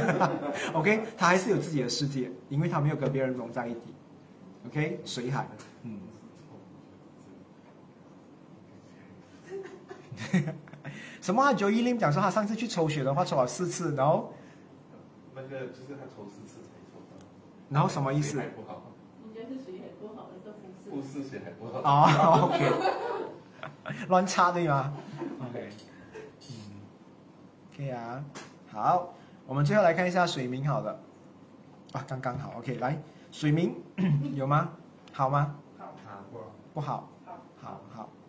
[0.73, 3.79] OK，他还是有自己的世界，因为他没有跟别人融在一起
[4.65, 5.47] ，OK，水海，
[5.83, 5.99] 嗯。
[11.21, 11.53] 什么、啊？
[11.53, 14.33] 九一零讲说他上次去抽血的话抽了四次，然后
[15.35, 17.25] 那个就是他抽四次才抽到，
[17.69, 18.39] 然后什么意思？
[18.39, 18.81] 还不好，
[19.33, 20.51] 人家是水海不好的，都
[20.89, 21.23] 不护是。
[21.23, 21.79] 士血还不好。
[21.83, 22.71] 哦，OK，
[24.09, 24.93] 乱插对吗
[25.49, 25.69] ？OK，
[26.49, 26.53] 嗯
[27.73, 28.23] ，OK 啊，
[28.71, 29.13] 好，
[29.47, 30.99] 我们最后来看一下水明好了，
[31.93, 33.01] 啊，刚刚好，OK，来，
[33.31, 33.75] 水明
[34.35, 34.69] 有吗？
[35.13, 35.55] 好吗？
[35.77, 35.93] 好
[36.73, 37.07] 不好，
[37.61, 38.22] 好好，OK。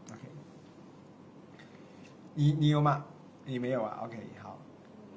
[2.34, 3.04] 你你有吗？
[3.44, 4.58] 你没有啊？OK，好。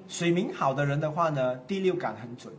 [0.07, 2.53] 水明好的人的话呢，第六感很准，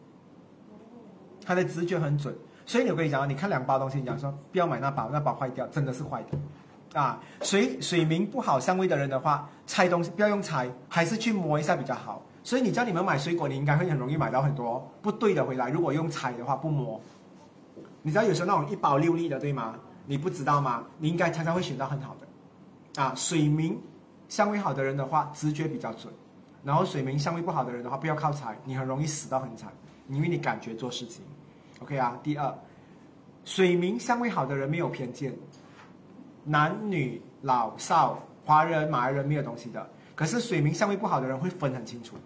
[1.44, 2.36] 他的直觉很准。
[2.66, 7.01] 所以我跟你讲，你看两包东西，你讲说不要买那包，那包坏掉，真的是坏的。
[7.01, 12.22] 啊，水水明不好相位的人的话，拆东西不要用拆，还是去摸一下比较好。
[12.43, 15.70] 所以你叫你们买水果，你应该会很容易买到很多不对的回来。
[15.70, 17.01] 如果用拆的话，不摸，
[18.02, 19.74] 你知道有时候那种一包六粒的，对吗？
[20.06, 20.85] 你不知道吗？
[20.98, 23.02] 你应该常常会选到很好的。
[23.02, 23.78] 啊，水明
[24.28, 26.12] 相位好的人的话，直觉比较准。
[26.64, 29.72] 然后水明相位不好的人的话，不要靠猜，你很容易死到很惨，
[30.09, 31.22] 因为你感觉做事情。
[31.80, 32.52] OK 啊，第二，
[33.44, 35.32] 水明相位好的人没有偏见，
[36.44, 39.88] 男女老少、华人、马来人没有东西的。
[40.14, 42.16] 可是水明相位不好的人会分很清楚，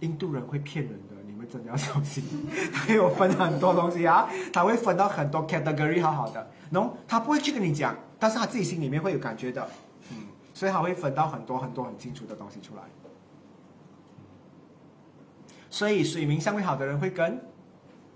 [0.00, 2.22] 印度人会骗人的，你们真的要小心。
[2.72, 9.66] 他有分很多东西啊，他会分到很多 category 好好的，然后他不会去跟你讲，但是他自己心里面会有感觉的，
[10.54, 12.82] 所以他会分到很多很多很清楚的东西出来。
[15.68, 17.38] 所以水明相位好的人会跟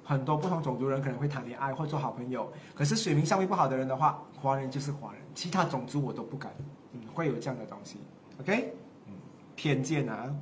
[0.05, 6.51] 很多不同种族人可能会谈恋爱或做好朋友，可是水明相位不好的人的话，华人就是华人，其他种族我都不敢，
[6.93, 7.99] 嗯，会有这样的东西
[8.41, 8.73] ，OK，
[9.07, 9.13] 嗯，
[9.55, 10.33] 偏见啊，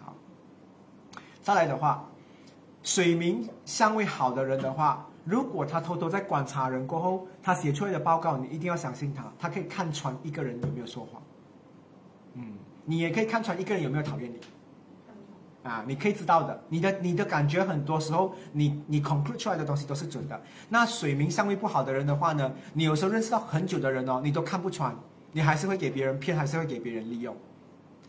[0.00, 0.16] 好，
[1.42, 2.04] 再来的话，
[2.82, 11.22] 水明相位好的人的话，如果他偷偷在观察人过后，他写出来的报告，你一定要相信他，他可以看穿一个人有没有说谎。
[12.84, 14.38] 嗯，你也可以看穿一个人有没有讨厌你。
[15.62, 20.38] 啊，你可以知道的，你的你的感觉很多时候，你你 conclude 出来的东西都是准的。
[20.68, 24.94] 那水明相位不好的人的话呢，你有时候认识到很久的人哦，你都看不穿，
[25.32, 27.34] 你还是会给别人骗，还是会给别人利用，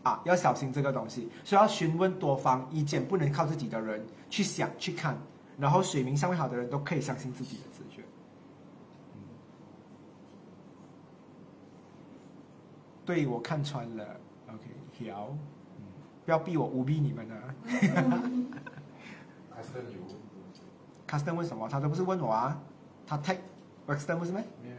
[0.02, 5.18] 啊，要小心这个东西，所以要询问多方意见，不能靠自己的人去想去看。
[5.58, 8.02] 然后水明相位好的人都可以相信自己的直觉。
[13.06, 14.04] 对我看穿了
[15.10, 15.36] 好。
[16.24, 17.54] 不要逼我无逼你们啊！
[19.54, 19.98] 卡斯登有
[21.06, 21.68] 卡斯登问什么？
[21.68, 22.60] 他都不是问我啊，
[23.06, 23.38] 他 take
[23.86, 24.42] Wexton 为什么？
[24.60, 24.76] 没有，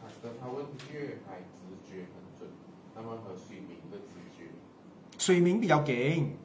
[0.00, 2.48] 卡斯登他问粤海直觉很准，
[2.94, 4.52] 那么和水明的直觉，
[5.18, 6.36] 水明比较紧。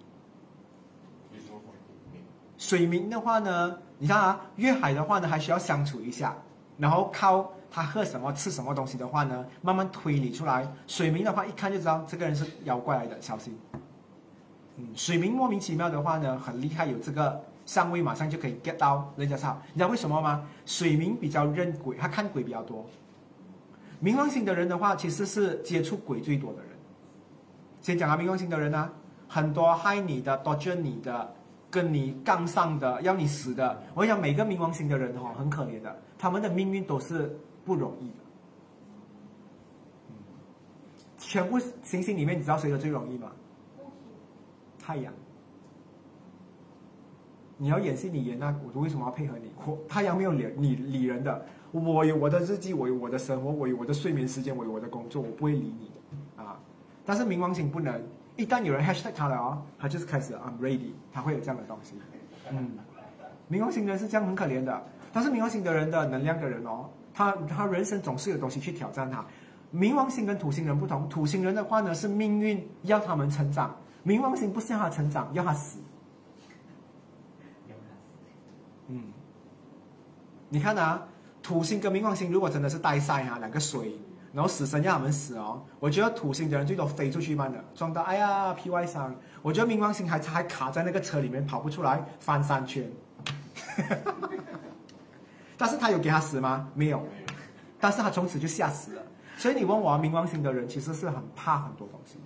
[2.58, 6.36] 水明的话呢，你看啊，粤海的话呢，还需要相处一下，
[6.80, 10.72] 然后靠他喝什么吃什么东西的话呢，慢慢推理出来。
[10.86, 13.58] 水明的话，一看就知道这个人是妖怪来的，小心。
[14.78, 19.60] 嗯，水明莫名其妙的话呢，很厉害，有这个相位，马上就可以 get 到人家是好。
[19.74, 20.48] 你知道为什么吗？
[20.68, 22.86] 水明比较认鬼，他看鬼比较多。
[24.04, 26.70] 冥王星的人的话，其实是接触鬼最多的人。
[27.82, 28.88] 先讲啊，冥王星的人呢，
[29.28, 31.34] 很多害你的、多追你的、
[31.72, 33.82] 跟你杠上的、要你死的。
[33.96, 38.16] 我想每个冥王星的人哈，很可怜的，他们的命运都是不容易的。
[41.18, 43.32] 全部行星里面，你知道谁的最容易吗？
[44.80, 45.14] 太阳，
[47.58, 49.50] 你要演戏，你演那，我为什么要配合你？
[49.66, 55.90] 我太阳没有理你理人的，我有我的日记，我有我的生活，我有我的睡眠时间，我有我的工作，我不会理你
[56.36, 56.60] 的啊。
[57.06, 58.04] 但是冥王星不能，
[58.36, 61.96] 一旦有人 hashtag 他了啊，他就是开始 I'm ready，他会有这样的东西。
[62.52, 62.78] 嗯，
[63.50, 64.84] 冥王星人是这样很可怜的，
[65.14, 69.24] 但是冥王星的人的能量的人哦，他他人生总是有东西去挑战他。
[69.74, 73.76] 冥王星跟土星人不同，土星人的话呢是命运要他们成长。
[74.06, 75.80] 冥王星不是要他成长，要他死。
[78.88, 79.06] 嗯，
[80.50, 81.08] 你看啊，
[81.42, 83.98] 土星跟冥王星如果真的是带赛啊，两个水，
[84.34, 85.64] 然后死神要他们死哦。
[85.80, 89.16] 我觉得土星的人最多飞出去般的，撞到哎呀皮外伤。
[89.42, 92.92] 我觉得冥王星还还卡在那个车里面跑不出来，翻三圈。
[95.58, 96.70] 但是他有给他死吗？
[96.74, 97.02] 没有。
[97.80, 99.02] 但是他从此就吓死了。
[99.38, 102.22] 所以你问我，冥王星的人其实是很怕很多东西的。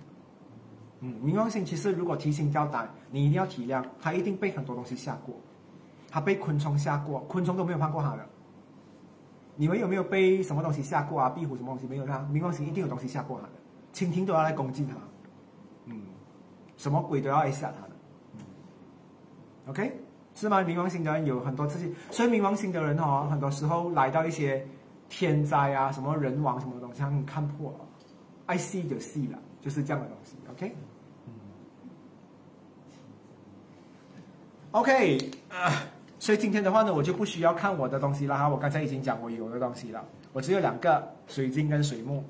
[1.00, 5.34] 嗯，冥王星其实如果提心吊胆，你一定要体谅，他一定被很多东西吓过，
[6.10, 8.26] 他被昆虫吓过，昆虫都没有放过他的。
[9.56, 11.28] 你们有没有被什么东西吓过啊？
[11.30, 12.06] 壁虎什么东西没有？
[12.06, 13.52] 他冥王星一定有东西吓过他的，
[13.92, 14.94] 蜻蜓都要来攻击他，
[15.86, 16.02] 嗯，
[16.76, 17.90] 什么鬼都要来吓他的。
[18.34, 18.40] 嗯
[19.68, 20.00] OK，
[20.40, 20.60] 是吗？
[20.62, 24.64] 冥王星的人有很多自己，所以冥王星的人哦，很多时候来到一些
[25.08, 27.84] 天灾啊，什么人亡什么东西，他们看破了
[28.46, 30.36] ，I see 就 see 了，就是这样的东西。
[30.52, 30.76] OK。
[34.70, 35.72] OK 啊，
[36.20, 38.48] 所以今天的话呢，我就不需要看我的东西了哈。
[38.48, 42.22] 我刚才已经讲我有的东西了，我只有两个水晶跟水木，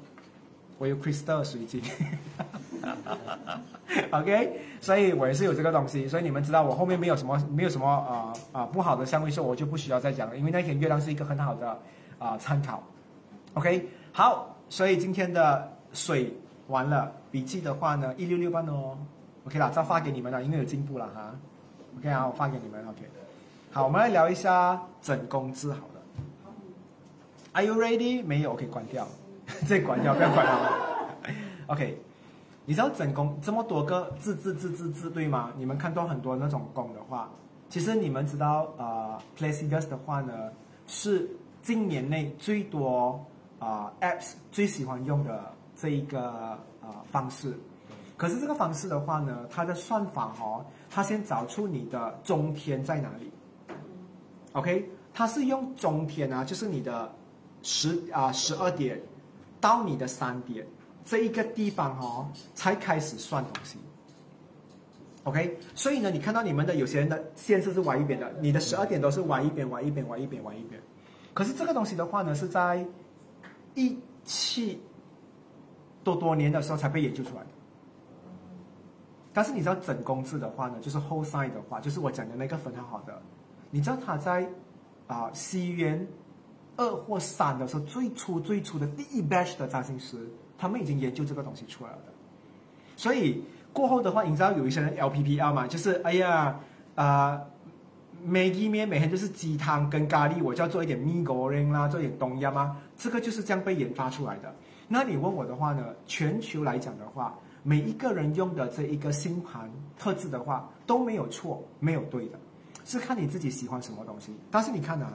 [0.79, 1.83] 我有 crystal 水晶。
[4.13, 6.07] OK，所以我也是有这个东西。
[6.09, 11.79] 所以你们知道我后面没有什么没有什么啊啊不好的相位数，我就不需要再讲了，因为那天月亮是一个很好的
[12.19, 12.83] 啊参考。
[13.55, 16.33] OK，好，所以今天的水
[16.69, 18.97] 完了，笔记的话呢一六六半哦。
[19.47, 21.35] OK 啦，再发给你们了，因为有进步了哈。
[21.99, 22.87] OK 啊，我发给你们。
[22.87, 23.01] OK，
[23.73, 25.85] 好，我们来聊一下整工字好了。
[27.53, 28.23] Are you ready？
[28.25, 29.09] 没有，可以关掉，
[29.67, 31.09] 再关掉，不要关了。
[31.67, 31.99] OK，
[32.65, 35.53] 你知道整工这么多个字字字字字对吗？
[35.57, 37.31] 你们看到很多那种工的话，
[37.69, 40.33] 其实你们知道呃 p l a c i d u s 的话呢，
[40.87, 41.29] 是
[41.63, 43.25] 近年内最多
[43.59, 46.31] 啊 Apps 最喜欢用的这一个
[46.81, 47.59] 啊方式。
[48.17, 50.65] 可是这个方式的话呢，它的算法哦。
[50.91, 53.31] 它先找出你的中天在哪里
[54.53, 54.91] ，OK？
[55.13, 57.13] 它是用中天啊，就是你的
[57.63, 58.99] 十啊十二点
[59.61, 60.67] 到你的三点
[61.05, 63.79] 这一个地方哦，才开始算东西
[65.25, 65.59] ，OK？
[65.75, 70.81] 所以呢，你看到你们的有些人的线是是歪一边的，你的十二点都是歪一边、歪一边、歪一边、歪一边。
[71.33, 72.85] 可是这个东西的话呢，是在
[73.75, 74.81] 一七
[76.05, 77.49] 多多年的时候才被研究出来的。
[79.33, 83.23] 但是你知道整工字的话呢，就是后 e 的话，就是我讲的那个分很好的。
[83.71, 84.49] 你知道他在
[85.07, 86.05] 啊西元
[86.79, 90.17] 二或三的时候，最初最初的第一 batch 的占星师，
[90.57, 91.99] 他们已经研究这个东西出来了。
[92.97, 93.43] 所以
[93.73, 96.59] 过后的话，你知道有一些人 LPPL 嘛，就是哎呀
[96.95, 97.41] 呃
[98.27, 104.55] ，Maggi 面每天就是鸡汤跟咖喱，我就要做一点 mee goreng 啦，做一点东亚嘛，这个就是这样被研发出来的。
[104.89, 112.39] 那你问我的话呢，全球来讲的话，每一个人用的这一个星盘特质的话都没有错，没有对的，
[112.85, 114.33] 是看你自己喜欢什么东西。
[114.51, 115.13] 但是你看啊，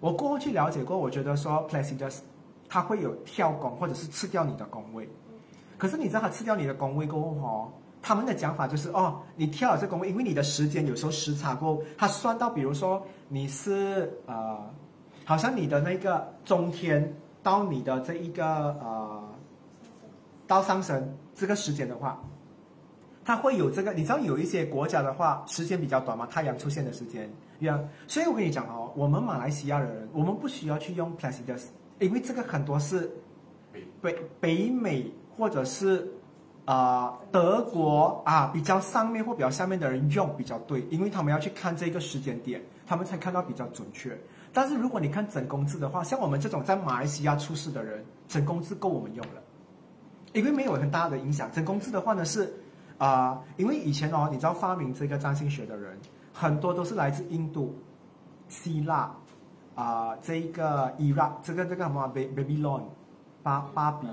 [0.00, 2.18] 我过去了解过，我觉得说 Placidus
[2.68, 5.08] 它会有跳宫或者是吃掉你的宫位，
[5.76, 14.58] 可是你知道它吃掉你的宫位过后哦，他们的讲法就是哦，你跳了这宫位，因为你的时间有时候时差过后，它算到比如说你是呃，
[15.24, 17.12] 好像你的那个中天
[17.42, 18.44] 到你的这一个
[18.80, 19.22] 呃，
[20.46, 22.20] 到上升这个时间的话，
[23.28, 31.64] 它会有这个，你知道有一些国家的话时间比较短嘛，太阳出现的时间一样，所以我跟你讲哦，我们马来西亚的人，我们不需要去用 Placidus，
[31.98, 33.10] 因为这个很多是
[34.00, 36.10] 北北美或者是
[36.64, 44.18] 啊、德国啊比较上面或比较下面的人用比较对，因为他们要去看这个时间点，他们才看到比较准确。
[44.54, 49.42] 但是如果你看整宫制的话，像我们这种在马来西亚出事的人，整宫制够我们用了，
[50.32, 51.52] 因为没有很大的影响。
[51.52, 52.50] 整宫制的话呢是
[52.98, 55.96] 啊、因为以前哦，你知道发明这个占星学的人
[56.32, 57.74] 很多都是来自印度、
[58.48, 59.14] 希腊
[59.74, 62.82] 啊、这一个伊拉这个这个什么 Babylon
[63.42, 64.08] 巴巴比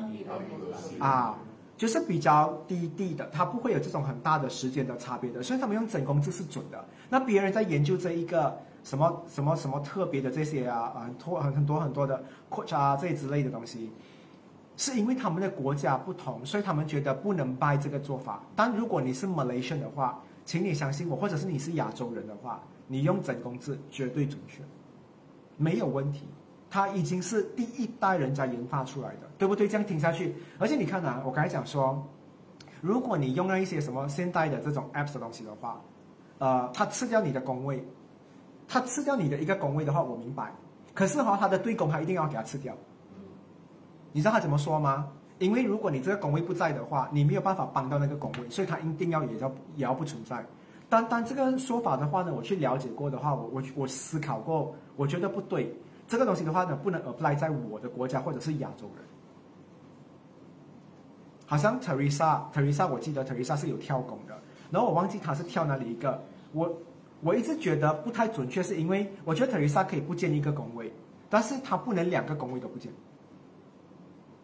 [0.99, 1.35] 啊，
[1.75, 6.85] 就是比较低地的，它不会有这种很大的时间的差别的，所以他们用整宫制是准的。
[7.09, 13.91] 那别人在研究这一个什么什么什么特别的这些啊，啊很多很很多很多的扩张啊这之类的东西，
[14.77, 18.43] 是因为他们的国家不同，所以他们觉得不能拜这个做法。
[18.55, 24.61] 但如果你是 Malaysian 的话，请你相信我，或者是你是亚洲人的话，你用整宫制绝对准确，
[25.57, 26.27] 没有问题。
[26.69, 29.65] 它已经是第一代人家研发出来的，对不对？
[29.65, 32.05] 这样听下去，而且你看啊，我刚才讲说，
[32.81, 35.79] 如果你用了一些什么现代的这种 apps 的东西的话，
[36.39, 37.81] 呃，它吃掉你的工位，
[38.67, 40.51] 它吃掉你的一个工位的话，我明白。
[40.93, 42.75] 可是哈、它的对宫它一定要给它吃掉。
[44.15, 45.09] 你知道他怎么说吗？
[45.39, 50.41] 因为如果你这个工位不在的话，你没有办法帮到那个工位，所以他一定要也要也要不存在。
[50.87, 55.75] 单单这个说法的话呢，我去了解过的话，我我我思考过，我觉得不对。
[56.07, 59.03] 这个东西的话呢，不能 apply 在我的国家或者是亚洲人。
[61.45, 64.33] 好像 Teresa，Teresa 我记得 Teresa 是有跳拱的，
[64.71, 66.23] 然后我忘记她是跳哪里一个。
[66.53, 66.73] 我
[67.19, 70.89] 我一直觉得不太准确，是因为我觉得 Teresa 可以不建一个工位，
[71.29, 72.89] 但是她不能两个工位都不见，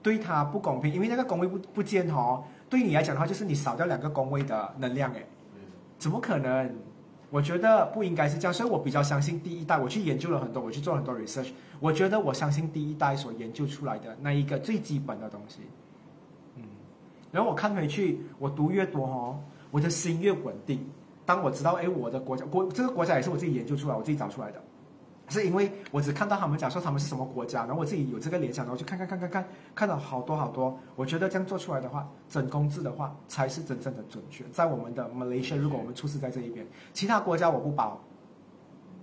[0.02, 5.24] 对他不公平，因为那个工位不不见哦，对你来讲的话就是你少掉两个工位的能量哎，
[5.98, 6.72] 怎么可能？
[7.30, 9.78] 我觉得不应该是这样，所以我比较相信第一代。
[9.78, 15.62] 我去研究了很多，我去做很多 research，我觉得我相信第一代所研究出来的那一个最基本的东西。
[16.58, 16.64] 嗯，
[17.32, 19.40] 然后我看回去，我读越多哦，
[19.72, 20.86] 我的心越稳定。
[21.26, 24.62] 当我知道，哎，我的国家国这个国家也是我自己研究出来，我自己找出来的，
[25.32, 30.78] 是因为我只看到他们讲说他们是什么国家，然后我自己有这个联想，然后去看看看看看，看到好多好多。
[30.96, 34.44] 我觉得这样做出来的话，整宫制的话才是真正的准确。
[34.52, 38.00] 在我们的 Malaysia，如果我们出事在这一边，其他国家我不保。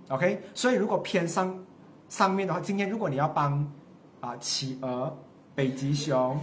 [0.09, 1.57] OK，所以如果偏上
[2.09, 3.65] 上面的话，今天如果你要帮
[4.21, 5.15] 啊、企鹅、
[5.55, 6.37] 北极熊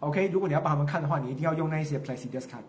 [0.00, 2.62] ，OK，如果你要帮他们看的话，你一定要用那一些 Placidus 看。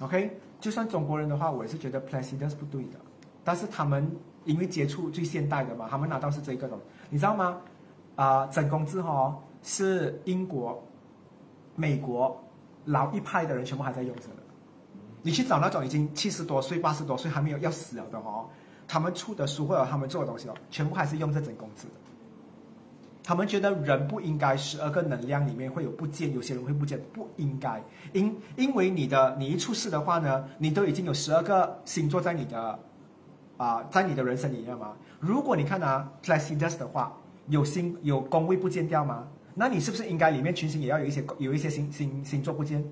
[0.00, 2.98] OK，就算中国人的话，我也是觉得 Placidus 不对的，
[3.44, 4.10] 但是他们
[4.44, 7.60] 因为接触最现代的嘛，他们拿到是这个东西，你知道吗？
[8.16, 10.82] 啊、整工制哦是英国、
[11.74, 12.40] 美国
[12.84, 14.42] 老一派的人全部还在用着的。
[15.22, 18.46] 你去找那种已经七十多岁、八十多岁还没有要死了的哦，
[18.86, 21.94] 他们出的书或者他们做的东西哦，全部还是用这整工制的。
[23.26, 32.78] 他们觉得人不应该十二个能量里面会有不见，有些人会不见，不应该，因因为你的你一出世的话呢，你都已经有十二个星座在你的
[33.56, 34.92] 啊、在你的人生里面嘛。
[35.20, 37.16] 如果你看啊 Placidus 的话，
[37.48, 39.26] 有星有宫位不见掉吗？
[39.54, 42.84] 那你是不是应该里面群星也要有一些有一些星星星座不见？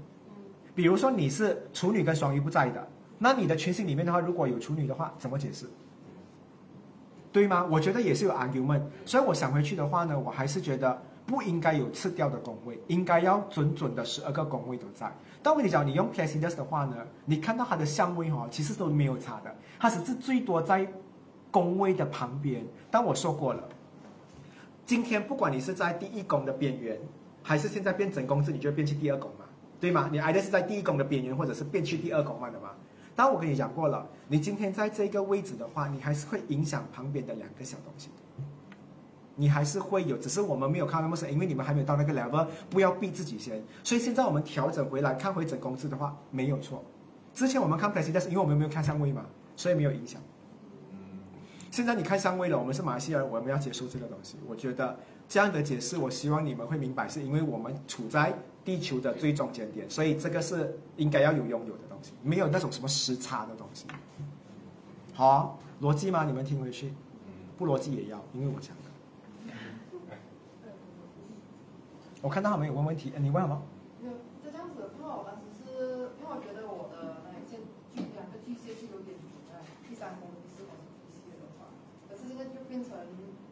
[0.75, 5.67] 比如说你是处女跟双鱼不在的，那你的群星里面的话，如果有处女的话，怎么解释？
[7.33, 7.67] 对吗？
[7.71, 15.11] 我觉得也是有 argument，所以我想回去的话呢，我还是觉得不应该有次掉的宫位，应该要准准的十二个宫位都在。
[15.43, 20.87] 但问题讲，你用 Placidus 的话呢，你看到它的相位哈、哦，其实都没有差的，它只是最多在
[21.51, 22.65] 宫位的旁边。
[22.91, 23.63] 但我说过了，
[24.87, 26.99] 今天不管你是在第一宫的边缘，
[27.43, 29.45] 还是现在变整宫制，你就变去第二宫嘛，
[29.81, 30.09] 对吗？
[30.13, 32.71] 你 either 是在第一宫的边缘，或者是变去第二宫嘛的嘛。
[33.15, 38.09] 但我跟你讲过了，你今天在这个位置的话，你还是会影响旁边的两个小东西，
[39.35, 43.63] 你还是会有，只是我们没有看那么深，因为你们还没有到那个 level，不要逼自己先。
[43.83, 46.85] 所以现在我们调整回来，看回整公司的话，没有错。
[47.33, 49.25] 之前我们看 Placidas，因为我们没有看上位嘛，
[49.57, 50.21] 所以没有影响。
[50.91, 50.99] 嗯，
[51.71, 54.37] 现在你看上位了，我们是马来西亚，我们要接受这个东西。
[54.47, 58.35] 我觉得这样的解释，我希望你们会明白，是因为我们处在
[58.65, 63.87] 地球的最中间点，所以这个是应该要有拥有的东西，没有那种什么时差的东西。
[65.15, 66.25] 好、逻辑吗？
[66.25, 66.89] 你们听回去，
[67.27, 68.83] 嗯，不逻辑也要，因为我讲的。
[72.23, 73.61] 我看到他们有问问题，呃你问什么？
[74.01, 77.59] 没有，就这样子的话，我当时是因为我觉得我的那一件
[77.93, 79.19] 巨两个巨蟹是有点
[79.51, 79.59] 呃
[79.89, 81.67] 第三宫第四宫是巨蟹的话，
[82.09, 82.95] 可是现在就变成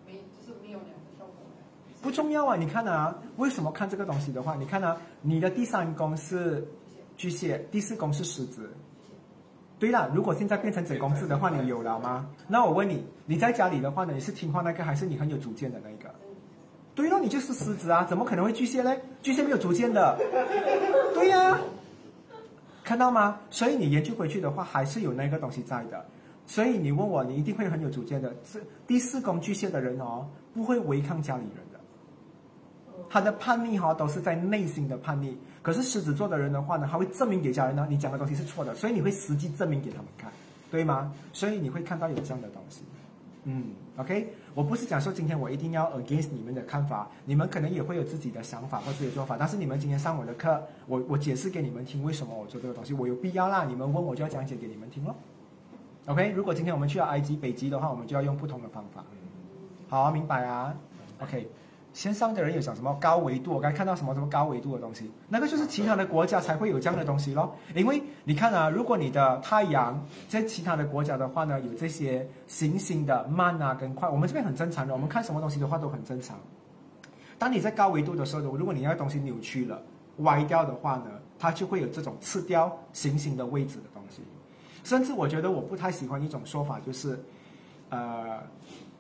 [0.06, 1.66] 没就是没有两个效果了。
[2.00, 6.64] 不重要啊，你看啊，为什么看这个东西的话，你看啊，你的第三宫是
[7.16, 8.70] 巨蟹，第四宫是狮子。
[9.80, 12.28] 对了，如果现在变成整宫制的话，你有了吗？
[12.46, 16.14] 那我问你，你在家里的话呢，你是听话那个，还是你很有主见的那一个？
[17.00, 19.00] 对了，你就是狮子啊，怎么可能会巨蟹嘞？
[19.22, 20.18] 巨蟹没有主见的。
[21.14, 21.58] 对呀、
[22.84, 23.40] 看到吗？
[23.48, 26.04] 所以你研究回去的话，还是有那个东西在的。
[26.46, 28.36] 所以你问我，你一定会很有主见的。
[28.52, 31.80] 这第四宫巨蟹的人哦，不会违抗家里人的。
[33.08, 35.38] 他的叛逆哈、都是在内心的叛逆。
[35.62, 40.30] 可是狮子座的人的话呢，他会证明给家人呢，你讲的东西是错的，所以你会实际证明给他们看，
[40.70, 41.10] 对吗？
[41.32, 42.82] 所以你会看到有这样的东西。
[43.44, 55.14] 嗯，OK，我不是讲说今天我一定要 against 你们的看法，你们可能也会有自己的想法或自己的做法，但是你们今天上我的课，我我解释给你们听为什么我做这个东西，我有必要啦，你们问我就要讲解给你们听咯。
[56.06, 59.04] OK，如果今天我们去到埃及、北极的话，我们就要用不同的方法。
[59.88, 60.74] 好、啊，明白啊
[61.20, 61.48] ？OK，
[61.92, 63.52] 线上的人有讲什么高维度？
[63.52, 67.54] 我刚看到什么什么高维度的东西，那个就是其他的国家才会有这样的东西咯。
[67.74, 76.38] 因为你看啊，如果你的太阳在其他的国家的话呢，有这些行星的慢啊跟快，我们这边很正常的，我们看什么东西的话都很正常。
[77.38, 79.80] 当你在高维度的时候，如果你那个东西扭曲了、
[80.18, 81.06] 歪掉的话呢，
[81.38, 84.20] 它就会有这种刺掉行星的位置的东西。
[84.84, 87.18] 甚至我觉得我不太喜欢一种说法，就是，
[87.90, 88.38] 呃，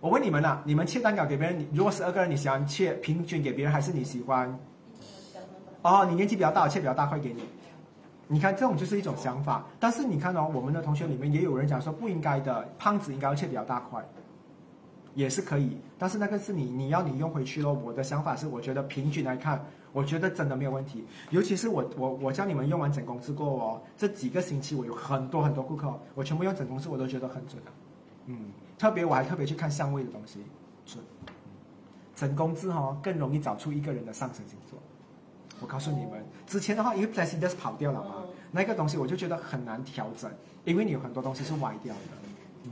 [0.00, 4.58] 我问你们啊，你们切蛋糕给别人，你如果十二个人，你喜欢切平均给别人，还是你喜欢？
[5.82, 7.42] 哦，你年纪比较大，切比较大块给你。
[8.26, 9.66] 你看，这种就是一种想法。
[9.78, 14.02] 但是你看哦，我们的同学里面也有人讲说不应该的，胖子应该要切比较大块，
[15.14, 15.76] 也是可以。
[15.98, 17.72] 但是那个是你你要你用回去咯。
[17.72, 19.62] 我的想法是，我觉得平均来看，
[19.92, 21.04] 我觉得真的没有问题。
[21.28, 27.70] 尤其是我我我教你们用完整公式过哦，这几个星期我有很多很多顾客，我全部用整公式，我都觉得很准的。
[28.26, 28.36] 嗯，
[28.80, 30.38] 特别我还特别去看相位的东西，
[30.86, 31.04] 准。
[32.16, 34.78] 整公字哦，更容易找出一个人的上升星座。
[35.60, 40.30] 我告诉你们，之前的话，因为 Placidus 跑掉了嘛，那个东西我就觉得很难调整，
[40.64, 42.00] 因为你有很多东西是歪掉的。
[42.64, 42.70] 嗯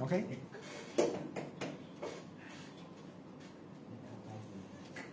[0.00, 0.26] ，OK。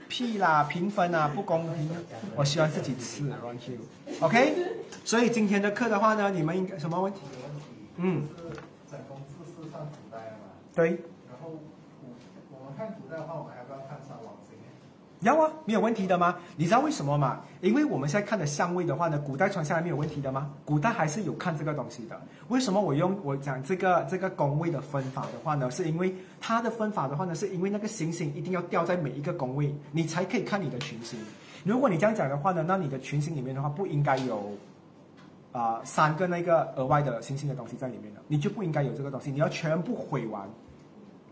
[0.07, 1.87] 屁啦，评分啊，不公平。
[2.35, 3.77] 我喜欢自己吃，Run Q。
[4.21, 4.55] OK，
[5.05, 7.19] 所以今天的课的话呢，你们应该什么问题？
[7.97, 8.55] 嗯，就是
[8.89, 10.49] 整公字是上古代的嘛，
[10.79, 10.91] 对，
[11.27, 12.07] 然后我
[12.57, 14.55] 我们看古代的话，我们还要不要看三王星？
[15.19, 16.37] 要啊，没有问题的吗？
[16.55, 17.41] 你知道为什么吗？
[17.59, 20.49] 因为我们现在看的相位的话呢，古代传下来没有问题的吗？
[20.63, 22.17] 古代还是有看这个东西的。
[22.47, 25.69] 为什么我用我讲这个这个宫位的分法的话呢？
[25.69, 31.19] 是因为它的分法的话呢，是因为那个行星一定要掉在每一个宫位，你才可以看你的群星。
[31.65, 34.49] 如果你这样讲的话呢，那你的群星里面的话不应该有
[35.51, 40.47] 啊、三个那个额外的星星的东西在里面的，你就不应该有这个东西，你要全部毁完。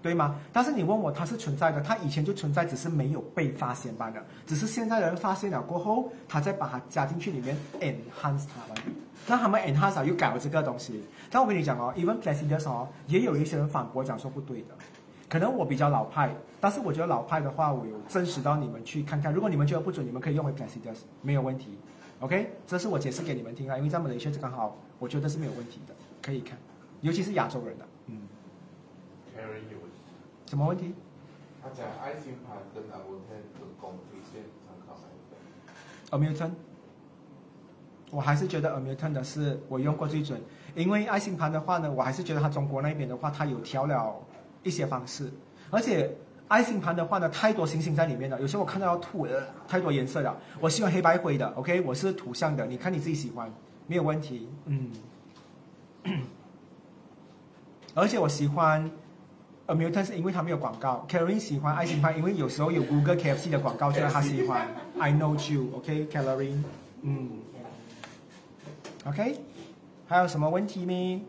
[0.02, 0.36] 对吗？
[0.53, 4.15] 但是你问我它是存在的，它以前就存在，只是没有被发现罢了。
[4.45, 8.95] 只是现在的人发现了过后，他再把它加进去里面 enhance 它们。
[9.28, 11.03] 那他们 enhance 又改了这个东西。
[11.30, 14.68] 但我跟你讲哦，even Placidus 哦，也有一些人反驳讲说不对的。
[15.28, 19.34] 可能我比较老派，但是我觉得老派的话，我有证实到你们去看看。
[19.34, 21.78] 如果你们觉得不准，你们可以用回 Placidus，没有问题。
[22.22, 26.57] OK，这是我解释给你们听啊，因为在马来西亚刚好，我觉得是没有问题的，可以看，
[27.02, 27.86] 尤其是亚洲人的，
[30.48, 30.94] 什么问题？
[31.61, 36.52] 他讲爱心盘跟 t e n 的公推荐参考哪一个？Amuton，
[38.10, 40.41] 我还是觉得 Amuton 的是我用过最准，
[40.76, 44.15] 因为爱心盘的话呢，我还是觉得它中国那边的话，它有调了
[44.64, 45.30] 一些方式，
[45.69, 46.15] 而且
[46.48, 50.38] 爱心盘的话呢，太多星星在里面了，有时候我看到要吐，呃，太多颜色了。
[50.61, 53.52] 我喜欢黑白灰的，OK，我是图像的，你看你自己喜欢，
[53.86, 54.91] 没有问题，嗯。
[57.94, 58.90] 而且我喜欢
[59.68, 64.65] Amuton 是因为他没有广告，Karen 喜欢爱心派，因为有时候有 Google KFC 的广告，所以他喜欢。
[64.98, 66.64] I know you，OK，Karen，、
[67.02, 67.30] 嗯
[69.06, 69.39] ，OK，
[70.07, 71.22] 还有什么问题没？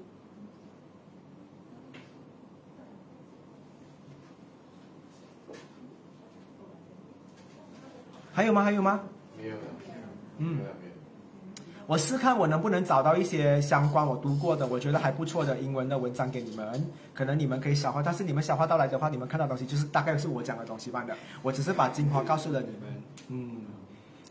[8.33, 8.63] 还有吗？
[8.63, 9.01] 还有吗？
[9.37, 9.63] 没有了，
[10.39, 10.88] 嗯没有了没有。
[11.89, 18.03] 我试看我能不能找到一些相关我读过的，我觉得还不错的英文的文章给你们，可能你们可以消化。
[18.03, 21.17] 但是你们消化到来的话，你们看到东西就是大概是我讲的东西般的。
[21.41, 23.03] 我只是把精华告诉了你们。
[23.29, 23.57] 嗯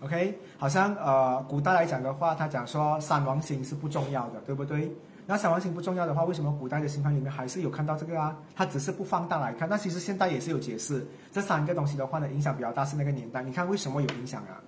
[0.04, 4.92] ，OK，好像呃，古代来讲的话，他讲说三王星是不重要的，对不对？
[5.26, 8.38] 那三王星不重要的话，为什么古代的星盘里面还是有看到这个啊？
[8.56, 11.04] 它只是不放大来看，那其实现代也是有解释。
[11.32, 13.42] 这三个东西的话呢，影响比较大是那个年代。
[13.42, 14.62] 你看为什么有影响啊？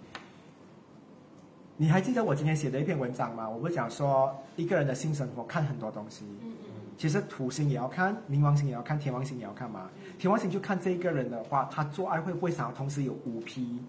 [1.81, 3.49] 你还记得我今天写的一篇文章吗？
[3.49, 6.26] 我不是讲说一个人的性生活看很多东西，
[6.97, 9.89] 其实土星也要看，冥王星也要看，天王星也要看嘛。
[10.18, 13.80] 天王星就看这一个人的话，他做爱会不会想要同时有五匹，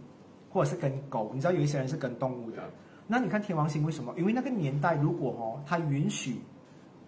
[0.52, 1.32] 或者是跟狗？
[1.34, 2.62] 你知道有一些人是跟动物的。
[3.08, 4.14] 那你看天王星为什么？
[4.16, 6.40] 因为那个年代如果哦，他允许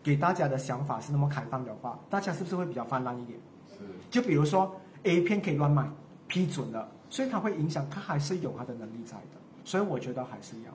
[0.03, 3.39] 给大家的想法是那么开放的话，大家是不是会比较泛滥一点？
[3.71, 5.89] 是就比如说 A 片可以乱卖，
[6.27, 9.42] 批准了，所以它会影响，它还是有它的能力在的。
[9.65, 10.73] 所以我觉得还是要。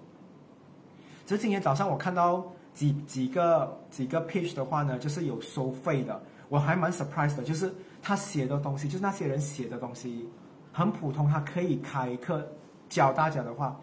[1.25, 10.29] 只是今天早上我看到几几个几个 page 的话呢，就是有收费的，我还蛮 surprised 的，就是他写的东西，就是那些人写的东西
[10.71, 12.47] 很普通，他可以开课
[12.87, 13.77] 教大家的话，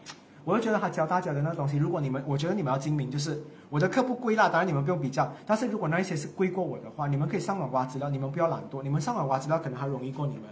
[0.45, 10.45] 我就觉得他教大家的那东西，如果你们，我觉得你们要精明，就是我的课不贵啦，当然你们不用比较，但是如果那一些是贵过我的话，你们可以上网挖资料，你们不要懒惰，你们上网挖资料可能还容易过你们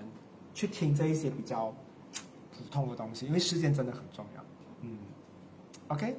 [0.52, 1.72] 去听这一些比较
[2.50, 4.41] 普通的东西，因为时间真的很重要。
[5.92, 6.16] 嗯，OK。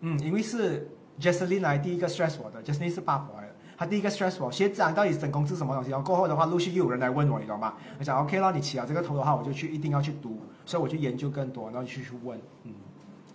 [0.00, 0.88] 嗯，因为是
[1.20, 5.90] Jesselyn 来第一个 stress 我的，Jesselyn 是八婆来的，她第一个 stress 我，学长到底整公是什么东西？
[5.90, 7.74] 然后过后的话，陆续又有人来问我，你知道吗？
[7.98, 12.72] 我讲 OK 了，你起了这个头的话，我就去一定要去读，所以我就研究更多，然后去去问，嗯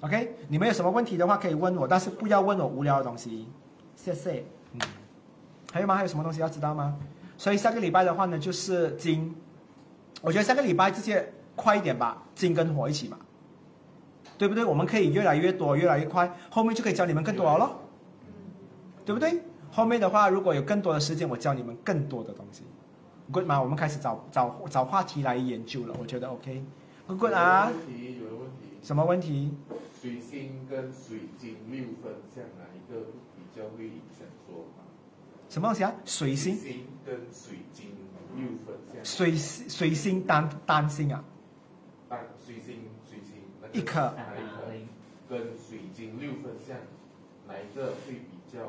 [0.02, 3.48] ，OK，你们有什么问题的话可以问我，但是不要问我无聊的东西，
[3.96, 4.46] 谢谢。
[4.72, 4.80] 嗯，
[5.74, 5.96] 还有吗？
[5.96, 6.98] 还有什么东西要知道吗？
[7.38, 9.36] 所以下个礼拜的话呢，就是金，
[10.22, 13.18] 我觉得下个礼拜直接快一点吧，金跟火一起嘛。
[14.36, 14.66] 对不对？
[14.66, 17.80] 我们可以越来越多，越来越快，后面就可以教你们更多了咯，
[19.06, 19.40] 对不对？
[19.72, 22.64] 后面的话，如果有更多的时间，我教你们更多的东西
[23.32, 23.62] ，good 吗？
[23.62, 27.70] 我们开始找找找话题来研究了，我觉得 OK，good 啊？
[27.70, 28.78] 有问题，有个问题。
[28.82, 29.54] 什么问题？
[30.02, 33.06] 水星跟水晶六分相，哪一个
[33.38, 34.84] 比较会影响说法？
[35.48, 35.94] 什么东西啊？
[36.06, 37.86] 水星水星跟水晶
[38.36, 39.06] 六分相。
[39.06, 39.38] 水
[39.70, 41.24] 水星单单星啊？
[42.44, 42.76] 啊，水星
[43.10, 44.68] 水星那个一颗哪一颗
[45.30, 46.76] 跟水晶六分相，
[47.48, 48.60] 哪一个会比较？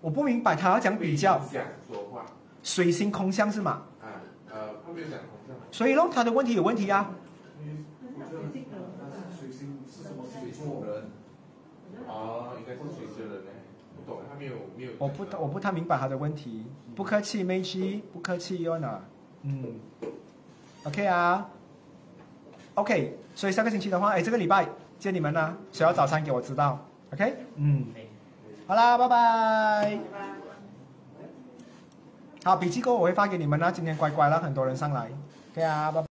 [0.00, 2.26] 我不明白，他要讲比较想说话
[2.62, 3.84] 水星空相是吗？
[4.00, 5.56] 啊，呃，他没有讲空相。
[5.70, 7.14] 所以咯，他的问题有问题啊。
[9.38, 11.04] 水星是什么水做人？
[12.06, 13.50] 哦，应该是水星人呢，
[13.96, 14.92] 不懂，他没有没有。
[14.98, 18.98] 我不我不太明白他的问题，不客气，梅西，不客气，Yona。
[19.42, 19.80] 嗯
[20.84, 21.50] ，OK 啊
[22.74, 24.66] ，OK，所以下个星期的话，哎，这个礼拜
[24.98, 26.78] 见你们啦，谁要早餐给我知道
[27.12, 27.34] ，OK？
[27.56, 27.86] 嗯，
[28.66, 29.98] 好啦，拜拜。
[32.44, 35.08] 好，笔记过我会发给你们啦，今天乖乖啦，很多人上来
[35.52, 36.00] ，OK 啊，拜拜。